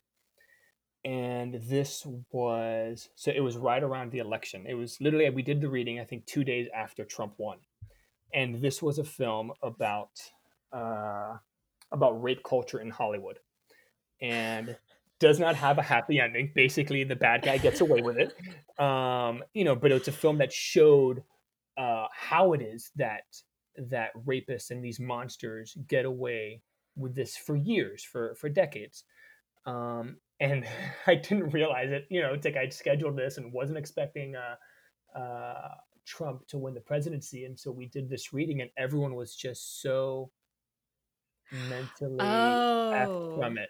and 1.05 1.55
this 1.69 2.07
was 2.33 3.09
so 3.15 3.31
it 3.31 3.41
was 3.41 3.57
right 3.59 3.83
around 3.83 4.11
the 4.11 4.19
election. 4.21 4.65
It 4.67 4.75
was 4.75 4.99
literally 5.01 5.29
we 5.31 5.43
did 5.43 5.61
the 5.61 5.69
reading 5.69 6.01
I 6.01 6.05
think 6.05 6.25
two 6.27 6.45
days 6.45 6.69
after 6.75 7.05
Trump 7.05 7.35
won, 7.39 7.59
and 8.35 8.61
this 8.61 8.83
was 8.83 8.99
a 8.99 9.05
film 9.05 9.53
about 9.63 10.11
uh, 10.73 11.37
about 11.93 12.23
rape 12.23 12.43
culture 12.43 12.81
in 12.81 12.91
Hollywood, 12.91 13.39
and 14.21 14.77
does 15.21 15.39
not 15.39 15.55
have 15.55 15.79
a 15.79 15.83
happy 15.83 16.21
ending. 16.21 16.51
Basically, 16.55 17.05
the 17.05 17.17
bad 17.17 17.43
guy 17.43 17.59
gets 17.59 17.81
away 17.81 18.03
with 18.03 18.19
it. 18.19 18.35
Um, 18.83 19.45
you 19.55 19.65
know, 19.65 19.77
but 19.77 19.93
it's 19.93 20.09
a 20.09 20.13
film 20.13 20.39
that 20.39 20.53
showed 20.53 21.23
uh, 21.79 22.07
how 22.13 22.53
it 22.53 22.61
is 22.61 22.91
that 22.97 23.23
that 23.77 24.11
rapists 24.27 24.71
and 24.71 24.85
these 24.85 25.01
monsters 25.01 25.77
get 25.89 26.05
away 26.05 26.61
with 26.97 27.15
this 27.15 27.37
for 27.37 27.57
years, 27.57 28.03
for 28.03 28.35
for 28.35 28.49
decades. 28.49 29.05
Um, 29.65 30.17
and 30.41 30.67
I 31.07 31.15
didn't 31.15 31.51
realize 31.51 31.91
it. 31.91 32.07
You 32.11 32.23
know, 32.23 32.35
it's 32.35 32.45
like 32.45 32.57
I'd 32.57 32.73
scheduled 32.73 33.17
this 33.17 33.39
and 33.39 33.53
wasn't 33.53 33.79
expecting 33.79 34.35
uh, 34.35 35.19
uh, 35.19 35.69
Trump 36.05 36.47
to 36.49 36.59
win 36.59 36.75
the 36.75 36.81
presidency, 36.81 37.45
and 37.45 37.59
so 37.59 37.71
we 37.71 37.87
did 37.87 38.09
this 38.09 38.33
reading, 38.33 38.61
and 38.61 38.71
everyone 38.77 39.15
was 39.15 39.35
just 39.35 39.83
so 39.83 40.31
mentally 41.69 42.19
oh. 42.21 43.37
from 43.39 43.59
it. 43.59 43.69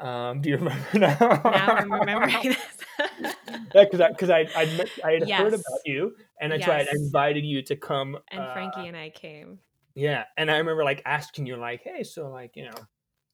Um, 0.00 0.40
do 0.40 0.48
you 0.48 0.56
remember 0.56 0.86
now? 0.94 1.16
now 1.44 1.74
I'm 1.74 1.92
remembering 2.00 2.42
this. 2.42 2.56
yeah, 3.74 3.84
because 3.84 4.00
I 4.00 4.08
because 4.08 4.30
I 4.30 4.48
I, 4.56 4.86
I 5.04 5.12
had 5.12 5.28
yes. 5.28 5.40
heard 5.40 5.54
about 5.54 5.80
you, 5.84 6.16
and 6.40 6.52
that's 6.52 6.60
yes. 6.60 6.68
why 6.68 6.78
I 6.78 6.86
invited 6.94 7.44
you 7.44 7.62
to 7.62 7.76
come. 7.76 8.16
And 8.30 8.40
uh, 8.40 8.52
Frankie 8.54 8.88
and 8.88 8.96
I 8.96 9.10
came. 9.10 9.58
Yeah, 9.94 10.24
and 10.38 10.50
I 10.50 10.56
remember 10.56 10.84
like 10.84 11.02
asking 11.04 11.46
you, 11.46 11.56
like, 11.56 11.82
"Hey, 11.82 12.02
so 12.02 12.30
like, 12.30 12.52
you 12.56 12.64
know, 12.64 12.76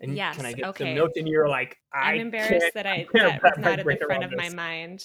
and 0.01 0.17
yes, 0.17 0.37
can 0.37 0.45
I 0.45 0.55
get 0.55 0.67
okay. 0.71 0.87
some 0.87 0.95
notes?" 0.97 1.17
And 1.17 1.29
you're 1.29 1.49
like, 1.49 1.77
I 1.95 2.15
"I'm 2.15 2.21
embarrassed 2.21 2.75
that 2.75 2.87
I 2.87 3.07
that 3.13 3.43
was 3.43 3.53
not 3.59 3.79
at 3.79 3.87
the 3.87 4.05
front 4.05 4.25
of 4.25 4.33
my 4.37 4.49
mind." 4.49 5.05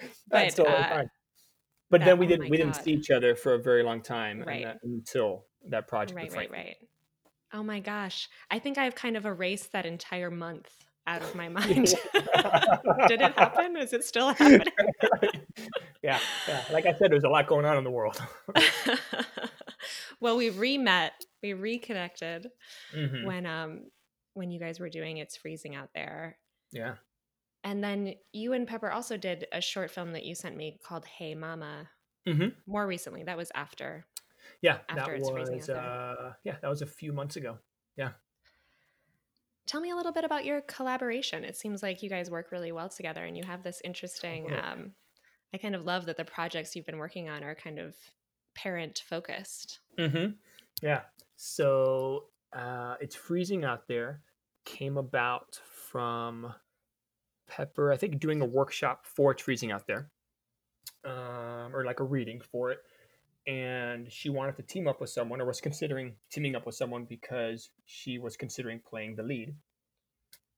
But, 0.00 0.10
That's 0.30 0.54
totally 0.54 0.76
uh, 0.76 0.88
fine. 0.88 1.10
But 1.90 2.00
that, 2.00 2.06
then 2.06 2.18
we 2.18 2.26
didn't 2.26 2.46
oh 2.46 2.50
we 2.50 2.56
God. 2.56 2.64
didn't 2.64 2.76
see 2.76 2.92
each 2.92 3.10
other 3.10 3.34
for 3.34 3.54
a 3.54 3.58
very 3.58 3.82
long 3.82 4.00
time, 4.00 4.42
right. 4.42 4.64
that, 4.64 4.78
until 4.84 5.44
that 5.68 5.88
project. 5.88 6.16
Right, 6.16 6.32
right, 6.32 6.50
right. 6.50 6.76
Oh 7.52 7.62
my 7.62 7.80
gosh, 7.80 8.28
I 8.50 8.60
think 8.60 8.78
I've 8.78 8.94
kind 8.94 9.16
of 9.16 9.26
erased 9.26 9.72
that 9.72 9.86
entire 9.86 10.30
month 10.30 10.70
out 11.06 11.22
of 11.22 11.34
my 11.34 11.48
mind. 11.48 11.94
Did 13.08 13.20
it 13.20 13.34
happen? 13.36 13.76
Is 13.76 13.92
it 13.92 14.04
still 14.04 14.32
happening? 14.34 14.72
yeah, 16.02 16.20
yeah. 16.46 16.64
Like 16.72 16.86
I 16.86 16.92
said, 16.92 17.10
there's 17.10 17.24
a 17.24 17.28
lot 17.28 17.46
going 17.48 17.66
on 17.66 17.76
in 17.76 17.84
the 17.84 17.90
world. 17.90 18.22
well, 20.20 20.36
we 20.36 20.50
re-met, 20.50 21.12
we 21.42 21.54
reconnected 21.54 22.50
mm-hmm. 22.94 23.26
when 23.26 23.46
um 23.46 23.80
when 24.34 24.50
you 24.52 24.60
guys 24.60 24.78
were 24.78 24.88
doing 24.88 25.16
It's 25.16 25.36
Freezing 25.36 25.74
Out 25.74 25.90
There. 25.92 26.38
Yeah. 26.72 26.94
And 27.62 27.84
then 27.84 28.14
you 28.32 28.52
and 28.52 28.66
Pepper 28.66 28.90
also 28.90 29.16
did 29.16 29.46
a 29.52 29.60
short 29.60 29.90
film 29.90 30.12
that 30.12 30.24
you 30.24 30.34
sent 30.34 30.56
me 30.56 30.78
called 30.82 31.04
Hey 31.04 31.34
Mama. 31.34 31.88
Mm-hmm. 32.26 32.48
More 32.66 32.86
recently, 32.86 33.24
that 33.24 33.36
was 33.36 33.50
after. 33.54 34.04
Yeah, 34.62 34.78
after 34.88 35.12
that 35.12 35.20
it's 35.20 35.30
freezing 35.30 35.56
was 35.56 35.70
uh, 35.70 36.32
yeah, 36.44 36.56
that 36.62 36.68
was 36.68 36.82
a 36.82 36.86
few 36.86 37.12
months 37.12 37.36
ago. 37.36 37.58
Yeah. 37.96 38.10
Tell 39.66 39.80
me 39.80 39.90
a 39.90 39.96
little 39.96 40.12
bit 40.12 40.24
about 40.24 40.44
your 40.44 40.62
collaboration. 40.62 41.44
It 41.44 41.56
seems 41.56 41.82
like 41.82 42.02
you 42.02 42.10
guys 42.10 42.30
work 42.30 42.50
really 42.50 42.72
well 42.72 42.88
together 42.88 43.24
and 43.24 43.36
you 43.36 43.44
have 43.44 43.62
this 43.62 43.80
interesting 43.84 44.52
um, 44.52 44.92
I 45.52 45.58
kind 45.58 45.74
of 45.74 45.84
love 45.84 46.06
that 46.06 46.16
the 46.16 46.24
projects 46.24 46.76
you've 46.76 46.86
been 46.86 46.98
working 46.98 47.28
on 47.28 47.42
are 47.42 47.54
kind 47.54 47.78
of 47.78 47.94
parent 48.54 49.02
focused. 49.08 49.80
Mm-hmm. 49.98 50.32
Yeah. 50.82 51.02
So 51.36 52.24
uh, 52.52 52.96
it's 53.00 53.16
freezing 53.16 53.64
out 53.64 53.88
there 53.88 54.20
came 54.64 54.96
about 54.96 55.60
from 55.72 56.54
Pepper, 57.50 57.92
I 57.92 57.96
think, 57.96 58.20
doing 58.20 58.40
a 58.40 58.46
workshop 58.46 59.06
for 59.06 59.36
freezing 59.36 59.72
out 59.72 59.86
there, 59.86 60.10
um, 61.04 61.74
or 61.74 61.84
like 61.84 62.00
a 62.00 62.04
reading 62.04 62.40
for 62.40 62.70
it. 62.70 62.78
And 63.46 64.10
she 64.10 64.30
wanted 64.30 64.56
to 64.56 64.62
team 64.62 64.86
up 64.86 65.00
with 65.00 65.10
someone, 65.10 65.40
or 65.40 65.46
was 65.46 65.60
considering 65.60 66.14
teaming 66.30 66.54
up 66.54 66.66
with 66.66 66.74
someone 66.74 67.04
because 67.04 67.70
she 67.84 68.18
was 68.18 68.36
considering 68.36 68.80
playing 68.88 69.16
the 69.16 69.22
lead. 69.22 69.54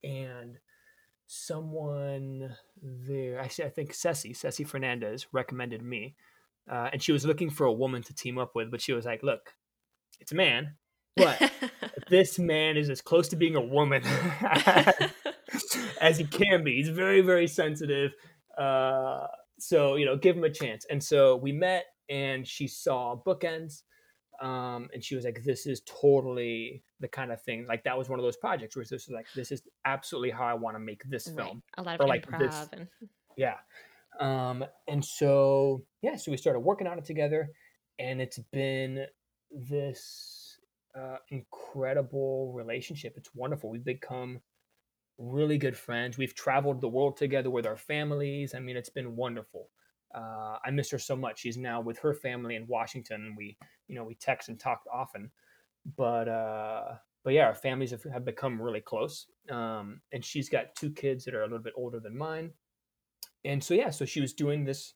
And 0.05 0.59
someone 1.27 2.55
there, 2.83 3.41
actually, 3.41 3.65
I 3.65 3.71
think 3.71 3.95
Ceci, 3.95 4.35
Ceci 4.35 4.65
Fernandez, 4.65 5.27
recommended 5.33 5.83
me. 5.83 6.17
Uh, 6.71 6.91
and 6.93 7.03
she 7.03 7.13
was 7.13 7.25
looking 7.25 7.51
for 7.51 7.65
a 7.65 7.73
woman 7.73 8.03
to 8.03 8.15
team 8.15 8.39
up 8.39 8.55
with, 8.55 8.71
but 8.71 8.81
she 8.81 8.93
was 8.93 9.05
like, 9.05 9.23
look, 9.23 9.55
it's 10.21 10.33
a 10.33 10.37
man, 10.37 10.75
but 11.17 11.53
this 12.09 12.39
man 12.39 12.77
is 12.77 12.89
as 12.91 13.01
close 13.01 13.29
to 13.29 13.37
being 13.37 13.57
a 13.57 13.61
woman 13.61 14.03
as 14.41 15.11
he 16.19 16.25
can 16.25 16.65
be. 16.65 16.77
He's 16.77 16.89
very, 16.89 17.21
very 17.21 17.47
sensitive. 17.47 18.13
Uh, 18.59 19.27
so, 19.59 19.95
you 19.95 20.05
know, 20.05 20.17
give 20.17 20.37
him 20.37 20.45
a 20.45 20.51
chance. 20.51 20.85
And 20.91 21.03
so 21.03 21.37
we 21.37 21.53
met 21.53 21.85
and 22.11 22.47
she 22.47 22.67
saw 22.67 23.17
bookends. 23.25 23.83
Um, 24.41 24.89
and 24.93 25.05
she 25.05 25.15
was 25.15 25.25
like, 25.25 25.45
this 25.45 25.67
is 25.67 25.83
totally 25.87 26.83
the 26.99 27.07
kind 27.07 27.31
of 27.31 27.41
thing. 27.43 27.67
Like 27.69 27.85
that 27.85 27.97
was 27.97 28.09
one 28.09 28.19
of 28.19 28.25
those 28.25 28.37
projects 28.37 28.75
where 28.75 28.85
this 28.85 29.07
was 29.07 29.15
like, 29.15 29.27
this 29.37 29.53
is 29.53 29.63
absolutely 29.85 30.31
how 30.31 30.45
I 30.45 30.55
want 30.55 30.75
to 30.75 30.81
make 30.81 31.05
this 31.05 31.29
right. 31.29 31.37
film. 31.37 31.63
A 31.79 31.83
lot 31.83 32.01
of 32.01 32.05
or 32.05 32.09
like 32.09 32.27
improv 32.27 32.39
this. 32.41 32.69
and 32.73 32.89
Yeah. 33.37 33.55
Um, 34.19 34.65
and 34.89 35.05
so, 35.05 35.85
yeah, 36.03 36.17
so 36.17 36.33
we 36.33 36.37
started 36.37 36.61
working 36.61 36.89
on 36.89 36.99
it 36.99 37.05
together 37.05 37.51
and 37.99 38.21
it's 38.21 38.39
been 38.53 39.07
this 39.53 40.59
uh, 40.99 41.17
incredible 41.29 42.53
relationship. 42.53 43.15
It's 43.17 43.31
wonderful. 43.35 43.71
We've 43.71 43.85
become 43.85 44.41
really 45.23 45.57
good 45.57 45.77
friends. 45.77 46.19
We've 46.19 46.35
traveled 46.35 46.81
the 46.81 46.89
world 46.89 47.17
together 47.17 47.51
with 47.51 47.67
our 47.67 47.77
families. 47.77 48.55
I 48.55 48.61
mean, 48.61 48.77
it's 48.77 48.91
been 48.91 49.15
wonderful. 49.15 49.69
Uh, 50.15 50.59
I 50.65 50.71
miss 50.71 50.91
her 50.91 50.99
so 50.99 51.17
much. 51.17 51.41
She's 51.41 51.57
now 51.57 51.81
with 51.81 51.99
her 52.01 52.13
family 52.13 52.57
in 52.57 52.67
Washington. 52.67 53.35
We, 53.37 53.57
you 53.89 53.95
know, 53.95 54.05
we 54.05 54.15
text 54.17 54.49
and 54.49 54.59
talk 54.59 54.83
often, 54.93 55.31
but 55.97 56.29
uh, 56.29 56.95
but 57.25 57.35
yeah, 57.35 57.45
our 57.45 57.55
families 57.55 57.93
have, 57.93 58.03
have 58.05 58.25
become 58.25 58.61
really 58.61 58.81
close. 58.81 59.27
Um, 59.51 60.01
and 60.13 60.25
she's 60.25 60.49
got 60.49 60.75
two 60.75 60.91
kids 60.91 61.25
that 61.25 61.35
are 61.35 61.43
a 61.43 61.47
little 61.47 61.61
bit 61.61 61.75
older 61.77 62.01
than 62.01 62.17
mine. 62.17 62.51
And 63.45 63.63
so 63.63 63.75
yeah, 63.75 63.91
so 63.91 64.05
she 64.05 64.21
was 64.21 64.35
doing 64.35 64.65
this 64.65 64.95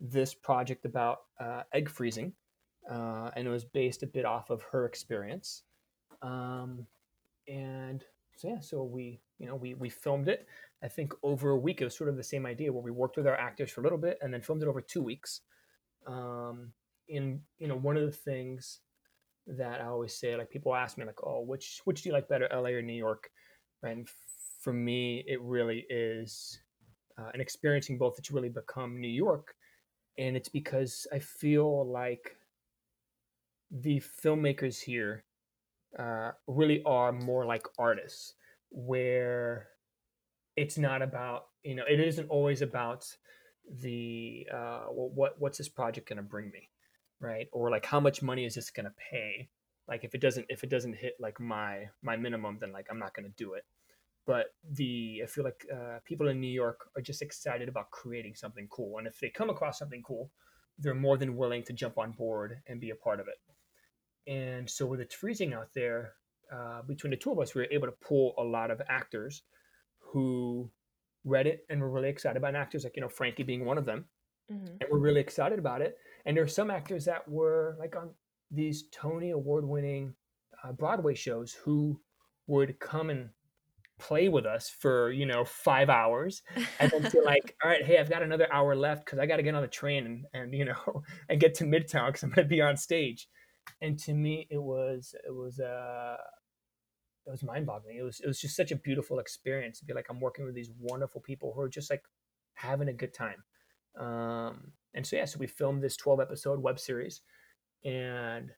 this 0.00 0.34
project 0.34 0.84
about 0.84 1.18
uh, 1.40 1.62
egg 1.72 1.88
freezing, 1.88 2.32
uh, 2.90 3.30
and 3.34 3.46
it 3.46 3.50
was 3.50 3.64
based 3.64 4.02
a 4.02 4.06
bit 4.06 4.24
off 4.24 4.50
of 4.50 4.62
her 4.70 4.86
experience. 4.86 5.64
Um, 6.22 6.86
and 7.48 8.04
so 8.36 8.48
yeah, 8.48 8.60
so 8.60 8.84
we 8.84 9.20
you 9.38 9.46
know 9.46 9.56
we 9.56 9.74
we 9.74 9.88
filmed 9.88 10.28
it. 10.28 10.46
I 10.82 10.88
think 10.88 11.12
over 11.22 11.50
a 11.50 11.58
week. 11.58 11.80
It 11.80 11.84
was 11.84 11.96
sort 11.96 12.10
of 12.10 12.16
the 12.16 12.22
same 12.22 12.46
idea 12.46 12.72
where 12.72 12.82
we 12.82 12.90
worked 12.90 13.16
with 13.16 13.26
our 13.26 13.36
actors 13.36 13.70
for 13.70 13.80
a 13.80 13.84
little 13.84 13.98
bit 13.98 14.18
and 14.20 14.32
then 14.32 14.42
filmed 14.42 14.62
it 14.62 14.68
over 14.68 14.80
two 14.80 15.02
weeks. 15.02 15.40
Um, 16.06 16.72
in 17.08 17.40
you 17.58 17.68
know 17.68 17.76
one 17.76 17.96
of 17.96 18.04
the 18.04 18.16
things 18.16 18.80
that 19.46 19.80
I 19.80 19.86
always 19.86 20.14
say, 20.18 20.36
like 20.36 20.50
people 20.50 20.74
ask 20.74 20.98
me 20.98 21.04
like, 21.04 21.22
oh, 21.24 21.40
which 21.40 21.80
which 21.84 22.02
do 22.02 22.08
you 22.08 22.12
like 22.12 22.28
better, 22.28 22.48
LA 22.52 22.70
or 22.70 22.82
New 22.82 22.92
York? 22.92 23.30
And 23.82 24.08
for 24.60 24.72
me, 24.72 25.24
it 25.26 25.40
really 25.40 25.86
is 25.88 26.60
uh, 27.18 27.30
and 27.32 27.40
experiencing 27.40 27.98
both. 27.98 28.18
It's 28.18 28.30
really 28.30 28.48
become 28.48 29.00
New 29.00 29.08
York, 29.08 29.54
and 30.18 30.36
it's 30.36 30.48
because 30.48 31.06
I 31.12 31.18
feel 31.18 31.90
like 31.90 32.36
the 33.70 34.02
filmmakers 34.22 34.80
here 34.80 35.24
uh, 35.98 36.32
really 36.46 36.82
are 36.84 37.12
more 37.12 37.44
like 37.44 37.66
artists, 37.78 38.34
where 38.70 39.68
it's 40.56 40.78
not 40.78 41.02
about 41.02 41.44
you 41.62 41.74
know 41.74 41.84
it 41.88 42.00
isn't 42.00 42.28
always 42.28 42.62
about 42.62 43.06
the 43.82 44.46
uh, 44.52 44.84
what 44.90 45.34
what's 45.38 45.58
this 45.58 45.68
project 45.68 46.08
going 46.08 46.16
to 46.16 46.22
bring 46.22 46.50
me, 46.50 46.70
right? 47.20 47.48
Or 47.52 47.70
like 47.70 47.86
how 47.86 48.00
much 48.00 48.22
money 48.22 48.44
is 48.44 48.54
this 48.54 48.70
going 48.70 48.86
to 48.86 48.94
pay? 49.10 49.48
Like 49.88 50.04
if 50.04 50.14
it 50.14 50.20
doesn't 50.20 50.46
if 50.48 50.64
it 50.64 50.70
doesn't 50.70 50.94
hit 50.94 51.14
like 51.20 51.40
my 51.40 51.86
my 52.02 52.16
minimum, 52.16 52.58
then 52.60 52.72
like 52.72 52.86
I'm 52.90 52.98
not 52.98 53.14
going 53.14 53.26
to 53.26 53.34
do 53.36 53.54
it. 53.54 53.64
But 54.26 54.46
the 54.72 55.20
I 55.22 55.26
feel 55.26 55.44
like 55.44 55.66
uh, 55.72 55.98
people 56.04 56.28
in 56.28 56.40
New 56.40 56.52
York 56.52 56.88
are 56.96 57.02
just 57.02 57.22
excited 57.22 57.68
about 57.68 57.90
creating 57.90 58.34
something 58.34 58.66
cool, 58.70 58.98
and 58.98 59.06
if 59.06 59.18
they 59.20 59.30
come 59.30 59.50
across 59.50 59.78
something 59.78 60.02
cool, 60.02 60.30
they're 60.78 60.94
more 60.94 61.16
than 61.16 61.36
willing 61.36 61.62
to 61.64 61.72
jump 61.72 61.98
on 61.98 62.12
board 62.12 62.58
and 62.66 62.80
be 62.80 62.90
a 62.90 62.96
part 62.96 63.20
of 63.20 63.26
it. 63.28 64.30
And 64.30 64.68
so 64.68 64.86
with 64.86 65.00
it 65.00 65.12
freezing 65.12 65.54
out 65.54 65.68
there, 65.74 66.14
uh, 66.52 66.82
between 66.82 67.10
the 67.10 67.16
two 67.16 67.32
of 67.32 67.38
us, 67.38 67.54
we 67.54 67.62
were 67.62 67.68
able 67.70 67.86
to 67.86 67.92
pull 67.92 68.34
a 68.38 68.42
lot 68.42 68.70
of 68.70 68.80
actors 68.88 69.42
who 69.98 70.70
read 71.24 71.46
it 71.46 71.66
and 71.68 71.80
were 71.80 71.90
really 71.90 72.08
excited 72.08 72.36
about 72.36 72.54
it. 72.54 72.58
actors 72.58 72.84
like 72.84 72.96
you 72.96 73.02
know 73.02 73.08
Frankie 73.08 73.42
being 73.42 73.64
one 73.64 73.78
of 73.78 73.84
them, 73.84 74.04
mm-hmm. 74.50 74.66
and 74.66 74.84
we're 74.90 74.98
really 74.98 75.20
excited 75.20 75.58
about 75.58 75.82
it. 75.82 75.96
And 76.24 76.36
there 76.36 76.44
are 76.44 76.48
some 76.48 76.70
actors 76.70 77.04
that 77.06 77.28
were 77.28 77.76
like 77.78 77.96
on 77.96 78.10
these 78.50 78.84
Tony 78.92 79.30
Award-winning 79.30 80.14
uh, 80.62 80.72
Broadway 80.72 81.14
shows 81.14 81.52
who 81.52 82.00
would 82.46 82.78
come 82.78 83.10
and 83.10 83.30
play 83.98 84.28
with 84.28 84.44
us 84.44 84.68
for 84.68 85.10
you 85.10 85.24
know 85.24 85.44
five 85.44 85.88
hours 85.88 86.42
and 86.78 86.90
then 86.90 87.10
feel 87.10 87.24
like 87.24 87.56
all 87.64 87.70
right 87.70 87.84
hey 87.84 87.96
i've 87.98 88.10
got 88.10 88.22
another 88.22 88.46
hour 88.52 88.76
left 88.76 89.04
because 89.04 89.18
i 89.18 89.24
got 89.24 89.36
to 89.36 89.42
get 89.42 89.54
on 89.54 89.62
the 89.62 89.68
train 89.68 90.04
and, 90.04 90.24
and 90.34 90.54
you 90.54 90.66
know 90.66 91.02
and 91.30 91.40
get 91.40 91.54
to 91.54 91.64
midtown 91.64 92.08
because 92.08 92.22
i'm 92.22 92.30
going 92.30 92.46
to 92.46 92.48
be 92.48 92.60
on 92.60 92.76
stage 92.76 93.26
and 93.80 93.98
to 93.98 94.14
me 94.14 94.46
it 94.50 94.62
was 94.62 95.14
it 95.26 95.34
was 95.34 95.60
uh 95.60 96.16
it 97.26 97.30
was 97.30 97.42
mind 97.42 97.66
boggling. 97.66 97.96
It 97.96 98.02
was 98.02 98.20
it 98.20 98.26
was 98.26 98.40
just 98.40 98.56
such 98.56 98.70
a 98.70 98.76
beautiful 98.76 99.18
experience 99.18 99.80
to 99.80 99.84
be 99.84 99.94
like 99.94 100.06
I'm 100.08 100.20
working 100.20 100.44
with 100.44 100.54
these 100.54 100.70
wonderful 100.80 101.20
people 101.20 101.52
who 101.54 101.60
are 101.60 101.68
just 101.68 101.90
like 101.90 102.04
having 102.54 102.88
a 102.88 102.92
good 102.92 103.12
time. 103.12 103.42
Um, 103.98 104.72
and 104.94 105.06
so 105.06 105.16
yeah, 105.16 105.24
so 105.24 105.38
we 105.38 105.46
filmed 105.46 105.82
this 105.82 105.96
12 105.96 106.20
episode 106.20 106.62
web 106.62 106.78
series, 106.78 107.22
and 107.84 108.52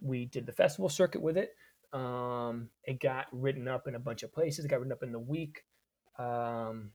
we 0.00 0.26
did 0.26 0.46
the 0.46 0.52
festival 0.52 0.88
circuit 0.88 1.22
with 1.22 1.36
it. 1.38 1.50
Um, 1.92 2.70
it 2.84 3.00
got 3.00 3.26
written 3.32 3.68
up 3.68 3.86
in 3.86 3.94
a 3.94 4.00
bunch 4.00 4.22
of 4.22 4.32
places. 4.32 4.64
It 4.64 4.68
got 4.68 4.80
written 4.80 4.92
up 4.92 5.02
in 5.02 5.12
the 5.12 5.18
week. 5.18 5.64
Um, 6.18 6.90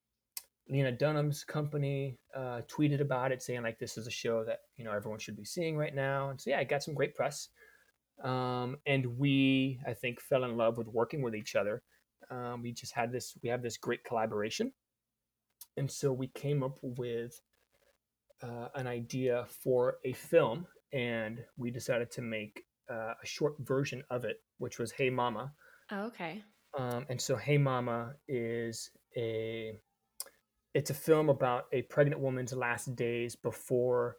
Lena 0.69 0.91
Dunham's 0.91 1.43
company 1.43 2.19
uh, 2.35 2.61
tweeted 2.67 3.01
about 3.01 3.31
it, 3.31 3.41
saying 3.41 3.63
like 3.63 3.79
this 3.79 3.97
is 3.97 4.05
a 4.05 4.11
show 4.11 4.43
that 4.45 4.59
you 4.77 4.85
know 4.85 4.91
everyone 4.91 5.19
should 5.19 5.35
be 5.35 5.45
seeing 5.45 5.75
right 5.75 5.95
now. 5.95 6.29
And 6.29 6.39
so 6.39 6.51
yeah, 6.51 6.59
it 6.59 6.69
got 6.69 6.83
some 6.83 6.93
great 6.93 7.15
press. 7.15 7.49
Um, 8.23 8.77
and 8.85 9.17
we, 9.17 9.79
I 9.87 9.93
think, 9.93 10.21
fell 10.21 10.43
in 10.43 10.57
love 10.57 10.77
with 10.77 10.87
working 10.87 11.21
with 11.21 11.35
each 11.35 11.55
other. 11.55 11.81
Um, 12.29 12.61
we 12.61 12.73
just 12.73 12.93
had 12.93 13.11
this, 13.11 13.35
we 13.41 13.49
have 13.49 13.63
this 13.63 13.77
great 13.77 14.03
collaboration, 14.03 14.71
and 15.77 15.89
so 15.89 16.11
we 16.11 16.27
came 16.27 16.61
up 16.61 16.77
with 16.81 17.41
uh, 18.43 18.67
an 18.75 18.85
idea 18.85 19.45
for 19.63 19.97
a 20.05 20.13
film, 20.13 20.67
and 20.93 21.43
we 21.57 21.71
decided 21.71 22.11
to 22.11 22.21
make 22.21 22.65
uh, 22.91 23.13
a 23.21 23.25
short 23.25 23.55
version 23.59 24.03
of 24.11 24.25
it, 24.25 24.41
which 24.59 24.77
was 24.77 24.91
Hey 24.91 25.09
Mama. 25.09 25.51
Oh, 25.91 26.03
okay. 26.07 26.43
Um, 26.77 27.05
and 27.09 27.19
so 27.19 27.35
Hey 27.35 27.57
Mama 27.57 28.13
is 28.27 28.91
a 29.17 29.73
it's 30.73 30.89
a 30.89 30.93
film 30.93 31.29
about 31.29 31.65
a 31.71 31.81
pregnant 31.83 32.21
woman's 32.21 32.53
last 32.53 32.95
days 32.95 33.35
before 33.35 34.17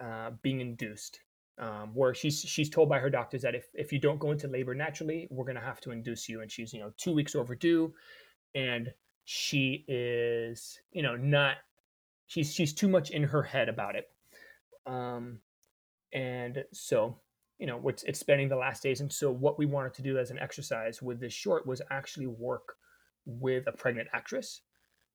uh, 0.00 0.30
being 0.42 0.60
induced, 0.60 1.20
um, 1.58 1.90
where 1.94 2.14
she's 2.14 2.40
she's 2.40 2.70
told 2.70 2.88
by 2.88 2.98
her 2.98 3.10
doctors 3.10 3.42
that 3.42 3.54
if 3.54 3.68
if 3.74 3.92
you 3.92 3.98
don't 3.98 4.18
go 4.18 4.30
into 4.30 4.48
labor 4.48 4.74
naturally, 4.74 5.28
we're 5.30 5.44
gonna 5.44 5.60
have 5.60 5.80
to 5.80 5.90
induce 5.90 6.28
you, 6.28 6.40
and 6.40 6.50
she's 6.50 6.72
you 6.72 6.80
know 6.80 6.92
two 6.96 7.12
weeks 7.12 7.34
overdue, 7.34 7.92
and 8.54 8.92
she 9.24 9.84
is 9.88 10.80
you 10.92 11.02
know 11.02 11.16
not 11.16 11.56
she's 12.26 12.52
she's 12.52 12.72
too 12.72 12.88
much 12.88 13.10
in 13.10 13.22
her 13.22 13.42
head 13.42 13.68
about 13.68 13.94
it, 13.94 14.08
um, 14.86 15.38
and 16.14 16.64
so 16.72 17.20
you 17.58 17.66
know 17.66 17.86
it's 17.88 18.04
it's 18.04 18.20
spending 18.20 18.48
the 18.48 18.56
last 18.56 18.82
days, 18.82 19.02
and 19.02 19.12
so 19.12 19.30
what 19.30 19.58
we 19.58 19.66
wanted 19.66 19.92
to 19.94 20.02
do 20.02 20.18
as 20.18 20.30
an 20.30 20.38
exercise 20.38 21.02
with 21.02 21.20
this 21.20 21.34
short 21.34 21.66
was 21.66 21.82
actually 21.90 22.26
work 22.26 22.76
with 23.26 23.66
a 23.66 23.72
pregnant 23.72 24.08
actress 24.14 24.62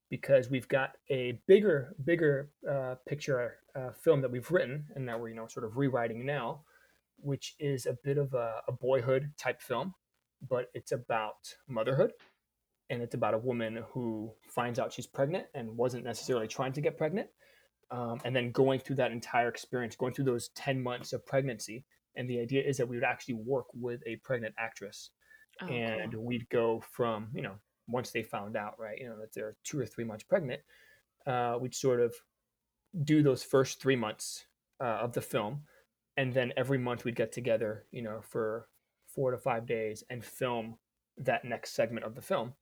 because 0.10 0.50
we've 0.50 0.68
got 0.68 0.92
a 1.10 1.40
bigger 1.48 1.96
bigger 2.04 2.50
uh, 2.70 2.96
picture 3.08 3.58
uh, 3.76 3.92
film 3.92 4.22
that 4.22 4.32
we've 4.32 4.50
written 4.52 4.86
and 4.96 5.08
that 5.08 5.20
we're 5.20 5.30
you 5.30 5.36
know 5.36 5.48
sort 5.48 5.66
of 5.66 5.78
rewriting 5.78 6.26
now 6.26 6.62
which 7.18 7.56
is 7.60 7.86
a 7.86 7.98
bit 8.04 8.18
of 8.18 8.34
a, 8.34 8.62
a, 8.68 8.72
boyhood 8.72 9.32
type 9.38 9.62
film 9.62 9.94
but 10.48 10.70
it's 10.74 10.92
about 10.92 11.54
motherhood 11.68 12.12
and 12.90 13.02
it's 13.02 13.16
about 13.16 13.34
a 13.34 13.38
woman 13.38 13.84
who 13.90 14.32
finds 14.48 14.80
out 14.80 14.94
she's 14.94 15.08
pregnant 15.08 15.46
and 15.56 15.76
wasn't 15.76 16.04
necessarily 16.04 16.48
trying 16.48 16.74
to 16.74 16.82
get 16.82 16.98
pregnant 16.98 17.28
um, 17.92 18.20
and 18.26 18.36
then 18.36 18.52
going 18.52 18.80
through 18.80 18.96
that 18.96 19.12
entire 19.12 19.48
experience 19.48 19.96
going 19.96 20.14
through 20.14 20.26
those 20.26 20.50
10 20.50 20.82
months 20.82 21.14
of 21.14 21.26
pregnancy 21.26 21.84
and 22.16 22.30
the 22.30 22.40
idea 22.40 22.62
is 22.64 22.78
that 22.78 22.88
we 22.88 22.96
would 22.96 23.04
actually 23.04 23.34
work 23.34 23.66
with 23.74 24.02
a 24.06 24.18
pregnant 24.18 24.54
actress 24.58 25.12
oh, 25.62 25.68
and 25.68 26.14
cool. 26.14 26.24
we'd 26.24 26.48
go 26.50 26.84
from 26.92 27.28
you 27.34 27.42
know 27.42 27.56
once 27.88 28.12
they 28.12 28.24
found 28.24 28.56
out, 28.56 28.80
right, 28.80 29.00
you 29.00 29.08
know, 29.08 29.18
that 29.20 29.34
they're 29.34 29.56
two 29.64 29.80
or 29.80 29.86
three 29.86 30.04
months 30.04 30.24
pregnant, 30.24 30.62
uh, 31.28 31.58
we'd 31.60 31.76
sort 31.76 32.00
of 32.00 32.14
do 33.04 33.22
those 33.22 33.44
first 33.44 33.82
three 33.82 33.96
months 33.96 34.46
uh, 34.80 35.00
of 35.02 35.14
the 35.14 35.22
film, 35.22 35.62
and 36.18 36.34
then 36.34 36.54
every 36.58 36.78
month 36.78 37.04
we'd 37.04 37.16
get 37.16 37.32
together, 37.32 37.86
you 37.92 38.02
know, 38.02 38.22
for 38.22 38.68
four 39.08 39.32
to 39.32 39.38
five 39.38 39.66
days 39.66 40.04
and 40.10 40.24
film 40.24 40.76
that 41.18 41.46
next 41.46 41.74
segment 41.74 42.06
of 42.06 42.16
the 42.16 42.22
film, 42.22 42.54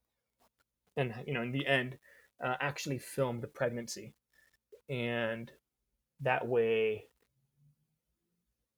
and 0.98 1.14
you 1.26 1.34
know, 1.34 1.42
in 1.42 1.52
the 1.52 1.66
end, 1.66 1.98
uh, 2.44 2.56
actually 2.60 3.00
film 3.00 3.40
the 3.40 3.48
pregnancy, 3.48 4.14
and 4.90 5.52
that 6.22 6.48
way, 6.48 7.06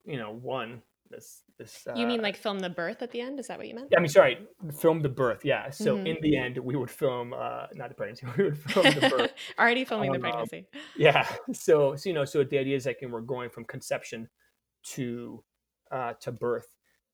you 0.05 0.17
know, 0.17 0.31
one 0.31 0.81
this 1.09 1.41
this. 1.57 1.87
Uh, 1.87 1.93
you 1.95 2.07
mean 2.07 2.19
uh, 2.19 2.23
like 2.23 2.35
film 2.35 2.59
the 2.59 2.69
birth 2.69 3.01
at 3.01 3.11
the 3.11 3.21
end? 3.21 3.39
Is 3.39 3.47
that 3.47 3.57
what 3.57 3.67
you 3.67 3.75
meant? 3.75 3.93
I 3.95 3.99
mean, 3.99 4.09
sorry, 4.09 4.39
film 4.79 5.01
the 5.01 5.09
birth. 5.09 5.43
Yeah. 5.43 5.69
So 5.69 5.95
mm-hmm. 5.95 6.07
in 6.07 6.17
the 6.21 6.37
end, 6.37 6.57
we 6.57 6.75
would 6.75 6.89
film 6.89 7.33
uh, 7.33 7.67
not 7.73 7.89
the 7.89 7.95
pregnancy. 7.95 8.25
We 8.37 8.45
would 8.45 8.57
film 8.57 8.85
the 8.85 9.09
birth. 9.09 9.33
Already 9.59 9.85
filming 9.85 10.09
um, 10.09 10.21
the 10.21 10.27
um, 10.27 10.31
pregnancy. 10.31 10.67
yeah. 10.97 11.27
So 11.53 11.95
so 11.95 12.09
you 12.09 12.13
know 12.15 12.25
so 12.25 12.43
the 12.43 12.57
idea 12.57 12.75
is 12.75 12.85
like 12.85 12.99
and 13.01 13.11
we're 13.11 13.21
going 13.21 13.49
from 13.49 13.65
conception 13.65 14.29
to 14.93 15.43
uh, 15.91 16.13
to 16.21 16.31
birth, 16.31 16.67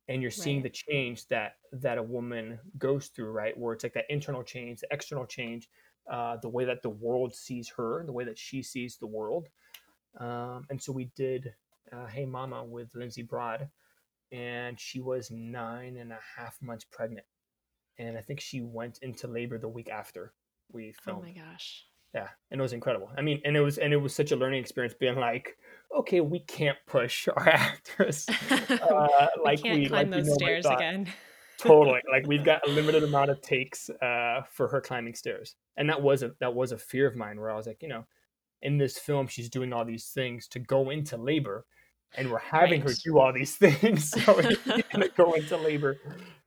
and 0.07 0.21
you're 0.21 0.31
seeing 0.31 0.57
right. 0.57 0.63
the 0.63 0.69
change 0.91 1.27
that 1.27 1.53
that 1.73 1.97
a 1.97 2.03
woman 2.03 2.59
goes 2.77 3.07
through, 3.07 3.31
right? 3.31 3.57
Where 3.57 3.73
it's 3.73 3.83
like 3.83 3.93
that 3.93 4.05
internal 4.09 4.43
change, 4.43 4.81
the 4.81 4.87
external 4.91 5.25
change, 5.25 5.69
uh, 6.09 6.37
the 6.41 6.49
way 6.49 6.65
that 6.65 6.81
the 6.81 6.89
world 6.89 7.33
sees 7.33 7.71
her, 7.77 8.03
the 8.05 8.11
way 8.11 8.23
that 8.23 8.37
she 8.37 8.61
sees 8.61 8.97
the 8.97 9.07
world. 9.07 9.47
Um, 10.19 10.65
and 10.69 10.81
so 10.81 10.91
we 10.91 11.09
did 11.15 11.53
uh, 11.91 12.07
Hey 12.07 12.25
Mama 12.25 12.63
with 12.63 12.93
Lindsay 12.95 13.21
Broad, 13.21 13.69
and 14.31 14.79
she 14.79 14.99
was 14.99 15.29
nine 15.31 15.97
and 15.97 16.11
a 16.11 16.19
half 16.37 16.57
months 16.61 16.85
pregnant. 16.89 17.25
And 17.97 18.17
I 18.17 18.21
think 18.21 18.39
she 18.39 18.61
went 18.61 18.99
into 19.01 19.27
labor 19.27 19.57
the 19.57 19.67
week 19.67 19.89
after 19.89 20.33
we 20.71 20.93
filmed. 21.03 21.23
Oh 21.23 21.25
my 21.25 21.33
gosh. 21.33 21.85
Yeah, 22.13 22.27
and 22.49 22.59
it 22.59 22.61
was 22.61 22.73
incredible. 22.73 23.09
I 23.17 23.21
mean, 23.21 23.41
and 23.45 23.55
it 23.55 23.61
was 23.61 23.77
and 23.77 23.93
it 23.93 23.97
was 23.97 24.13
such 24.13 24.31
a 24.31 24.35
learning 24.35 24.59
experience 24.59 24.93
being 24.93 25.15
like, 25.15 25.57
okay, 25.97 26.19
we 26.19 26.39
can't 26.39 26.77
push 26.85 27.27
our 27.35 27.47
actress 27.47 28.27
uh, 28.49 29.27
like 29.43 29.59
we 29.59 29.63
can't 29.63 29.79
we 29.79 29.87
climb 29.87 30.11
like 30.11 30.23
those 30.23 30.33
stairs 30.33 30.65
again. 30.65 31.07
totally, 31.57 32.01
like 32.11 32.27
we've 32.27 32.43
got 32.43 32.67
a 32.67 32.71
limited 32.71 33.03
amount 33.03 33.29
of 33.29 33.41
takes 33.41 33.89
uh, 33.89 34.41
for 34.51 34.67
her 34.67 34.81
climbing 34.81 35.15
stairs, 35.15 35.55
and 35.77 35.89
that 35.89 36.01
was 36.01 36.21
a 36.21 36.31
that 36.41 36.53
was 36.53 36.71
a 36.73 36.77
fear 36.77 37.07
of 37.07 37.15
mine 37.15 37.39
where 37.39 37.51
I 37.51 37.55
was 37.55 37.67
like, 37.67 37.81
you 37.81 37.87
know, 37.87 38.05
in 38.61 38.77
this 38.77 38.97
film 38.97 39.27
she's 39.27 39.49
doing 39.49 39.71
all 39.71 39.85
these 39.85 40.07
things 40.07 40.47
to 40.49 40.59
go 40.59 40.89
into 40.89 41.15
labor, 41.15 41.65
and 42.17 42.31
we're 42.31 42.39
having 42.39 42.81
right. 42.81 42.89
her 42.89 42.95
do 43.03 43.19
all 43.19 43.33
these 43.33 43.55
things. 43.57 44.09
So 44.09 44.41
she's 44.41 44.57
gonna 44.91 45.09
go 45.09 45.33
into 45.33 45.57
labor. 45.57 45.97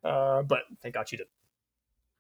Uh, 0.03 0.43
but 0.43 0.61
thank 0.83 0.95
God 0.95 1.09
she 1.09 1.17
did. 1.17 1.27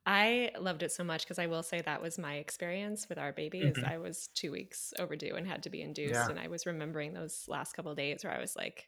I 0.07 0.51
loved 0.59 0.82
it 0.82 0.92
so 0.92 1.03
much 1.03 1.22
because 1.24 1.38
I 1.38 1.47
will 1.47 1.62
say 1.62 1.80
that 1.80 2.03
was 2.03 2.18
my 2.18 2.34
experience 2.34 3.09
with 3.09 3.18
our 3.18 3.32
baby. 3.32 3.61
Is 3.61 3.78
mm-hmm. 3.78 3.90
I 3.90 3.99
was 3.99 4.28
two 4.34 4.53
weeks 4.53 4.92
overdue 4.99 5.34
and 5.34 5.47
had 5.47 5.62
to 5.62 5.70
be 5.70 5.80
induced, 5.80 6.14
yeah. 6.14 6.28
and 6.28 6.38
I 6.38 6.49
was 6.49 6.66
remembering 6.66 7.14
those 7.14 7.45
last 7.49 7.72
couple 7.72 7.95
days 7.95 8.22
where 8.22 8.34
I 8.34 8.40
was 8.40 8.55
like 8.55 8.86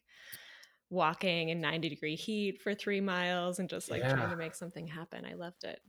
walking 0.88 1.48
in 1.48 1.60
90 1.60 1.88
degree 1.88 2.14
heat 2.14 2.62
for 2.62 2.74
three 2.74 3.00
miles 3.00 3.58
and 3.58 3.68
just 3.68 3.90
like 3.90 4.02
yeah. 4.02 4.12
trying 4.12 4.30
to 4.30 4.36
make 4.36 4.54
something 4.54 4.86
happen. 4.86 5.24
I 5.24 5.34
loved 5.34 5.64
it, 5.64 5.80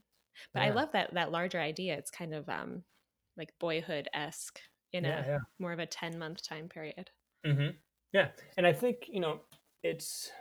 but 0.54 0.62
yeah. 0.62 0.68
I 0.68 0.70
love 0.72 0.94
that 0.94 1.14
that 1.14 1.32
larger 1.32 1.60
idea. 1.60 1.98
It's 1.98 2.12
kind 2.12 2.34
of 2.34 2.48
um 2.48 2.84
like 3.38 3.54
boyhood 3.60 4.08
esque 4.14 4.60
in 4.94 5.06
a 5.06 5.40
more 5.60 5.74
of 5.74 5.80
a 5.80 5.86
10 5.86 6.18
month 6.18 6.48
time 6.48 6.70
period. 6.70 7.10
Mm-hmm. 7.46 7.76
Yeah, 8.14 8.30
and 8.58 8.66
I 8.66 8.74
think 8.74 9.08
you 9.08 9.20
know 9.20 9.42
it's 9.84 10.32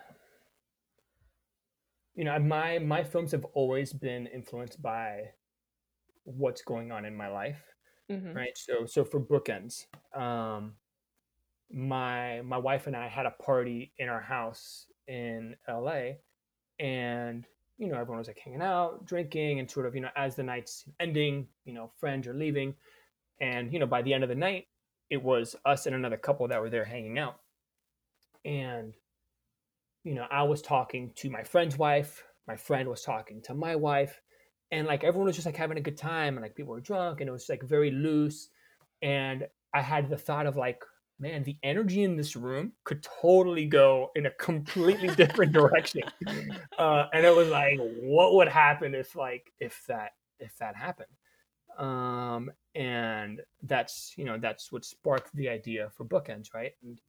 you 2.15 2.25
know 2.25 2.39
my 2.39 2.79
my 2.79 3.03
films 3.03 3.33
have 3.33 3.45
always 3.55 3.93
been 3.93 4.27
influenced 4.27 4.81
by 4.81 5.31
what's 6.25 6.63
going 6.63 6.93
on 6.93 7.05
in 7.05 7.15
my 7.15 7.29
life, 7.29 7.63
mm-hmm. 8.11 8.33
right? 8.33 8.57
So 8.57 8.87
so 8.87 9.05
for 9.05 9.21
bookends, 9.21 9.87
um, 10.15 10.75
my 11.73 12.41
my 12.43 12.59
wife 12.59 12.87
and 12.87 12.97
I 12.97 13.09
had 13.09 13.27
a 13.27 13.31
party 13.43 13.93
in 13.99 14.09
our 14.09 14.21
house 14.21 14.87
in 15.09 15.57
LA, 15.69 16.13
and 16.79 17.47
you 17.79 17.89
know 17.89 17.99
everyone 17.99 18.19
was 18.19 18.29
like 18.29 18.39
hanging 18.39 18.63
out, 18.63 19.05
drinking, 19.07 19.59
and 19.59 19.69
sort 19.69 19.87
of 19.87 19.95
you 19.95 20.01
know 20.01 20.11
as 20.17 20.37
the 20.37 20.45
night's 20.45 20.85
ending, 21.01 21.49
you 21.65 21.75
know 21.75 21.91
friends 21.99 22.29
are 22.29 22.35
leaving, 22.35 22.75
and 23.41 23.73
you 23.73 23.81
know 23.81 23.87
by 23.87 24.03
the 24.03 24.15
end 24.15 24.23
of 24.23 24.29
the 24.29 24.37
night, 24.37 24.67
it 25.11 25.21
was 25.21 25.57
us 25.65 25.87
and 25.87 25.97
another 25.97 26.17
couple 26.17 26.47
that 26.47 26.61
were 26.61 26.71
there 26.71 26.85
hanging 26.85 27.19
out 27.19 27.41
and 28.47 28.95
you 30.05 30.15
know 30.15 30.27
i 30.31 30.43
was 30.43 30.63
talking 30.63 31.13
to 31.17 31.29
my 31.29 31.43
friend's 31.43 31.77
wife 31.77 32.25
my 32.49 32.57
friend 32.57 32.89
was 32.89 33.03
talking 33.03 33.43
to 33.43 33.55
my 33.55 33.77
wife 33.77 34.21
and 34.71 34.87
like 34.87 35.05
everyone 35.05 35.27
was 35.27 35.37
just 35.37 35.47
like 35.47 35.57
having 35.57 35.79
a 35.79 35.83
good 35.83 35.99
time 35.99 36.37
and 36.37 36.43
like 36.43 36.55
people 36.55 36.73
were 36.73 36.81
drunk 36.81 37.21
and 37.21 37.29
it 37.29 37.33
was 37.33 37.49
like 37.49 37.63
very 37.63 37.91
loose 37.91 38.49
and 39.03 39.47
i 39.75 39.83
had 39.83 40.09
the 40.09 40.17
thought 40.17 40.47
of 40.47 40.57
like 40.57 40.83
man 41.19 41.43
the 41.45 41.57
energy 41.63 42.03
in 42.03 42.17
this 42.17 42.37
room 42.37 42.73
could 42.85 43.03
totally 43.03 43.67
go 43.67 44.11
in 44.15 44.27
a 44.27 44.31
completely 44.33 45.09
different 45.17 45.53
direction. 45.53 46.03
Uh, 46.79 47.07
and 47.13 47.25
it 47.25 47.35
was 47.35 47.49
like 47.49 47.79
what 48.01 48.35
would 48.35 48.49
happen 48.49 48.95
if 48.95 49.17
like 49.17 49.53
if 49.61 49.83
that 49.89 50.13
if 50.39 50.57
that 50.59 50.77
happened? 50.77 51.09
Um 51.79 52.51
and 52.75 53.41
that's 53.63 54.15
you 54.17 54.25
know 54.25 54.39
that's 54.39 54.71
what 54.71 54.85
sparked 54.85 55.35
the 55.35 55.49
idea 55.49 55.91
for 55.97 56.05
bookends 56.05 56.55
right? 56.55 56.73
And 56.83 57.01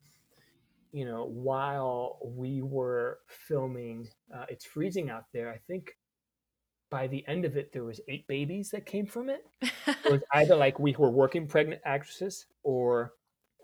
you 0.98 1.06
know, 1.06 1.26
while 1.26 2.18
we 2.26 2.64
were 2.64 3.20
filming, 3.28 4.08
uh, 4.36 4.46
it's 4.50 4.66
freezing 4.66 5.12
out 5.12 5.26
there. 5.32 5.52
I 5.52 5.60
think 5.68 5.92
by 6.90 7.06
the 7.06 7.24
end 7.28 7.46
of 7.46 7.56
it, 7.56 7.72
there 7.72 7.84
was 7.84 8.02
eight 8.08 8.26
babies 8.26 8.72
that 8.72 8.88
came 8.88 9.06
from 9.06 9.30
it. 9.30 9.46
it 9.62 10.12
was 10.12 10.24
either 10.34 10.56
like 10.66 10.80
we 10.80 10.96
were 10.98 11.12
working 11.12 11.46
pregnant 11.46 11.82
actresses, 11.86 12.48
or 12.64 13.12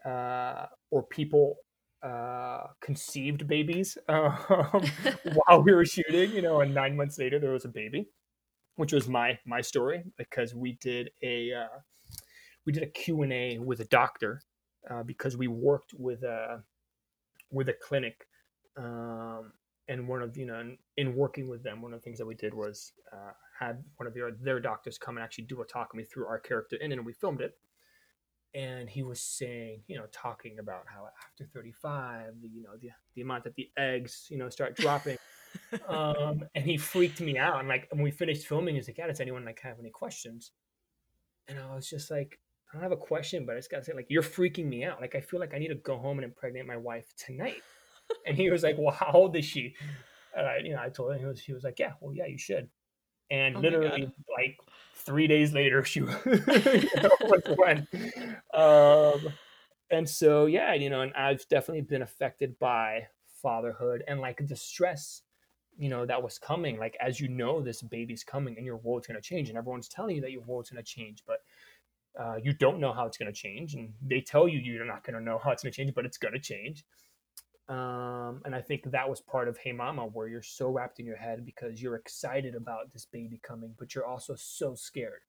uh, 0.06 0.68
or 0.92 1.02
people 1.08 1.56
uh, 2.04 2.66
conceived 2.82 3.48
babies 3.48 3.98
um, 4.10 4.38
while 5.34 5.64
we 5.64 5.74
were 5.74 5.86
shooting. 5.86 6.34
You 6.34 6.44
know, 6.44 6.62
and 6.62 6.72
nine 6.72 6.96
months 6.96 7.18
later 7.18 7.40
there 7.40 7.54
was 7.54 7.66
a 7.66 7.70
baby, 7.70 8.10
which 8.76 8.94
was 8.94 9.10
my 9.10 9.40
my 9.44 9.62
story 9.62 10.04
because 10.20 10.54
we 10.54 10.74
did 10.74 11.10
a 11.24 11.52
uh, 11.52 11.80
we 12.68 12.74
did 12.74 12.84
a 12.84 12.92
Q 12.92 13.24
and 13.24 13.34
A 13.34 13.58
with 13.58 13.80
a 13.80 13.86
doctor 13.86 14.44
uh, 14.88 15.02
because 15.02 15.36
we 15.36 15.48
worked 15.48 15.96
with 15.98 16.22
a 16.22 16.62
with 17.54 17.70
a 17.70 17.74
clinic. 17.74 18.28
Um, 18.76 19.54
and 19.88 20.08
one 20.08 20.22
of 20.22 20.36
you 20.38 20.46
know 20.46 20.60
in, 20.60 20.78
in, 20.98 21.16
working 21.16 21.50
with 21.50 21.62
them 21.62 21.82
one 21.82 21.94
of 21.94 22.00
the 22.00 22.04
things 22.04 22.18
that 22.18 22.26
we 22.26 22.36
did 22.36 22.54
was 22.54 22.94
uh, 23.12 23.32
had 23.60 23.84
one 23.98 24.08
of 24.08 24.14
their 24.14 24.32
their 24.32 24.60
doctors 24.60 24.98
come 24.98 25.18
and 25.18 25.24
actually 25.24 25.44
do 25.44 25.62
a 25.62 25.66
talk 25.66 25.94
with 25.94 25.98
me 25.98 26.04
through 26.04 26.26
our 26.26 26.40
character 26.40 26.78
in 26.78 26.92
and 26.92 27.06
we 27.06 27.14
filmed 27.14 27.42
it. 27.42 27.58
And 28.56 28.90
he 28.90 29.04
was 29.04 29.20
saying 29.20 29.82
you 29.88 29.98
know 29.98 30.06
talking 30.12 30.60
about 30.60 30.86
how 30.88 31.08
after 31.26 31.46
35 31.46 32.34
the, 32.42 32.48
you 32.48 32.64
know 32.64 32.72
the, 32.82 32.90
the 33.16 33.22
amount 33.22 33.44
that 33.44 33.56
the 33.56 33.70
eggs 33.78 34.28
you 34.30 34.38
know 34.38 34.50
start 34.50 34.76
dropping. 34.76 35.18
Um, 35.88 36.46
and 36.56 36.66
he 36.66 36.78
freaked 36.78 37.22
me 37.22 37.38
out. 37.38 37.60
And 37.60 37.68
like 37.68 37.88
when 37.92 38.02
we 38.02 38.10
finished 38.10 38.48
filming 38.48 38.74
he's 38.74 38.88
like 38.88 38.98
yeah 38.98 39.06
does 39.06 39.20
anyone 39.20 39.46
like 39.46 39.60
have 39.60 39.78
any 39.80 39.92
questions? 39.92 40.52
And 41.48 41.60
i 41.60 41.76
was 41.76 41.88
just 41.88 42.10
like 42.10 42.40
i 42.74 42.78
don't 42.78 42.84
have 42.84 42.92
a 42.92 42.98
question 42.98 43.46
but 43.46 43.54
i 43.56 43.60
just 43.60 43.70
gotta 43.70 43.84
say 43.84 43.94
like 43.94 44.08
you're 44.10 44.24
freaking 44.24 44.66
me 44.66 44.84
out. 44.84 45.00
Like 45.00 45.16
i 45.16 45.22
feel 45.22 45.40
like 45.40 45.54
i 45.54 45.58
need 45.58 45.68
to 45.70 45.76
go 45.76 45.98
home 45.98 46.18
and 46.18 46.26
impregnate 46.26 46.66
my 46.66 46.78
wife 46.78 47.06
tonight. 47.18 47.62
And 48.26 48.36
he 48.36 48.50
was 48.50 48.64
like 48.64 48.78
well 48.78 48.94
how 48.94 49.12
old 49.12 49.36
is 49.36 49.46
she? 49.46 49.76
And 50.36 50.48
i 50.48 50.58
you 50.58 50.74
know 50.74 50.82
i 50.82 50.90
told 50.90 51.14
him 51.14 51.20
he 51.20 51.26
was 51.26 51.40
he 51.40 51.54
was 51.54 51.64
like 51.64 51.80
yeah 51.80 51.94
well 52.02 52.14
yeah 52.14 52.26
you 52.26 52.38
should. 52.38 52.70
And 53.32 53.56
oh 53.56 53.60
literally 53.60 54.12
like 54.38 54.60
three 54.96 55.28
days 55.28 55.54
later 55.54 55.84
she 55.84 56.02
went 57.58 57.88
um 58.54 59.34
and 59.92 60.08
so 60.08 60.46
yeah 60.46 60.74
you 60.74 60.90
know 60.90 61.02
and 61.02 61.14
i've 61.14 61.48
definitely 61.50 61.82
been 61.82 62.02
affected 62.02 62.58
by 62.60 63.08
fatherhood 63.42 64.04
and 64.08 64.20
like 64.22 64.46
the 64.48 64.56
stress 64.56 65.22
you 65.78 65.90
know 65.90 66.06
that 66.06 66.22
was 66.22 66.38
coming. 66.38 66.78
Like 66.78 66.98
as 67.02 67.20
you 67.20 67.28
know 67.28 67.62
this 67.62 67.82
baby's 67.82 68.24
coming 68.24 68.58
and 68.58 68.66
your 68.66 68.78
world's 68.78 69.08
going 69.08 69.22
to 69.22 69.28
change 69.28 69.50
and 69.50 69.58
everyone's 69.58 69.88
telling 69.88 70.16
you 70.16 70.22
that 70.22 70.32
your 70.32 70.44
world's 70.44 70.70
going 70.70 70.84
to 70.84 70.90
change 70.90 71.24
but 71.26 71.40
uh, 72.20 72.36
you 72.42 72.54
don't 72.54 72.80
know 72.80 72.94
how 72.94 73.06
it's 73.06 73.18
going 73.18 73.32
to 73.32 73.38
change 73.38 73.74
and 73.74 73.92
they 74.02 74.22
tell 74.22 74.48
you 74.48 74.60
you're 74.60 74.86
not 74.86 75.04
going 75.04 75.16
to 75.16 75.24
know 75.24 75.40
how 75.44 75.52
it's 75.52 75.64
going 75.64 75.72
to 75.72 75.76
change 75.76 75.94
but 75.96 76.06
it's 76.06 76.18
going 76.18 76.34
to 76.34 76.40
change 76.40 76.86
um, 77.70 78.42
and 78.44 78.54
I 78.54 78.62
think 78.62 78.92
that 78.92 79.10
was 79.10 79.22
part 79.22 79.48
of 79.48 79.58
Hey 79.58 79.72
Mama, 79.72 80.06
where 80.06 80.28
you're 80.28 80.42
so 80.42 80.70
wrapped 80.70 81.00
in 81.00 81.06
your 81.06 81.16
head 81.16 81.46
because 81.46 81.82
you're 81.82 81.96
excited 81.96 82.56
about 82.56 82.92
this 82.92 83.06
baby 83.06 83.40
coming, 83.42 83.74
but 83.80 83.96
you're 83.96 84.06
also 84.06 84.36
so 84.36 84.76
scared 84.76 85.22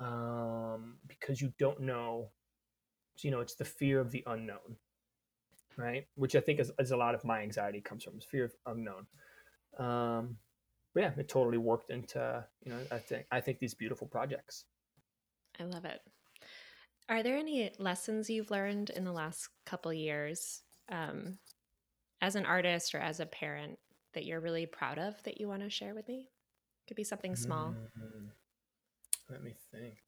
um, 0.00 0.96
because 1.06 1.40
you 1.40 1.52
don't 1.58 1.80
know. 1.80 2.30
You 3.22 3.30
know, 3.30 3.40
it's 3.40 3.54
the 3.54 3.64
fear 3.64 4.00
of 4.00 4.10
the 4.10 4.24
unknown, 4.26 4.76
right? 5.76 6.06
Which 6.14 6.34
I 6.34 6.40
think 6.40 6.58
is, 6.58 6.72
is 6.78 6.90
a 6.90 6.96
lot 6.96 7.14
of 7.14 7.24
my 7.24 7.42
anxiety 7.42 7.80
comes 7.80 8.02
from, 8.02 8.16
is 8.16 8.24
fear 8.24 8.44
of 8.44 8.54
unknown. 8.66 9.06
Um, 9.78 10.38
but 10.94 11.02
yeah, 11.02 11.12
it 11.18 11.28
totally 11.28 11.58
worked 11.58 11.90
into 11.90 12.44
you 12.64 12.72
know. 12.72 12.78
I 12.90 12.98
think 12.98 13.26
I 13.30 13.40
think 13.40 13.60
these 13.60 13.74
beautiful 13.74 14.08
projects. 14.08 14.64
I 15.60 15.64
love 15.64 15.84
it. 15.84 16.00
Are 17.08 17.22
there 17.22 17.36
any 17.36 17.70
lessons 17.78 18.30
you've 18.30 18.50
learned 18.50 18.90
in 18.90 19.04
the 19.04 19.12
last 19.12 19.48
couple 19.66 19.92
years 19.92 20.62
um, 20.90 21.38
as 22.22 22.36
an 22.36 22.46
artist 22.46 22.94
or 22.94 22.98
as 22.98 23.20
a 23.20 23.26
parent 23.26 23.78
that 24.14 24.24
you're 24.24 24.40
really 24.40 24.66
proud 24.66 24.98
of 24.98 25.22
that 25.24 25.40
you 25.40 25.48
want 25.48 25.62
to 25.62 25.70
share 25.70 25.94
with 25.94 26.08
me? 26.08 26.28
Could 26.88 26.96
be 26.96 27.04
something 27.04 27.36
small. 27.36 27.74
Mm-hmm. 27.98 28.26
Let 29.28 29.42
me 29.42 29.54
think. 29.70 29.98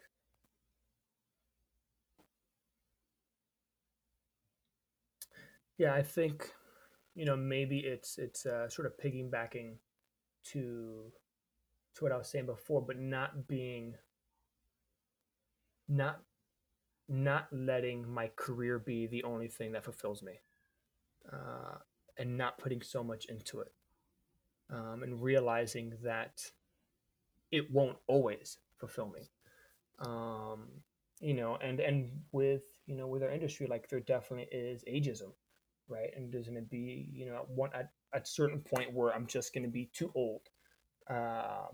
Yeah, 5.79 5.95
I 5.95 6.03
think 6.03 6.51
you 7.15 7.25
know 7.25 7.37
maybe 7.37 7.79
it's 7.79 8.19
it's 8.19 8.47
uh, 8.47 8.69
sort 8.69 8.87
of 8.87 8.93
piggybacking 8.99 9.75
to 10.53 11.13
to 11.95 12.05
what 12.05 12.13
I 12.13 12.17
was 12.17 12.29
saying 12.29 12.47
before, 12.47 12.83
but 12.83 12.99
not 12.99 13.47
being 13.47 13.95
not 15.93 16.21
not 17.09 17.49
letting 17.53 18.09
my 18.09 18.31
career 18.37 18.79
be 18.79 19.07
the 19.07 19.25
only 19.25 19.49
thing 19.49 19.73
that 19.73 19.85
fulfills 19.85 20.23
me. 20.23 20.41
Uh, 21.31 21.77
and 22.19 22.37
not 22.37 22.59
putting 22.59 22.83
so 22.83 23.03
much 23.03 23.27
into 23.27 23.61
it 23.61 23.73
um, 24.71 25.03
and 25.03 25.23
realizing 25.23 25.93
that 26.03 26.43
it 27.51 27.71
won't 27.71 27.97
always 28.07 28.59
fulfill 28.79 29.09
me 29.09 29.31
um, 30.01 30.69
you 31.21 31.35
know 31.35 31.57
and 31.63 31.81
and 31.81 32.11
with 32.33 32.63
you 32.87 32.97
know 32.97 33.07
with 33.07 33.23
our 33.23 33.31
industry 33.31 33.67
like 33.67 33.89
there 33.89 34.01
definitely 34.01 34.49
is 34.51 34.85
ageism 34.85 35.33
right 35.89 36.11
and 36.17 36.33
there's 36.33 36.49
going 36.49 36.57
to 36.57 36.63
be 36.63 37.09
you 37.13 37.27
know 37.27 37.37
at 37.37 37.49
one 37.49 37.71
at, 37.75 37.91
at 38.15 38.23
a 38.23 38.27
certain 38.27 38.61
point 38.61 38.93
where 38.93 39.15
i'm 39.15 39.27
just 39.27 39.55
going 39.55 39.65
to 39.65 39.71
be 39.71 39.91
too 39.93 40.11
old 40.15 40.43
uh, 41.11 41.67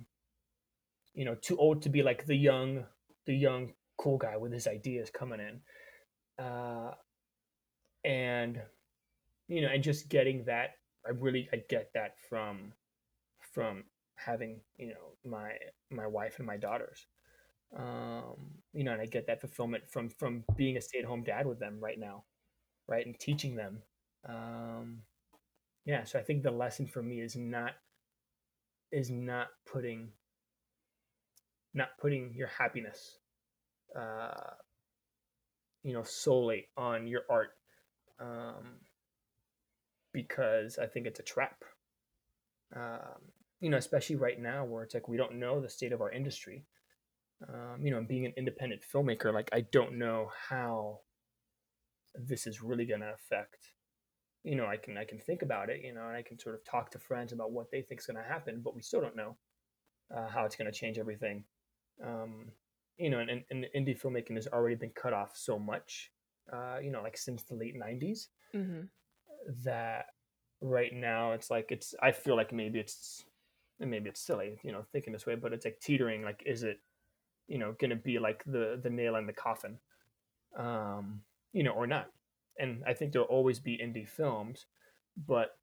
you 1.14 1.25
know 1.25 1.35
too 1.37 1.57
old 1.57 1.83
to 1.83 1.89
be 1.89 2.03
like 2.03 2.27
the 2.27 2.37
young 2.37 2.85
the 3.27 3.35
young 3.35 3.73
cool 3.99 4.19
guy 4.19 4.37
with 4.37 4.53
his 4.53 4.67
ideas 4.67 5.11
coming 5.11 5.41
in. 5.41 6.45
Uh, 6.45 6.93
and 8.05 8.61
you 9.49 9.63
know, 9.63 9.69
and 9.69 9.83
just 9.83 10.09
getting 10.09 10.45
that, 10.45 10.77
I 11.07 11.11
really 11.11 11.49
I 11.53 11.63
get 11.69 11.91
that 11.95 12.15
from 12.29 12.73
from 13.53 13.85
having 14.15 14.61
you 14.77 14.89
know 14.89 15.15
my 15.25 15.53
my 15.91 16.07
wife 16.07 16.39
and 16.39 16.47
my 16.47 16.57
daughters. 16.57 17.07
Um 17.77 18.55
you 18.73 18.83
know 18.83 18.93
and 18.93 19.03
i 19.03 19.05
get 19.05 19.27
that 19.27 19.43
fulfillment 19.43 19.85
from 19.91 20.09
from 20.09 20.43
being 20.57 20.79
a 20.79 20.81
stay-at-home 20.81 21.23
dad 21.23 21.47
with 21.47 21.59
them 21.59 21.79
right 21.81 21.99
now 21.99 22.25
right 22.87 23.05
and 23.05 23.19
teaching 23.19 23.57
them. 23.57 23.83
Um 24.27 25.03
yeah 25.85 26.05
so 26.05 26.19
i 26.19 26.23
think 26.23 26.43
the 26.43 26.51
lesson 26.51 26.87
for 26.87 27.03
me 27.03 27.21
is 27.21 27.35
not 27.37 27.73
is 28.93 29.11
not 29.11 29.49
putting 29.71 30.11
not 31.75 31.89
putting 31.99 32.33
your 32.35 32.49
happiness 32.49 33.19
uh 33.97 34.51
you 35.82 35.93
know 35.93 36.03
solely 36.03 36.68
on 36.76 37.07
your 37.07 37.22
art 37.30 37.51
um 38.20 38.80
because 40.12 40.78
I 40.78 40.86
think 40.86 41.07
it's 41.07 41.20
a 41.20 41.24
trap. 41.24 41.64
Um, 42.74 43.32
you 43.61 43.70
know, 43.70 43.76
especially 43.76 44.16
right 44.16 44.41
now 44.41 44.64
where 44.64 44.82
it's 44.82 44.95
like 44.95 45.09
we 45.09 45.16
don't 45.16 45.39
know 45.39 45.61
the 45.61 45.68
state 45.68 45.93
of 45.93 46.01
our 46.01 46.11
industry. 46.11 46.64
Um, 47.49 47.80
you 47.82 47.91
know, 47.91 48.03
being 48.03 48.26
an 48.26 48.34
independent 48.36 48.82
filmmaker, 48.93 49.32
like 49.32 49.49
I 49.53 49.61
don't 49.72 49.99
know 49.99 50.30
how 50.49 51.01
this 52.14 52.47
is 52.47 52.62
really 52.62 52.84
going 52.84 53.01
to 53.01 53.14
affect. 53.14 53.72
You 54.45 54.57
know, 54.57 54.66
I 54.66 54.76
can 54.76 54.97
I 54.97 55.05
can 55.05 55.18
think 55.18 55.43
about 55.43 55.70
it. 55.70 55.82
You 55.82 55.95
know, 55.95 56.07
and 56.07 56.16
I 56.16 56.22
can 56.22 56.39
sort 56.39 56.55
of 56.55 56.64
talk 56.64 56.91
to 56.93 56.99
friends 56.99 57.32
about 57.32 57.53
what 57.53 57.70
they 57.70 57.82
think 57.82 58.01
is 58.01 58.07
going 58.07 58.22
to 58.22 58.28
happen, 58.28 58.61
but 58.64 58.74
we 58.74 58.82
still 58.82 59.01
don't 59.01 59.16
know 59.16 59.36
uh, 60.14 60.28
how 60.28 60.45
it's 60.45 60.57
going 60.57 60.70
to 60.70 60.78
change 60.78 60.99
everything. 60.99 61.45
Um, 62.05 62.47
you 62.99 63.11
know, 63.11 63.21
and, 63.21 63.45
and, 63.51 63.67
indie 63.77 64.01
filmmaking 64.01 64.35
has 64.35 64.47
already 64.49 64.75
been 64.75 64.91
cut 64.91 65.13
off 65.13 65.37
so 65.37 65.59
much. 65.59 66.11
Uh, 66.53 66.79
you 66.83 66.91
know, 66.91 67.03
like 67.03 67.17
since 67.17 67.43
the 67.43 67.55
late 67.55 67.77
'90s. 67.77 68.29
Mm-hmm 68.55 68.83
that 69.65 70.07
right 70.61 70.93
now 70.93 71.33
it's 71.33 71.51
like 71.51 71.67
it's 71.71 71.95
I 72.03 72.13
feel 72.13 72.37
like 72.37 72.53
maybe 72.53 72.79
it's 72.79 73.25
maybe 73.81 74.09
it's 74.09 74.21
silly, 74.21 74.59
you 74.63 74.73
know, 74.73 74.85
thinking 74.93 75.13
this 75.13 75.27
way, 75.27 75.37
but 75.37 75.53
it's 75.53 75.65
like 75.65 75.79
teetering. 75.81 76.23
Like, 76.23 76.43
is 76.45 76.65
it, 76.65 76.81
you 77.47 77.59
know, 77.59 77.75
going 77.81 77.91
to 77.91 77.97
be 77.97 78.19
like 78.19 78.43
the 78.45 78.79
the 78.83 78.91
nail 78.91 79.17
in 79.17 79.27
the 79.27 79.33
coffin, 79.33 79.79
um, 80.59 81.21
you 81.53 81.63
know, 81.63 81.73
or 81.73 81.87
not? 81.87 82.11
And 82.59 82.83
I 82.87 82.93
think 82.93 83.13
there'll 83.13 83.29
always 83.29 83.61
be 83.61 83.79
indie 83.79 84.09
films, 84.09 84.67
but 85.27 85.57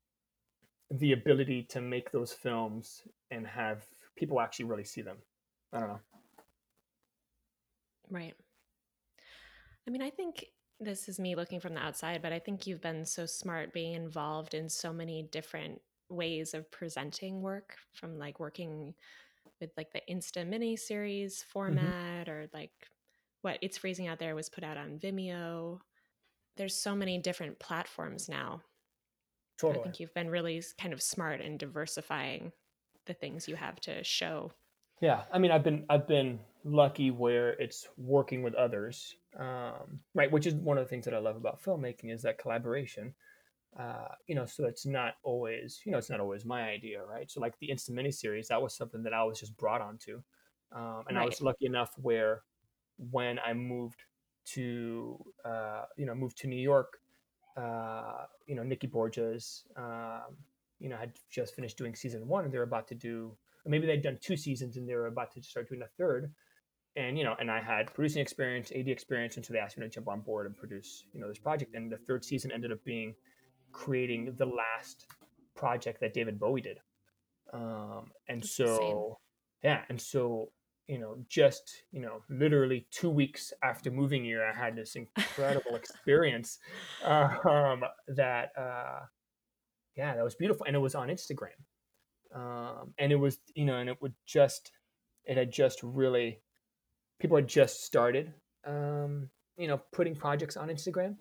the 0.90 1.12
ability 1.12 1.64
to 1.64 1.82
make 1.82 2.12
those 2.12 2.32
films 2.32 3.02
and 3.32 3.46
have 3.46 3.84
people 4.16 4.40
actually 4.40 4.66
really 4.66 4.86
see 4.86 5.02
them, 5.02 5.18
I 5.74 5.80
don't 5.80 5.90
know. 5.90 6.00
Right. 8.16 8.34
I 9.86 9.92
mean, 9.92 10.02
I 10.02 10.10
think 10.10 10.46
this 10.80 11.10
is 11.10 11.20
me 11.20 11.36
looking 11.36 11.60
from 11.60 11.74
the 11.74 11.82
outside, 11.82 12.22
but 12.22 12.32
I 12.32 12.40
think 12.40 12.66
you've 12.66 12.82
been 12.82 13.06
so 13.06 13.26
smart 13.26 13.74
being 13.74 13.94
involved 13.94 14.54
in 14.54 14.70
so 14.70 14.94
many 14.94 15.24
different 15.32 15.82
ways 16.10 16.54
of 16.54 16.72
presenting 16.72 17.42
work 17.42 17.76
from 17.94 18.18
like 18.18 18.40
working 18.40 18.94
with 19.60 19.72
like 19.76 19.92
the 19.92 20.02
Insta 20.10 20.48
mini 20.48 20.78
series 20.78 21.40
mm-hmm. 21.40 21.52
format 21.52 22.28
mm-hmm. 22.28 22.32
or 22.32 22.48
like 22.54 22.72
what 23.42 23.60
It's 23.62 23.78
Freezing 23.78 24.08
Out 24.08 24.20
There 24.20 24.36
was 24.36 24.50
put 24.50 24.64
out 24.64 24.78
on 24.78 24.98
Vimeo. 24.98 25.80
There's 26.58 26.76
so 26.76 26.96
many 26.96 27.18
different 27.18 27.60
platforms 27.60 28.30
now. 28.30 28.62
Totally. 29.58 29.80
I 29.80 29.84
think 29.84 30.00
you've 30.00 30.14
been 30.14 30.30
really 30.30 30.64
kind 30.80 30.94
of 30.94 31.02
smart 31.02 31.42
in 31.42 31.58
diversifying 31.58 32.54
the 33.06 33.14
things 33.14 33.48
you 33.48 33.56
have 33.56 33.80
to 33.82 34.04
show. 34.04 34.52
Yeah, 35.02 35.24
I 35.32 35.40
mean, 35.40 35.52
I've 35.52 35.64
been 35.64 35.86
I've 35.90 36.08
been 36.08 36.40
lucky 36.64 37.12
where 37.12 37.50
it's 37.52 37.88
working 37.98 38.44
with 38.44 38.56
others, 38.56 39.16
um, 39.38 40.00
right? 40.14 40.32
Which 40.32 40.48
is 40.48 40.56
one 40.56 40.78
of 40.78 40.86
the 40.86 40.90
things 40.90 41.06
that 41.06 41.14
I 41.14 41.20
love 41.20 41.36
about 41.36 41.62
filmmaking 41.62 42.14
is 42.14 42.22
that 42.24 42.38
collaboration. 42.38 43.14
Uh, 43.78 44.08
you 44.28 44.36
know, 44.36 44.46
so 44.46 44.66
it's 44.66 44.86
not 44.86 45.16
always, 45.24 45.82
you 45.86 45.92
know, 45.92 45.98
it's 45.98 46.10
not 46.10 46.22
always 46.22 46.46
my 46.46 46.70
idea, 46.70 47.04
right? 47.04 47.30
So 47.30 47.42
like 47.42 47.60
the 47.60 47.70
instant 47.70 47.98
miniseries, 47.98 48.48
that 48.48 48.62
was 48.62 48.74
something 48.74 49.04
that 49.04 49.14
I 49.14 49.24
was 49.26 49.40
just 49.40 49.58
brought 49.58 49.82
onto, 49.82 50.22
um, 50.72 51.04
and 51.10 51.18
right. 51.18 51.24
I 51.24 51.26
was 51.26 51.42
lucky 51.42 51.66
enough 51.66 51.92
where 51.98 52.44
when 52.98 53.38
I 53.40 53.54
moved 53.54 54.02
to, 54.54 55.20
uh, 55.44 55.84
you 55.98 56.06
know, 56.06 56.16
moved 56.16 56.38
to 56.40 56.48
New 56.48 56.56
York, 56.62 57.00
uh, 57.58 58.26
you 58.46 58.56
know, 58.56 58.64
Nikki 58.64 58.88
Borges, 58.88 59.64
um, 59.76 60.38
you 60.80 60.88
know, 60.90 60.98
had 60.98 61.14
just 61.30 61.56
finished 61.56 61.78
doing 61.78 61.96
season 61.96 62.28
one 62.28 62.46
and 62.46 62.54
they're 62.54 62.64
about 62.64 62.88
to 62.90 62.96
do, 62.96 63.36
or 63.66 63.70
maybe 63.70 63.88
they'd 63.88 64.04
done 64.04 64.20
two 64.22 64.38
seasons 64.38 64.78
and 64.78 64.88
they 64.88 64.96
were 64.96 65.08
about 65.08 65.32
to 65.34 65.42
start 65.42 65.70
doing 65.70 65.82
a 65.82 65.88
third. 65.98 66.32
And, 66.96 67.18
you 67.18 67.24
know, 67.24 67.36
and 67.40 67.52
I 67.52 67.62
had 67.62 67.94
producing 67.94 68.22
experience, 68.22 68.72
AD 68.72 68.88
experience. 68.88 69.36
And 69.36 69.46
so 69.46 69.54
they 69.54 69.60
asked 69.60 69.78
me 69.78 69.84
to 69.84 69.90
jump 69.90 70.08
on 70.08 70.22
board 70.22 70.46
and 70.46 70.56
produce, 70.56 71.04
you 71.14 71.20
know, 71.20 71.28
this 71.28 71.40
project. 71.40 71.76
And 71.76 71.92
the 71.92 71.98
third 71.98 72.24
season 72.24 72.52
ended 72.52 72.72
up 72.72 72.84
being 72.86 73.16
creating 73.74 74.34
the 74.38 74.46
last 74.46 75.08
project 75.56 76.00
that 76.02 76.14
David 76.14 76.40
Bowie 76.40 76.62
did. 76.62 76.80
Um, 77.54 78.12
and 78.30 78.42
That's 78.42 78.56
so, 78.56 78.66
insane. 78.66 79.14
yeah. 79.64 79.82
And 79.90 80.00
so, 80.00 80.52
you 80.88 81.00
know, 81.00 81.18
just, 81.28 81.84
you 81.92 82.02
know, 82.02 82.22
literally 82.30 82.88
two 82.92 83.10
weeks 83.10 83.52
after 83.64 83.92
moving 83.92 84.24
here, 84.24 84.46
I 84.46 84.58
had 84.58 84.76
this 84.76 84.96
incredible 84.96 85.76
experience 85.76 86.60
um, 87.04 87.84
that, 88.08 88.52
uh, 88.58 89.00
yeah, 89.98 90.16
that 90.16 90.24
was 90.24 90.36
beautiful. 90.36 90.66
And 90.66 90.76
it 90.76 90.80
was 90.80 90.96
on 90.96 91.10
Instagram. 91.10 91.60
Um, 92.36 92.94
and 92.98 93.14
it 93.14 93.16
was, 93.16 93.40
you 93.56 93.64
know, 93.64 93.78
and 93.78 93.90
it 93.90 94.02
would 94.02 94.14
just, 94.26 94.72
it 95.24 95.38
had 95.38 95.52
just 95.52 95.82
really, 95.82 96.42
people 97.20 97.38
had 97.38 97.48
just 97.48 97.86
started, 97.86 98.34
um, 98.68 99.30
you 99.58 99.70
know, 99.70 99.82
putting 99.94 100.16
projects 100.16 100.58
on 100.58 100.68
Instagram. 100.68 101.16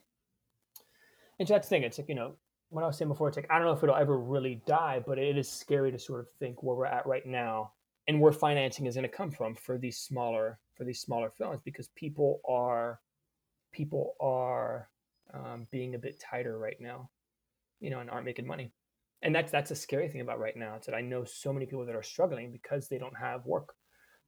And 1.39 1.47
so 1.47 1.55
that's 1.55 1.69
the 1.69 1.71
thing. 1.71 1.85
It's 1.85 1.99
like, 1.99 2.09
you 2.09 2.17
know, 2.17 2.35
when 2.71 2.83
I 2.83 2.89
was 2.89 2.99
saying 2.99 3.09
before, 3.09 3.29
it's 3.29 3.37
like, 3.37 3.47
I 3.49 3.59
don't 3.59 3.67
know 3.69 3.73
if 3.73 3.83
it'll 3.85 3.95
ever 3.95 4.19
really 4.19 4.61
die, 4.67 5.03
but 5.07 5.19
it 5.19 5.39
is 5.39 5.49
scary 5.49 5.93
to 5.93 5.99
sort 5.99 6.21
of 6.21 6.27
think 6.41 6.65
where 6.65 6.75
we're 6.75 6.87
at 6.87 7.07
right 7.07 7.25
now 7.25 7.73
and 8.09 8.21
where 8.21 8.33
financing 8.33 8.87
is 8.87 8.97
going 8.97 9.09
to 9.09 9.17
come 9.17 9.31
from 9.31 9.55
for 9.55 9.79
these 9.79 9.99
smaller, 9.99 10.59
for 10.75 10.83
these 10.83 11.01
smaller 11.01 11.31
films, 11.31 11.61
because 11.65 11.89
people 11.95 12.41
are, 12.49 12.99
people 13.73 14.15
are 14.21 14.89
um, 15.33 15.69
being 15.71 15.95
a 15.95 15.99
bit 15.99 16.19
tighter 16.19 16.59
right 16.59 16.81
now, 16.81 17.09
you 17.79 17.91
know, 17.91 18.01
and 18.01 18.11
aren't 18.11 18.27
making 18.27 18.47
money. 18.47 18.73
And 19.25 19.35
that's, 19.35 19.51
that's 19.51 19.73
a 19.73 19.77
scary 19.77 20.09
thing 20.09 20.21
about 20.21 20.39
right 20.39 20.57
now. 20.57 20.77
It's 20.77 20.87
that 20.87 20.95
I 20.95 21.01
know 21.01 21.25
so 21.25 21.53
many 21.53 21.67
people 21.67 21.85
that 21.87 21.97
are 21.97 22.03
struggling 22.03 22.53
because 22.53 22.89
they 22.89 22.99
don't 22.99 23.17
have 23.17 23.45
work. 23.47 23.75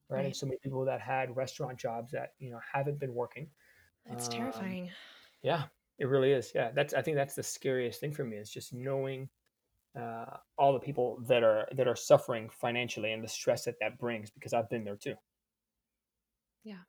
Right. 0.08 0.24
And 0.24 0.36
so 0.36 0.46
many 0.46 0.58
people 0.62 0.84
that 0.84 1.00
had 1.00 1.36
restaurant 1.36 1.78
jobs 1.78 2.12
that, 2.12 2.30
you 2.38 2.50
know, 2.50 2.60
haven't 2.72 2.98
been 2.98 3.12
working. 3.12 3.50
It's 4.06 4.26
Um, 4.26 4.32
terrifying. 4.32 4.90
yeah, 5.42 5.64
it 5.98 6.06
really 6.06 6.32
is. 6.32 6.52
Yeah, 6.54 6.70
that's 6.70 6.94
I 6.94 7.02
think 7.02 7.16
that's 7.16 7.34
the 7.34 7.42
scariest 7.42 8.00
thing 8.00 8.12
for 8.12 8.24
me 8.24 8.36
is 8.36 8.50
just 8.50 8.72
knowing 8.72 9.28
uh, 9.98 10.36
all 10.56 10.72
the 10.72 10.78
people 10.78 11.18
that 11.22 11.42
are 11.42 11.68
that 11.72 11.88
are 11.88 11.96
suffering 11.96 12.48
financially 12.50 13.12
and 13.12 13.24
the 13.24 13.28
stress 13.28 13.64
that 13.64 13.74
that 13.80 13.98
brings 13.98 14.30
because 14.30 14.52
I've 14.52 14.70
been 14.70 14.84
there 14.84 14.96
too. 14.96 15.16
Yeah. 16.62 16.82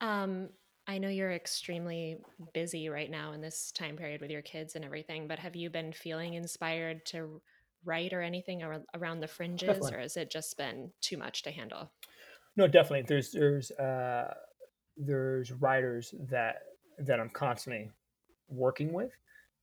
Um, 0.00 0.48
I 0.86 0.98
know 0.98 1.08
you're 1.08 1.32
extremely 1.32 2.18
busy 2.52 2.88
right 2.88 3.10
now 3.10 3.32
in 3.32 3.40
this 3.40 3.70
time 3.72 3.96
period 3.96 4.20
with 4.20 4.30
your 4.30 4.42
kids 4.42 4.74
and 4.74 4.84
everything, 4.84 5.28
but 5.28 5.38
have 5.38 5.54
you 5.54 5.70
been 5.70 5.92
feeling 5.92 6.34
inspired 6.34 7.06
to 7.06 7.40
write 7.84 8.12
or 8.12 8.20
anything 8.20 8.62
ar- 8.62 8.82
around 8.94 9.20
the 9.20 9.28
fringes, 9.28 9.68
Definitely. 9.68 9.94
or 9.94 10.00
has 10.00 10.16
it 10.16 10.30
just 10.30 10.56
been 10.56 10.90
too 11.00 11.16
much 11.16 11.42
to 11.42 11.50
handle? 11.50 11.90
No, 12.56 12.66
definitely. 12.66 13.02
There's 13.02 13.30
there's 13.30 13.70
uh, 13.72 14.34
there's 14.96 15.52
writers 15.52 16.14
that 16.30 16.62
that 16.98 17.20
I'm 17.20 17.30
constantly 17.30 17.90
working 18.48 18.92
with, 18.92 19.12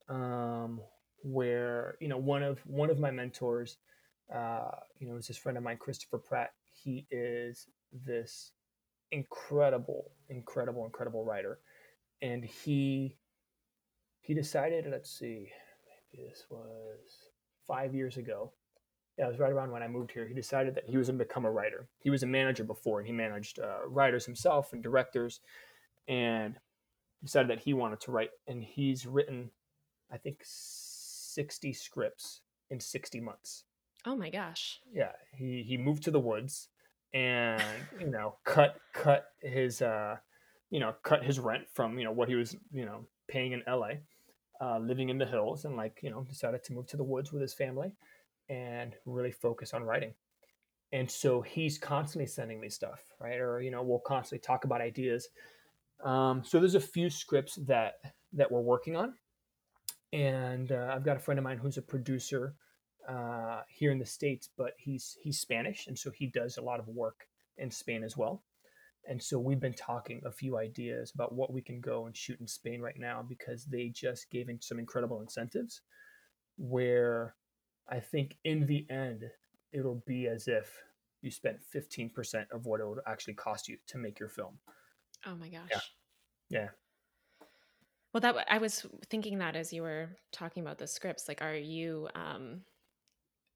um, 0.08 0.82
where 1.24 1.96
you 2.00 2.08
know 2.08 2.18
one 2.18 2.44
of 2.44 2.60
one 2.66 2.90
of 2.90 3.00
my 3.00 3.12
mentors, 3.12 3.78
uh, 4.34 4.72
you 5.00 5.08
know, 5.08 5.18
is 5.18 5.28
this 5.28 5.38
friend 5.38 5.58
of 5.58 5.64
mine, 5.64 5.78
Christopher 5.78 6.18
Pratt. 6.18 6.54
He 6.64 7.06
is 7.12 7.68
this 7.92 8.54
incredible, 9.12 10.12
incredible, 10.30 10.86
incredible 10.86 11.24
writer, 11.24 11.60
and 12.22 12.44
he 12.44 13.18
he 14.22 14.34
decided. 14.34 14.86
Let's 14.90 15.12
see, 15.12 15.52
maybe 16.14 16.30
this 16.30 16.46
was 16.50 17.30
five 17.68 17.94
years 17.94 18.18
ago 18.18 18.54
yeah, 19.20 19.26
it 19.26 19.32
was 19.32 19.40
right 19.40 19.52
around 19.52 19.72
when 19.72 19.84
I 19.84 19.88
moved 19.90 20.12
here. 20.12 20.26
He 20.26 20.34
decided 20.34 20.76
that 20.76 20.86
he 20.88 20.96
was 20.96 21.08
going 21.08 21.20
to 21.20 21.26
become 21.26 21.44
a 21.44 21.52
writer. 21.52 21.90
He 22.00 22.10
was 22.10 22.24
a 22.24 22.28
manager 22.28 22.64
before, 22.64 23.00
and 23.00 23.08
he 23.08 23.12
managed 23.12 23.60
uh, 23.60 23.86
writers 23.86 24.26
himself 24.26 24.72
and 24.72 24.82
directors, 24.82 25.42
and 26.08 26.58
decided 27.22 27.50
that 27.50 27.60
he 27.60 27.74
wanted 27.74 28.00
to 28.02 28.12
write. 28.12 28.30
And 28.48 28.64
he's 28.64 29.06
written, 29.06 29.52
I 30.10 30.18
think, 30.18 30.40
sixty 30.46 31.74
scripts 31.74 32.40
in 32.70 32.80
sixty 32.80 33.20
months. 33.20 33.66
Oh 34.06 34.16
my 34.16 34.30
gosh. 34.30 34.80
Yeah, 34.90 35.12
he 35.36 35.64
he 35.68 35.78
moved 35.78 36.04
to 36.04 36.12
the 36.12 36.20
woods, 36.22 36.70
and 37.14 37.62
you 38.00 38.08
know, 38.08 38.36
cut 38.44 38.78
cut 38.94 39.26
his 39.42 39.82
uh, 39.82 40.18
you 40.70 40.80
know, 40.80 40.94
cut 41.04 41.24
his 41.24 41.40
rent 41.40 41.64
from 41.74 41.98
you 41.98 42.06
know 42.06 42.12
what 42.12 42.30
he 42.30 42.36
was 42.36 42.56
you 42.72 42.86
know 42.86 43.06
paying 43.28 43.52
in 43.52 43.64
L.A. 43.68 44.00
Uh, 44.62 44.78
living 44.80 45.10
in 45.10 45.18
the 45.18 45.26
hills, 45.26 45.66
and 45.66 45.76
like 45.76 46.00
you 46.04 46.10
know, 46.10 46.24
decided 46.24 46.64
to 46.64 46.74
move 46.74 46.88
to 46.88 46.98
the 46.98 47.04
woods 47.04 47.32
with 47.32 47.42
his 47.42 47.54
family 47.54 47.92
and 48.50 48.96
really 49.06 49.32
focus 49.32 49.74
on 49.74 49.84
writing. 49.84 50.14
And 50.92 51.10
so 51.10 51.42
he's 51.42 51.78
constantly 51.78 52.26
sending 52.26 52.60
me 52.60 52.70
stuff, 52.70 53.04
right? 53.20 53.40
Or 53.40 53.62
you 53.62 53.72
know, 53.72 53.84
we'll 53.84 54.00
constantly 54.00 54.40
talk 54.40 54.64
about 54.64 54.82
ideas. 54.82 55.30
Um, 56.04 56.44
so 56.44 56.60
there's 56.60 56.76
a 56.76 56.80
few 56.80 57.10
scripts 57.10 57.56
that 57.68 57.96
that 58.34 58.52
we're 58.52 58.62
working 58.62 58.96
on, 58.96 59.14
and 60.14 60.72
uh, 60.72 60.92
I've 60.94 61.04
got 61.04 61.18
a 61.18 61.20
friend 61.20 61.40
of 61.40 61.44
mine 61.44 61.58
who's 61.58 61.78
a 61.78 61.82
producer 61.82 62.54
uh, 63.10 63.62
here 63.68 63.92
in 63.92 64.00
the 64.00 64.06
states, 64.06 64.50
but 64.58 64.74
he's 64.78 65.18
he's 65.22 65.40
Spanish, 65.40 65.88
and 65.88 65.98
so 65.98 66.12
he 66.12 66.28
does 66.28 66.58
a 66.58 66.62
lot 66.62 66.80
of 66.80 66.88
work 66.88 67.28
in 67.58 67.72
Spain 67.72 68.04
as 68.04 68.16
well. 68.16 68.44
And 69.08 69.22
so 69.22 69.40
we've 69.40 69.60
been 69.60 69.74
talking 69.74 70.22
a 70.26 70.32
few 70.32 70.58
ideas 70.58 71.12
about 71.16 71.34
what 71.34 71.52
we 71.52 71.62
can 71.62 71.82
go 71.82 72.06
and 72.06 72.16
shoot 72.16 72.40
in 72.40 72.48
Spain 72.48 72.82
right 72.82 73.00
now 73.00 73.26
because 73.28 73.66
they 73.66 73.88
just 73.88 74.30
gave 74.30 74.50
in 74.50 74.62
some 74.62 74.78
incredible 74.78 75.22
incentives 75.22 75.82
where 76.58 77.36
I 77.90 78.00
think 78.00 78.38
in 78.44 78.68
the 78.68 78.86
end, 78.90 79.24
it'll 79.72 80.04
be 80.06 80.28
as 80.28 80.48
if 80.48 80.72
you 81.22 81.32
spent 81.32 81.58
15% 81.74 82.46
of 82.52 82.66
what 82.66 82.82
it 82.82 82.88
would 82.88 83.00
actually 83.08 83.34
cost 83.34 83.68
you 83.68 83.78
to 83.88 83.98
make 83.98 84.20
your 84.20 84.30
film. 84.30 84.60
Oh 85.26 85.36
my 85.36 85.50
gosh. 85.50 85.70
Yeah. 85.72 85.80
Yeah. 86.50 86.68
Well, 88.14 88.22
that 88.22 88.52
I 88.52 88.58
was 88.58 88.86
thinking 89.10 89.40
that 89.40 89.56
as 89.56 89.72
you 89.72 89.84
were 89.84 90.10
talking 90.32 90.62
about 90.62 90.78
the 90.78 90.88
scripts, 90.88 91.28
like, 91.28 91.42
are 91.42 91.56
you 91.56 92.10
um, 92.16 92.62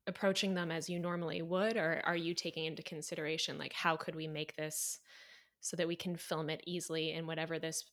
approaching 0.07 0.53
them 0.53 0.71
as 0.71 0.89
you 0.89 0.99
normally 0.99 1.41
would, 1.41 1.77
or 1.77 2.01
are 2.05 2.15
you 2.15 2.33
taking 2.33 2.65
into 2.65 2.83
consideration 2.83 3.57
like 3.57 3.73
how 3.73 3.95
could 3.97 4.15
we 4.15 4.27
make 4.27 4.55
this 4.55 4.99
so 5.61 5.77
that 5.77 5.87
we 5.87 5.95
can 5.95 6.17
film 6.17 6.49
it 6.49 6.61
easily 6.67 7.11
in 7.11 7.27
whatever 7.27 7.59
this 7.59 7.83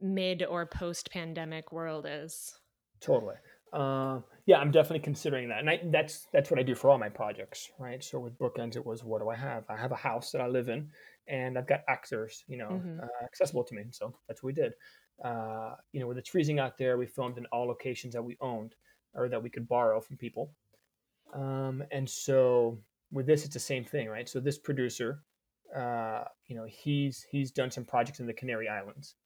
mid 0.00 0.42
or 0.42 0.66
post 0.66 1.10
pandemic 1.10 1.72
world 1.72 2.06
is? 2.08 2.58
Totally. 3.00 3.36
Uh, 3.72 4.20
yeah, 4.46 4.58
I'm 4.58 4.70
definitely 4.70 5.00
considering 5.00 5.48
that, 5.48 5.58
and 5.58 5.68
I, 5.68 5.80
that's 5.86 6.26
that's 6.32 6.50
what 6.50 6.60
I 6.60 6.62
do 6.62 6.76
for 6.76 6.90
all 6.90 6.98
my 6.98 7.08
projects, 7.08 7.70
right? 7.78 8.02
So 8.02 8.20
with 8.20 8.38
Bookends, 8.38 8.76
it 8.76 8.86
was 8.86 9.02
what 9.02 9.20
do 9.20 9.28
I 9.30 9.34
have? 9.36 9.64
I 9.68 9.76
have 9.76 9.90
a 9.90 9.96
house 9.96 10.30
that 10.30 10.40
I 10.40 10.46
live 10.46 10.68
in, 10.68 10.92
and 11.26 11.58
I've 11.58 11.66
got 11.66 11.80
actors, 11.88 12.44
you 12.46 12.56
know, 12.56 12.84
Mhm. 12.84 13.00
uh, 13.02 13.24
accessible 13.24 13.64
to 13.64 13.74
me. 13.74 13.86
So 13.90 14.16
that's 14.28 14.42
what 14.42 14.48
we 14.48 14.52
did. 14.52 14.74
Uh, 15.22 15.74
you 15.92 16.00
know, 16.00 16.06
with 16.06 16.18
it's 16.18 16.28
freezing 16.28 16.60
out 16.60 16.78
there, 16.78 16.96
we 16.96 17.06
filmed 17.06 17.36
in 17.36 17.46
all 17.46 17.66
locations 17.66 18.14
that 18.14 18.22
we 18.22 18.36
owned 18.40 18.76
or 19.12 19.28
that 19.28 19.42
we 19.42 19.50
could 19.50 19.66
borrow 19.66 20.00
from 20.00 20.18
people. 20.18 20.54
Um, 21.34 21.84
and 21.90 22.08
so 22.08 22.78
with 23.12 23.26
this, 23.26 23.44
it's 23.44 23.54
the 23.54 23.60
same 23.60 23.84
thing, 23.84 24.08
right? 24.08 24.28
So 24.28 24.40
this 24.40 24.58
producer, 24.58 25.20
uh, 25.76 26.24
you 26.46 26.56
know, 26.56 26.66
he's 26.68 27.26
he's 27.30 27.50
done 27.50 27.70
some 27.70 27.84
projects 27.84 28.20
in 28.20 28.26
the 28.26 28.32
Canary 28.32 28.68
Islands. 28.68 29.16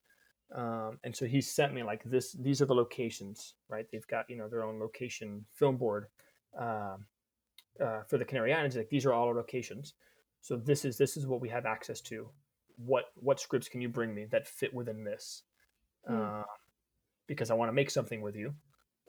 Um, 0.55 0.97
and 1.03 1.15
so 1.15 1.25
he 1.25 1.41
sent 1.41 1.73
me 1.73 1.83
like 1.83 2.03
this 2.03 2.31
these 2.33 2.59
are 2.59 2.65
the 2.65 2.73
locations 2.73 3.53
right 3.67 3.85
they've 3.91 4.07
got 4.07 4.27
you 4.29 4.35
know 4.35 4.47
their 4.47 4.63
own 4.63 4.79
location 4.79 5.45
film 5.53 5.77
board 5.77 6.07
um, 6.57 7.05
uh, 7.79 8.01
for 8.07 8.17
the 8.17 8.25
canary 8.25 8.51
islands 8.51 8.75
like 8.75 8.89
these 8.89 9.05
are 9.05 9.13
all 9.13 9.27
our 9.27 9.35
locations 9.35 9.93
so 10.41 10.55
this 10.55 10.85
is 10.85 10.97
this 10.97 11.17
is 11.17 11.27
what 11.27 11.39
we 11.39 11.49
have 11.49 11.67
access 11.67 12.01
to 12.01 12.27
what 12.77 13.11
what 13.15 13.39
scripts 13.39 13.69
can 13.69 13.79
you 13.79 13.89
bring 13.89 14.13
me 14.15 14.25
that 14.25 14.47
fit 14.47 14.73
within 14.73 15.03
this 15.03 15.43
Hmm. 16.07 16.15
uh, 16.15 16.43
because 17.27 17.51
i 17.51 17.53
want 17.53 17.69
to 17.69 17.73
make 17.73 17.91
something 17.91 18.21
with 18.21 18.35
you 18.35 18.53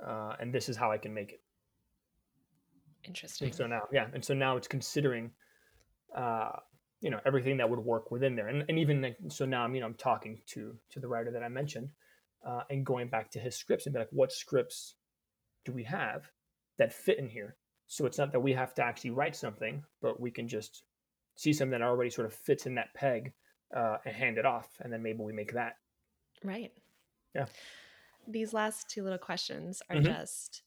uh, 0.05 0.35
and 0.41 0.53
this 0.53 0.69
is 0.69 0.77
how 0.77 0.93
i 0.93 0.99
can 0.99 1.15
make 1.15 1.33
it 1.33 1.41
Interesting. 3.05 3.47
and 3.47 3.55
so 3.55 3.67
now 3.67 3.83
yeah 3.93 4.07
and 4.15 4.25
so 4.25 4.35
now 4.35 4.57
it's 4.57 4.69
considering 4.69 5.31
uh, 6.17 6.51
you 7.01 7.11
know 7.11 7.21
everything 7.25 7.57
that 7.57 7.69
would 7.69 7.79
work 7.79 8.11
within 8.11 8.37
there 8.37 8.49
and, 8.49 8.65
and 8.69 8.79
even 8.79 9.01
like, 9.03 9.17
so 9.29 9.45
now 9.45 9.63
i'm 9.63 9.75
you 9.75 9.81
know 9.81 9.87
i'm 9.87 9.95
talking 9.95 10.41
to 10.47 10.77
to 10.91 11.01
the 11.01 11.09
writer 11.09 11.31
that 11.31 11.43
i 11.43 11.49
mentioned 11.49 11.89
uh, 12.47 12.63
and 12.71 12.85
going 12.87 13.09
back 13.09 13.31
to 13.31 13.39
his 13.39 13.57
scripts 13.57 13.87
and 13.87 13.93
be 13.93 13.99
like 13.99 14.09
what 14.13 14.33
scripts 14.33 14.95
do 15.65 15.73
we 15.73 15.85
have 15.85 16.31
that 16.79 16.93
fit 16.93 17.19
in 17.19 17.29
here 17.29 17.57
so 17.87 18.07
it's 18.07 18.19
not 18.19 18.33
that 18.33 18.41
we 18.41 18.53
have 18.53 18.75
to 18.75 18.85
actually 18.85 19.11
write 19.11 19.37
something 19.37 19.83
but 20.03 20.21
we 20.21 20.31
can 20.31 20.47
just 20.49 20.85
see 21.37 21.53
something 21.53 21.79
that 21.79 21.83
already 21.83 22.11
sort 22.11 22.27
of 22.27 22.35
fits 22.35 22.67
in 22.67 22.75
that 22.75 22.93
peg 22.95 23.33
uh, 23.75 23.97
and 24.05 24.15
hand 24.15 24.37
it 24.37 24.45
off 24.45 24.69
and 24.81 24.93
then 24.93 25.03
maybe 25.03 25.21
we 25.21 25.33
make 25.33 25.53
that 25.53 25.77
Right. 26.45 26.73
Yeah. 27.35 27.47
These 28.27 28.53
last 28.53 28.89
two 28.89 29.03
little 29.03 29.19
questions 29.19 29.83
are 29.91 29.97
Mhm. 29.97 30.05
just 30.05 30.63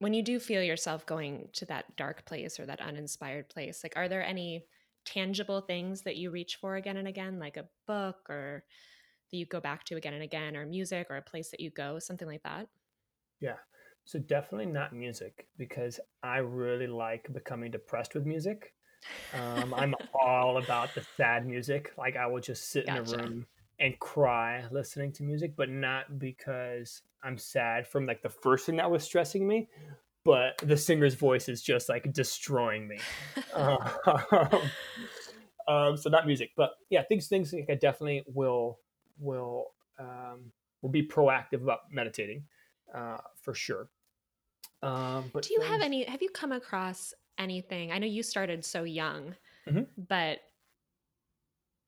when 0.00 0.14
you 0.14 0.22
do 0.22 0.40
feel 0.40 0.62
yourself 0.62 1.06
going 1.06 1.48
to 1.52 1.66
that 1.66 1.96
dark 1.96 2.24
place 2.24 2.58
or 2.58 2.66
that 2.66 2.80
uninspired 2.80 3.48
place, 3.50 3.80
like 3.84 3.92
are 3.96 4.08
there 4.08 4.24
any 4.24 4.64
tangible 5.04 5.60
things 5.60 6.02
that 6.02 6.16
you 6.16 6.30
reach 6.30 6.56
for 6.56 6.76
again 6.76 6.96
and 6.96 7.06
again, 7.06 7.38
like 7.38 7.58
a 7.58 7.68
book 7.86 8.16
or 8.28 8.64
that 9.30 9.36
you 9.36 9.46
go 9.46 9.60
back 9.60 9.84
to 9.84 9.96
again 9.96 10.14
and 10.14 10.22
again, 10.22 10.56
or 10.56 10.66
music, 10.66 11.06
or 11.10 11.16
a 11.16 11.22
place 11.22 11.50
that 11.50 11.60
you 11.60 11.70
go, 11.70 11.98
something 11.98 12.26
like 12.26 12.42
that? 12.42 12.66
Yeah. 13.40 13.56
So 14.06 14.18
definitely 14.18 14.66
not 14.66 14.94
music 14.94 15.46
because 15.58 16.00
I 16.22 16.38
really 16.38 16.86
like 16.86 17.32
becoming 17.32 17.70
depressed 17.70 18.14
with 18.14 18.24
music. 18.24 18.72
Um, 19.34 19.74
I'm 19.74 19.94
all 20.14 20.56
about 20.56 20.94
the 20.94 21.04
sad 21.16 21.46
music. 21.46 21.92
Like 21.98 22.16
I 22.16 22.26
will 22.26 22.40
just 22.40 22.70
sit 22.70 22.86
gotcha. 22.86 23.14
in 23.14 23.20
a 23.20 23.22
room 23.22 23.46
and 23.78 23.98
cry 23.98 24.64
listening 24.70 25.12
to 25.12 25.22
music, 25.22 25.54
but 25.56 25.68
not 25.68 26.18
because 26.18 27.02
I'm 27.22 27.38
sad 27.38 27.86
from 27.86 28.06
like 28.06 28.22
the 28.22 28.28
first 28.28 28.66
thing 28.66 28.76
that 28.76 28.90
was 28.90 29.04
stressing 29.04 29.46
me, 29.46 29.68
but 30.24 30.58
the 30.58 30.76
singer's 30.76 31.14
voice 31.14 31.48
is 31.48 31.62
just 31.62 31.88
like 31.88 32.12
destroying 32.12 32.88
me. 32.88 32.98
um, 33.54 33.78
um, 35.68 35.96
so 35.96 36.10
not 36.10 36.26
music, 36.26 36.50
but 36.56 36.72
yeah, 36.88 37.02
things 37.02 37.28
things 37.28 37.52
like 37.52 37.68
I 37.70 37.74
definitely 37.74 38.24
will 38.26 38.78
will 39.18 39.66
um, 39.98 40.52
will 40.82 40.90
be 40.90 41.06
proactive 41.06 41.62
about 41.62 41.80
meditating 41.90 42.44
uh, 42.94 43.18
for 43.42 43.54
sure. 43.54 43.88
Um, 44.82 45.30
but 45.32 45.42
do 45.42 45.52
you 45.52 45.60
things... 45.60 45.70
have 45.70 45.80
any? 45.82 46.04
Have 46.04 46.22
you 46.22 46.30
come 46.30 46.52
across 46.52 47.12
anything? 47.38 47.92
I 47.92 47.98
know 47.98 48.06
you 48.06 48.22
started 48.22 48.64
so 48.64 48.84
young, 48.84 49.34
mm-hmm. 49.68 49.82
but 50.08 50.38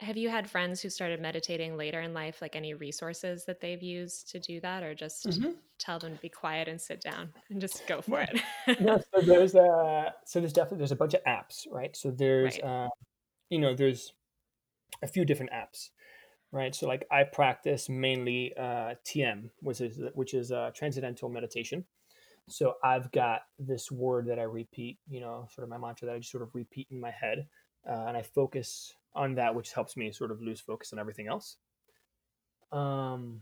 have 0.02 0.16
you 0.16 0.28
had 0.28 0.50
friends 0.50 0.80
who 0.80 0.90
started 0.90 1.20
meditating 1.20 1.76
later 1.76 2.00
in 2.00 2.12
life? 2.12 2.42
Like 2.42 2.56
any 2.56 2.74
resources 2.74 3.44
that 3.46 3.60
they've 3.60 3.82
used 3.82 4.30
to 4.32 4.38
do 4.38 4.60
that, 4.60 4.82
or 4.82 4.94
just 4.94 5.26
mm-hmm. 5.26 5.52
tell 5.78 5.98
them 5.98 6.16
to 6.16 6.20
be 6.20 6.28
quiet 6.28 6.68
and 6.68 6.80
sit 6.80 7.00
down 7.00 7.30
and 7.50 7.60
just 7.60 7.86
go 7.86 8.02
for 8.02 8.20
it? 8.20 8.80
no, 8.80 8.98
so 9.14 9.20
there's 9.22 9.52
so 9.52 10.40
there's 10.40 10.52
definitely 10.52 10.78
there's 10.78 10.92
a 10.92 10.96
bunch 10.96 11.14
of 11.14 11.24
apps, 11.24 11.66
right? 11.70 11.96
So 11.96 12.10
there's 12.10 12.58
right. 12.62 12.84
Uh, 12.84 12.88
you 13.48 13.58
know 13.58 13.74
there's 13.74 14.12
a 15.02 15.06
few 15.06 15.24
different 15.24 15.52
apps 15.52 15.90
right? 16.52 16.74
So 16.74 16.86
like 16.86 17.06
I 17.10 17.24
practice 17.24 17.88
mainly 17.88 18.54
uh, 18.56 18.94
TM, 19.04 19.48
which 19.60 19.80
is 19.80 19.98
which 20.14 20.34
is 20.34 20.52
uh, 20.52 20.70
transcendental 20.74 21.28
meditation. 21.28 21.84
So 22.48 22.74
I've 22.84 23.10
got 23.12 23.42
this 23.58 23.90
word 23.90 24.26
that 24.26 24.38
I 24.38 24.42
repeat, 24.42 24.98
you 25.08 25.20
know, 25.20 25.48
sort 25.54 25.64
of 25.64 25.70
my 25.70 25.78
mantra 25.78 26.06
that 26.06 26.14
I 26.14 26.18
just 26.18 26.30
sort 26.30 26.42
of 26.42 26.54
repeat 26.54 26.88
in 26.90 27.00
my 27.00 27.10
head, 27.10 27.46
uh, 27.88 28.04
and 28.06 28.16
I 28.16 28.22
focus 28.22 28.94
on 29.14 29.34
that, 29.34 29.54
which 29.54 29.72
helps 29.72 29.96
me 29.96 30.10
sort 30.12 30.30
of 30.30 30.40
lose 30.40 30.60
focus 30.60 30.92
on 30.92 30.98
everything 30.98 31.28
else. 31.28 31.56
Um, 32.70 33.40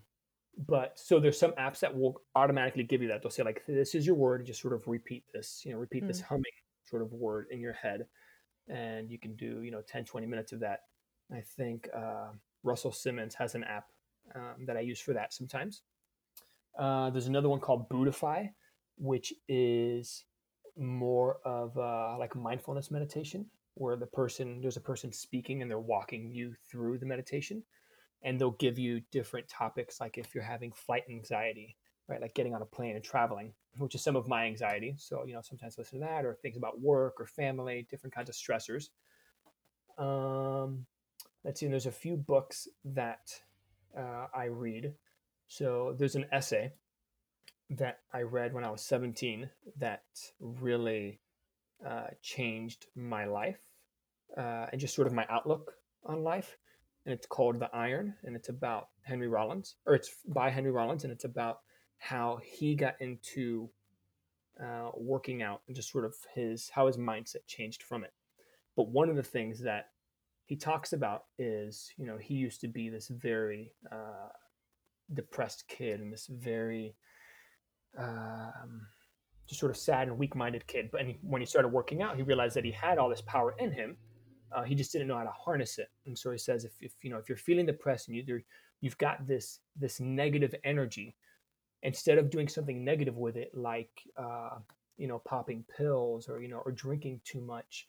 but 0.67 0.99
so 0.99 1.21
there's 1.21 1.39
some 1.39 1.53
apps 1.53 1.81
that 1.81 1.97
will 1.97 2.21
automatically 2.35 2.83
give 2.83 3.03
you 3.03 3.09
that. 3.09 3.23
They'll 3.23 3.31
say 3.31 3.43
like, 3.43 3.63
"This 3.67 3.95
is 3.95 4.07
your 4.07 4.17
word," 4.17 4.41
and 4.41 4.47
just 4.47 4.61
sort 4.61 4.75
of 4.75 4.87
repeat 4.87 5.25
this, 5.33 5.63
you 5.65 5.73
know, 5.73 5.79
repeat 5.79 6.05
mm. 6.05 6.09
this 6.09 6.21
humming 6.21 6.45
sort 6.85 7.03
of 7.03 7.13
word 7.13 7.47
in 7.51 7.61
your 7.61 7.73
head, 7.73 8.07
and 8.69 9.11
you 9.11 9.19
can 9.19 9.37
do 9.37 9.63
you 9.63 9.71
know 9.71 9.83
10, 9.83 10.05
20 10.05 10.27
minutes 10.27 10.53
of 10.53 10.61
that. 10.61 10.81
I 11.33 11.41
think 11.57 11.89
uh, 11.97 12.31
Russell 12.63 12.93
Simmons 12.93 13.35
has 13.37 13.55
an 13.55 13.65
app 13.65 13.87
um, 14.35 14.67
that 14.67 14.77
I 14.77 14.81
use 14.81 15.01
for 15.01 15.13
that 15.15 15.33
sometimes. 15.33 15.83
Uh, 16.79 17.11
there's 17.11 17.27
another 17.27 17.49
one 17.49 17.61
called 17.61 17.89
Buddhify, 17.89 18.51
which 18.97 19.33
is 19.49 20.25
more 20.77 21.39
of 21.45 21.77
uh, 21.79 22.17
like 22.19 22.35
mindfulness 22.35 22.91
meditation, 22.91 23.47
where 23.75 23.97
the 23.97 24.07
person 24.07 24.61
there's 24.61 24.77
a 24.77 24.81
person 24.81 25.13
speaking 25.13 25.63
and 25.63 25.71
they're 25.71 25.79
walking 25.79 26.31
you 26.31 26.55
through 26.71 26.99
the 26.99 27.07
meditation, 27.07 27.63
and 28.23 28.41
they'll 28.41 28.53
give 28.53 28.79
you 28.79 29.01
different 29.11 29.49
topics, 29.49 30.01
like 30.01 30.19
if 30.19 30.35
you're 30.35 30.45
having 30.45 30.73
flight 30.73 31.05
anxiety, 31.09 31.77
right, 32.09 32.21
like 32.21 32.35
getting 32.35 32.55
on 32.55 32.63
a 32.63 32.67
plane 32.67 32.97
and 32.97 33.05
traveling, 33.05 33.53
which 33.79 33.95
is 33.95 34.03
some 34.03 34.17
of 34.17 34.29
my 34.29 34.47
anxiety. 34.47 34.95
So 34.99 35.25
you 35.27 35.35
know 35.35 35.43
sometimes 35.43 35.79
listen 35.79 36.01
to 36.01 36.07
that, 36.07 36.25
or 36.25 36.35
things 36.35 36.57
about 36.57 36.81
work 36.81 37.21
or 37.21 37.27
family, 37.27 37.87
different 37.91 38.15
kinds 38.15 38.29
of 38.29 38.35
stressors. 38.35 38.91
Um, 39.99 40.87
let's 41.45 41.61
see, 41.61 41.67
there's 41.67 41.87
a 41.87 41.93
few 41.93 42.17
books 42.17 42.69
that 42.85 43.41
uh, 43.97 44.27
I 44.35 44.45
read. 44.47 44.95
So 45.47 45.95
there's 45.99 46.15
an 46.15 46.27
essay 46.33 46.73
that 47.71 48.01
I 48.13 48.23
read 48.23 48.53
when 48.53 48.65
I 48.65 48.71
was 48.71 48.83
17 48.83 49.49
that 49.79 50.03
really 50.41 51.21
uh, 51.87 52.09
changed 52.23 52.87
my 52.95 53.25
life 53.25 53.61
uh, 54.37 54.67
and 54.73 54.81
just 54.81 54.95
sort 54.95 55.07
of 55.07 55.13
my 55.13 55.27
outlook 55.29 55.75
on 56.05 56.23
life. 56.23 56.57
And 57.07 57.15
it's 57.15 57.27
called 57.27 57.59
The 57.59 57.75
Iron, 57.75 58.15
and 58.25 58.37
it's 58.37 58.51
about 58.51 58.89
Henry 59.03 59.29
Rollins, 59.29 59.77
or 59.87 59.95
it's 59.95 60.11
by 60.29 60.51
Henry 60.51 60.71
Rollins, 60.71 61.05
and 61.05 61.13
it's 61.13 61.25
about 61.25 61.61
how 61.99 62.41
he 62.45 62.75
got 62.75 62.95
into 63.01 63.71
uh, 64.63 64.91
working 64.95 65.43
out 65.43 65.63
and 65.67 65.75
just 65.75 65.91
sort 65.91 66.05
of 66.05 66.15
his 66.35 66.69
how 66.69 66.87
his 66.87 66.99
mindset 66.99 67.47
changed 67.47 67.83
from 67.83 68.05
it. 68.05 68.13
But 68.77 68.89
one 68.89 69.09
of 69.09 69.17
the 69.17 69.23
things 69.23 69.61
that 69.61 69.87
he 70.45 70.57
talks 70.57 70.93
about 70.93 71.25
is 71.39 71.91
you 71.97 72.07
know 72.07 72.19
he 72.19 72.35
used 72.35 72.61
to 72.61 72.69
be 72.69 72.91
this 72.91 73.09
very 73.09 73.73
uh, 73.91 74.29
depressed 75.15 75.65
kid 75.69 76.01
and 76.01 76.13
this 76.13 76.27
very 76.27 76.97
um, 77.99 78.87
just 79.51 79.59
sort 79.59 79.71
of 79.71 79.77
sad 79.77 80.07
and 80.07 80.17
weak-minded 80.17 80.65
kid 80.69 80.89
but 80.93 81.03
when 81.23 81.43
he 81.43 81.47
started 81.47 81.69
working 81.69 82.03
out 82.03 82.17
he 82.17 82.23
realized 82.23 82.55
that 82.55 82.65
he 82.65 82.71
had 82.71 82.99
all 82.99 83.09
this 83.09 83.21
power 83.23 83.57
in 83.59 83.73
him 83.73 83.97
uh, 84.53 84.63
he 84.63 84.77
just 84.77 84.93
didn't 84.93 85.09
know 85.09 85.17
how 85.17 85.25
to 85.25 85.31
harness 85.31 85.79
it 85.79 85.89
and 86.07 86.17
so 86.17 86.31
he 86.31 86.39
says 86.39 86.65
if, 86.65 86.73
if 86.81 86.93
you 87.03 87.11
know 87.11 87.19
if 87.19 87.29
you're 87.29 87.37
feeling 87.37 87.67
depressed 87.67 88.07
and 88.07 88.17
you 88.17 88.41
you've 88.81 88.99
got 88.99 89.27
this 89.27 89.59
this 89.77 89.99
negative 89.99 90.55
energy 90.63 91.17
instead 91.83 92.17
of 92.17 92.31
doing 92.31 92.47
something 92.47 92.85
negative 92.85 93.17
with 93.17 93.37
it 93.37 93.51
like 93.53 93.91
uh, 94.17 94.59
you 94.97 95.09
know 95.09 95.19
popping 95.19 95.65
pills 95.77 96.29
or 96.29 96.41
you 96.41 96.49
know 96.49 96.63
or 96.65 96.71
drinking 96.71 97.21
too 97.25 97.41
much 97.41 97.89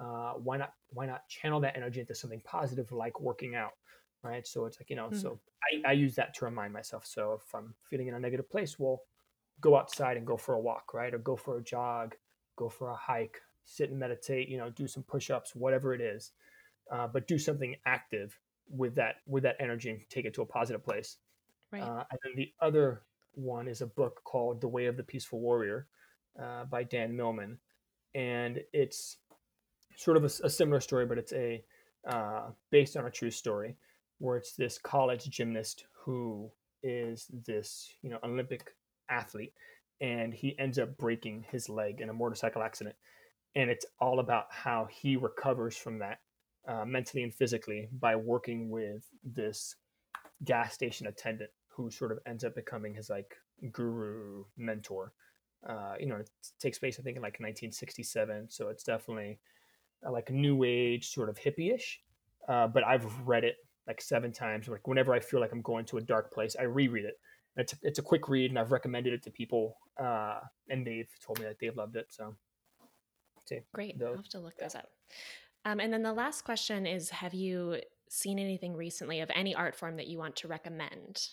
uh, 0.00 0.32
why 0.32 0.56
not 0.56 0.72
why 0.88 1.04
not 1.04 1.28
channel 1.28 1.60
that 1.60 1.76
energy 1.76 2.00
into 2.00 2.14
something 2.14 2.40
positive 2.46 2.90
like 2.90 3.20
working 3.20 3.54
out 3.54 3.72
right 4.22 4.46
so 4.46 4.64
it's 4.64 4.80
like 4.80 4.88
you 4.88 4.96
know 4.96 5.08
mm-hmm. 5.08 5.18
so 5.18 5.38
I, 5.84 5.90
I 5.90 5.92
use 5.92 6.14
that 6.14 6.32
to 6.36 6.46
remind 6.46 6.72
myself 6.72 7.04
so 7.04 7.38
if 7.44 7.54
i'm 7.54 7.74
feeling 7.90 8.06
in 8.06 8.14
a 8.14 8.20
negative 8.20 8.48
place 8.48 8.78
well 8.78 9.02
go 9.62 9.76
outside 9.76 10.18
and 10.18 10.26
go 10.26 10.36
for 10.36 10.54
a 10.54 10.60
walk 10.60 10.92
right? 10.92 11.14
Or 11.14 11.18
go 11.18 11.36
for 11.36 11.56
a 11.56 11.62
jog 11.62 12.14
go 12.56 12.68
for 12.68 12.90
a 12.90 12.96
hike 12.96 13.40
sit 13.64 13.90
and 13.90 13.98
meditate 13.98 14.48
you 14.48 14.58
know 14.58 14.68
do 14.68 14.86
some 14.86 15.02
push-ups 15.04 15.54
whatever 15.54 15.94
it 15.94 16.00
is 16.02 16.32
uh, 16.90 17.06
but 17.06 17.26
do 17.26 17.38
something 17.38 17.74
active 17.86 18.38
with 18.68 18.94
that 18.94 19.16
with 19.26 19.42
that 19.42 19.56
energy 19.60 19.90
and 19.90 20.00
take 20.08 20.24
it 20.24 20.34
to 20.34 20.42
a 20.42 20.46
positive 20.46 20.82
place. 20.82 21.18
Right. 21.70 21.82
Uh, 21.82 22.04
and 22.10 22.18
then 22.24 22.32
the 22.36 22.52
other 22.60 23.02
one 23.34 23.68
is 23.68 23.80
a 23.80 23.86
book 23.86 24.22
called 24.24 24.60
the 24.60 24.68
way 24.68 24.86
of 24.86 24.96
the 24.96 25.02
peaceful 25.02 25.40
warrior 25.40 25.86
uh, 26.40 26.64
by 26.64 26.82
dan 26.84 27.16
millman. 27.16 27.58
And 28.14 28.60
it's 28.72 29.18
sort 29.96 30.16
of 30.16 30.24
a, 30.24 30.46
a 30.46 30.50
similar 30.50 30.80
story, 30.80 31.06
but 31.06 31.18
it's 31.18 31.32
a 31.32 31.62
uh, 32.06 32.50
based 32.70 32.96
on 32.96 33.06
a 33.06 33.10
true 33.10 33.30
story 33.30 33.76
where 34.18 34.36
it's 34.36 34.54
this 34.54 34.78
college 34.78 35.30
gymnast 35.30 35.84
who 35.92 36.50
is 36.82 37.30
this 37.46 37.94
you 38.02 38.10
know 38.10 38.18
Olympic 38.24 38.74
athlete, 39.08 39.52
and 40.00 40.34
he 40.34 40.58
ends 40.58 40.78
up 40.78 40.96
breaking 40.96 41.44
his 41.50 41.68
leg 41.68 42.00
in 42.00 42.08
a 42.08 42.12
motorcycle 42.12 42.62
accident, 42.62 42.96
and 43.54 43.70
it's 43.70 43.86
all 44.00 44.20
about 44.20 44.46
how 44.50 44.88
he 44.90 45.16
recovers 45.16 45.76
from 45.76 45.98
that 45.98 46.18
uh, 46.66 46.84
mentally 46.84 47.22
and 47.22 47.34
physically 47.34 47.88
by 47.92 48.16
working 48.16 48.70
with 48.70 49.04
this 49.24 49.76
gas 50.44 50.74
station 50.74 51.06
attendant 51.06 51.50
who 51.68 51.90
sort 51.90 52.12
of 52.12 52.18
ends 52.26 52.44
up 52.44 52.54
becoming 52.54 52.94
his 52.94 53.10
like 53.10 53.36
guru 53.72 54.44
mentor. 54.56 55.12
Uh, 55.68 55.94
you 55.98 56.06
know, 56.06 56.16
it 56.16 56.30
takes 56.58 56.78
place 56.78 56.98
I 56.98 57.02
think 57.02 57.16
in 57.16 57.22
like 57.22 57.34
1967, 57.40 58.50
so 58.50 58.68
it's 58.68 58.82
definitely 58.82 59.38
uh, 60.06 60.10
like 60.10 60.30
new 60.30 60.64
age 60.64 61.10
sort 61.10 61.28
of 61.28 61.38
hippie-ish. 61.38 62.00
Uh, 62.48 62.66
but 62.66 62.84
I've 62.84 63.06
read 63.26 63.44
it 63.44 63.56
like 63.86 64.00
seven 64.00 64.32
times. 64.32 64.68
Like 64.68 64.86
whenever 64.86 65.14
I 65.14 65.20
feel 65.20 65.40
like 65.40 65.52
I'm 65.52 65.62
going 65.62 65.84
to 65.86 65.98
a 65.98 66.00
dark 66.00 66.32
place, 66.32 66.56
I 66.58 66.64
reread 66.64 67.04
it. 67.04 67.18
It's 67.56 67.74
a, 67.74 67.76
it's 67.82 67.98
a 67.98 68.02
quick 68.02 68.28
read, 68.28 68.50
and 68.50 68.58
I've 68.58 68.72
recommended 68.72 69.12
it 69.12 69.22
to 69.24 69.30
people, 69.30 69.76
uh, 70.00 70.40
and 70.68 70.86
they've 70.86 71.08
told 71.24 71.38
me 71.38 71.44
that 71.44 71.58
they've 71.60 71.76
loved 71.76 71.96
it. 71.96 72.06
So, 72.08 72.34
great. 73.74 73.98
Those. 73.98 74.08
I'll 74.08 74.16
have 74.16 74.28
to 74.30 74.40
look 74.40 74.56
those 74.56 74.74
up. 74.74 74.88
Um, 75.64 75.78
and 75.78 75.92
then 75.92 76.02
the 76.02 76.12
last 76.12 76.42
question 76.42 76.86
is: 76.86 77.10
Have 77.10 77.34
you 77.34 77.76
seen 78.08 78.38
anything 78.38 78.74
recently 78.74 79.20
of 79.20 79.30
any 79.34 79.54
art 79.54 79.74
form 79.74 79.96
that 79.96 80.06
you 80.06 80.18
want 80.18 80.36
to 80.36 80.48
recommend 80.48 81.28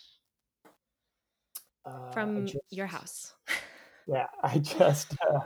uh, 1.86 2.12
from 2.12 2.46
just, 2.46 2.60
your 2.70 2.88
house? 2.88 3.34
yeah, 4.08 4.28
I 4.44 4.58
just 4.60 5.14
uh, 5.14 5.40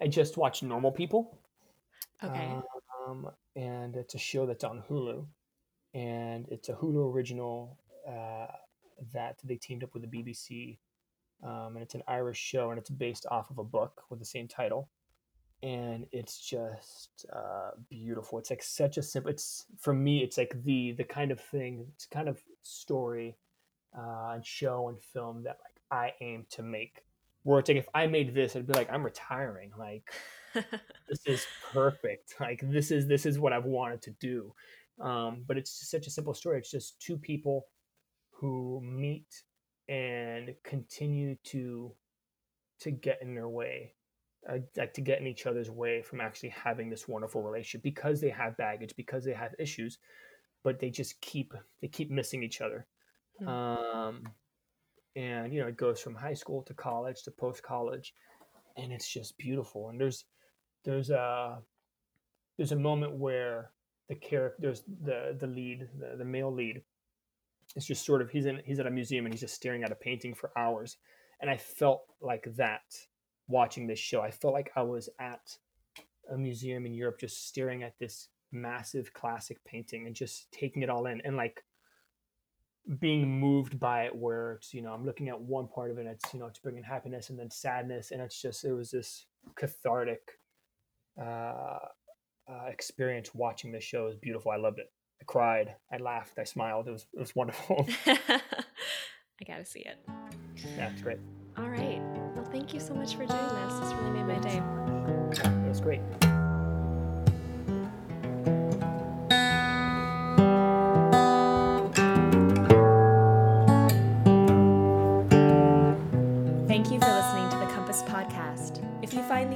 I 0.00 0.06
just 0.06 0.36
watched 0.36 0.62
Normal 0.62 0.92
People. 0.92 1.38
Okay. 2.22 2.54
Um, 3.08 3.28
and 3.56 3.96
it's 3.96 4.14
a 4.14 4.18
show 4.18 4.46
that's 4.46 4.64
on 4.64 4.82
Hulu, 4.88 5.26
and 5.92 6.46
it's 6.50 6.68
a 6.68 6.72
Hulu 6.72 7.12
original 7.12 7.78
uh, 8.08 8.46
that 9.12 9.38
they 9.44 9.56
teamed 9.56 9.84
up 9.84 9.94
with 9.94 10.02
the 10.02 10.08
BBC, 10.08 10.78
um, 11.42 11.74
and 11.74 11.82
it's 11.82 11.94
an 11.94 12.02
Irish 12.08 12.38
show, 12.38 12.70
and 12.70 12.78
it's 12.78 12.90
based 12.90 13.26
off 13.30 13.50
of 13.50 13.58
a 13.58 13.64
book 13.64 14.02
with 14.10 14.18
the 14.18 14.24
same 14.24 14.48
title, 14.48 14.88
and 15.62 16.06
it's 16.12 16.38
just 16.38 17.26
uh, 17.32 17.70
beautiful. 17.88 18.38
It's 18.38 18.50
like 18.50 18.62
such 18.62 18.98
a 18.98 19.02
simple. 19.02 19.30
It's 19.30 19.66
for 19.78 19.94
me, 19.94 20.22
it's 20.22 20.38
like 20.38 20.62
the 20.64 20.92
the 20.92 21.04
kind 21.04 21.30
of 21.30 21.40
thing, 21.40 21.86
it's 21.94 22.06
kind 22.06 22.28
of 22.28 22.40
story 22.62 23.36
uh, 23.96 24.32
and 24.34 24.44
show 24.44 24.88
and 24.88 25.00
film 25.00 25.42
that 25.44 25.58
like 25.64 25.80
I 25.90 26.12
aim 26.20 26.46
to 26.50 26.62
make. 26.62 27.02
Where 27.42 27.58
it's 27.58 27.68
like 27.68 27.78
if 27.78 27.88
I 27.94 28.06
made 28.06 28.34
this, 28.34 28.56
I'd 28.56 28.66
be 28.66 28.72
like, 28.72 28.92
I'm 28.92 29.04
retiring. 29.04 29.70
Like 29.78 30.10
this 31.08 31.20
is 31.26 31.46
perfect. 31.72 32.34
Like 32.40 32.60
this 32.62 32.90
is 32.90 33.06
this 33.06 33.26
is 33.26 33.38
what 33.38 33.52
I've 33.52 33.64
wanted 33.64 34.02
to 34.02 34.10
do. 34.20 34.54
Um, 35.00 35.44
but 35.46 35.58
it's 35.58 35.78
just 35.78 35.90
such 35.90 36.06
a 36.06 36.10
simple 36.10 36.34
story. 36.34 36.58
It's 36.58 36.70
just 36.70 37.00
two 37.00 37.16
people 37.16 37.66
who 38.44 38.78
meet 38.82 39.42
and 39.88 40.54
continue 40.64 41.34
to 41.44 41.90
to 42.78 42.90
get 42.90 43.18
in 43.22 43.34
their 43.34 43.48
way 43.48 43.94
uh, 44.50 44.58
like 44.76 44.92
to 44.92 45.00
get 45.00 45.18
in 45.18 45.26
each 45.26 45.46
other's 45.46 45.70
way 45.70 46.02
from 46.02 46.20
actually 46.20 46.50
having 46.50 46.90
this 46.90 47.08
wonderful 47.08 47.42
relationship 47.42 47.82
because 47.82 48.20
they 48.20 48.28
have 48.28 48.54
baggage 48.58 48.94
because 48.98 49.24
they 49.24 49.32
have 49.32 49.54
issues 49.58 49.96
but 50.62 50.78
they 50.78 50.90
just 50.90 51.18
keep 51.22 51.54
they 51.80 51.88
keep 51.88 52.10
missing 52.10 52.42
each 52.42 52.60
other 52.60 52.86
Hmm. 53.38 53.48
um 53.48 54.22
and 55.16 55.52
you 55.52 55.60
know 55.60 55.66
it 55.68 55.78
goes 55.78 55.98
from 56.00 56.14
high 56.14 56.34
school 56.34 56.62
to 56.64 56.74
college 56.74 57.22
to 57.22 57.30
post 57.30 57.62
college 57.62 58.12
and 58.76 58.92
it's 58.92 59.08
just 59.08 59.38
beautiful 59.38 59.88
and 59.88 59.98
there's 59.98 60.26
there's 60.84 61.08
a 61.08 61.62
there's 62.58 62.72
a 62.72 62.76
moment 62.76 63.14
where 63.14 63.70
the 64.10 64.14
character 64.14 64.56
there's 64.60 64.82
the 65.02 65.34
the 65.40 65.46
lead 65.46 65.88
the, 65.98 66.16
the 66.18 66.24
male 66.24 66.52
lead 66.52 66.82
it's 67.76 67.86
just 67.86 68.04
sort 68.04 68.22
of 68.22 68.30
he's 68.30 68.46
in 68.46 68.60
he's 68.64 68.78
at 68.78 68.86
a 68.86 68.90
museum 68.90 69.24
and 69.24 69.34
he's 69.34 69.40
just 69.40 69.54
staring 69.54 69.82
at 69.82 69.92
a 69.92 69.96
painting 69.96 70.34
for 70.34 70.50
hours. 70.56 70.96
And 71.40 71.50
i 71.50 71.56
felt 71.56 72.02
like 72.20 72.46
that 72.56 72.82
watching 73.48 73.86
this 73.86 73.98
show. 73.98 74.20
I 74.22 74.30
felt 74.30 74.54
like 74.54 74.70
i 74.76 74.82
was 74.82 75.08
at 75.20 75.56
a 76.32 76.38
museum 76.38 76.86
in 76.86 76.94
europe 76.94 77.20
just 77.20 77.48
staring 77.48 77.82
at 77.82 77.98
this 77.98 78.28
massive 78.50 79.12
classic 79.12 79.62
painting 79.64 80.06
and 80.06 80.14
just 80.14 80.50
taking 80.52 80.82
it 80.82 80.88
all 80.88 81.06
in 81.06 81.20
and 81.22 81.36
like 81.36 81.62
being 83.00 83.40
moved 83.40 83.78
by 83.78 84.04
it 84.04 84.14
where 84.14 84.52
it's 84.52 84.72
you 84.72 84.80
know 84.80 84.92
i'm 84.92 85.04
looking 85.04 85.28
at 85.28 85.38
one 85.38 85.66
part 85.66 85.90
of 85.90 85.98
it 85.98 86.06
it's 86.06 86.32
you 86.32 86.40
know 86.40 86.46
it's 86.46 86.58
bringing 86.58 86.82
happiness 86.82 87.30
and 87.30 87.38
then 87.38 87.50
sadness 87.50 88.10
and 88.10 88.22
it's 88.22 88.40
just 88.40 88.64
it 88.64 88.72
was 88.72 88.90
this 88.90 89.26
cathartic 89.56 90.20
uh, 91.20 91.78
uh 92.48 92.66
experience 92.68 93.34
watching 93.34 93.72
this 93.72 93.84
show. 93.84 94.04
Was 94.04 94.16
beautiful. 94.16 94.50
I 94.50 94.56
loved 94.56 94.78
it 94.78 94.90
i 95.24 95.32
cried 95.32 95.74
i 95.92 95.96
laughed 95.96 96.38
i 96.38 96.44
smiled 96.44 96.86
it 96.88 96.92
was 96.92 97.06
it 97.14 97.20
was 97.20 97.34
wonderful 97.34 97.86
I 98.06 99.44
gotta 99.46 99.64
see 99.64 99.80
it. 99.80 99.98
yeah 100.76 100.90
it's 100.92 101.02
great 101.02 101.18
All 101.56 101.68
right. 101.68 102.00
Well, 102.34 102.44
thank 102.50 102.74
you 102.74 102.80
so 102.80 102.94
much 102.94 103.12
for 103.14 103.24
doing 103.26 103.48
this. 103.48 103.74
This 103.80 103.92
really 103.94 104.22
made 104.22 104.26
my 104.26 104.38
day. 104.40 104.60
it 105.44 105.68
was 105.68 105.80
great 105.80 106.00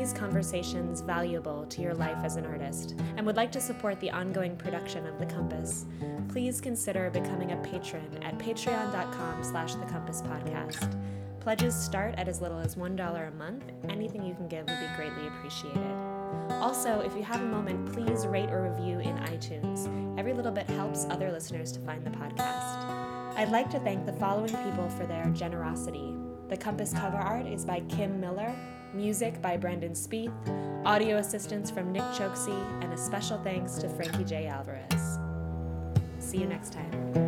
these 0.09 0.19
conversations 0.19 1.03
valuable 1.03 1.67
to 1.67 1.83
your 1.83 1.93
life 1.93 2.17
as 2.25 2.37
an 2.37 2.47
artist 2.47 2.95
and 3.19 3.27
would 3.27 3.37
like 3.37 3.53
to 3.53 3.61
support 3.61 4.01
the 4.01 4.11
ongoing 4.11 4.57
production 4.57 5.07
of 5.07 5.19
The 5.19 5.27
Compass, 5.27 5.85
please 6.29 6.63
consider 6.63 7.11
becoming 7.11 7.53
a 7.53 7.57
patron 7.59 8.07
at 8.23 8.39
patreon.com 8.39 9.45
slash 9.45 9.75
the 9.75 9.85
compass 9.85 10.23
podcast. 10.23 10.99
Pledges 11.41 11.75
start 11.75 12.15
at 12.17 12.27
as 12.27 12.41
little 12.41 12.59
as 12.59 12.75
$1 12.75 13.29
a 13.29 13.31
month. 13.33 13.65
Anything 13.91 14.25
you 14.25 14.35
can 14.35 14.49
give 14.49 14.67
would 14.67 14.81
be 14.81 14.97
greatly 14.97 15.27
appreciated. 15.27 15.93
Also, 16.53 17.01
if 17.01 17.15
you 17.15 17.23
have 17.23 17.43
a 17.43 17.47
moment, 17.47 17.93
please 17.93 18.27
rate 18.27 18.49
or 18.49 18.63
review 18.63 19.01
in 19.01 19.15
iTunes. 19.19 20.19
Every 20.19 20.33
little 20.33 20.53
bit 20.53 20.71
helps 20.71 21.05
other 21.11 21.31
listeners 21.31 21.71
to 21.73 21.81
find 21.81 22.03
the 22.03 22.11
podcast. 22.11 23.37
I'd 23.37 23.51
like 23.51 23.69
to 23.71 23.81
thank 23.81 24.07
the 24.07 24.15
following 24.15 24.55
people 24.65 24.89
for 24.89 25.07
their 25.07 25.27
generosity. 25.35 26.15
The 26.49 26.57
Compass 26.57 26.95
cover 26.95 27.19
art 27.19 27.47
is 27.47 27.67
by 27.67 27.81
Kim 27.81 28.19
Miller, 28.19 28.55
music 28.95 29.41
by 29.43 29.57
Brendan 29.57 29.93
Spieth, 29.93 30.33
audio 30.85 31.19
assistance 31.19 31.71
from 31.71 31.93
Nick 31.93 32.03
Choksi, 32.15 32.83
and 32.83 32.93
a 32.93 32.99
special 32.99 33.39
thanks 33.43 33.75
to 33.75 33.89
Frankie 33.89 34.25
J. 34.25 34.47
Alvarez. 34.47 35.19
See 36.19 36.39
you 36.39 36.47
next 36.47 36.73
time. 36.73 37.28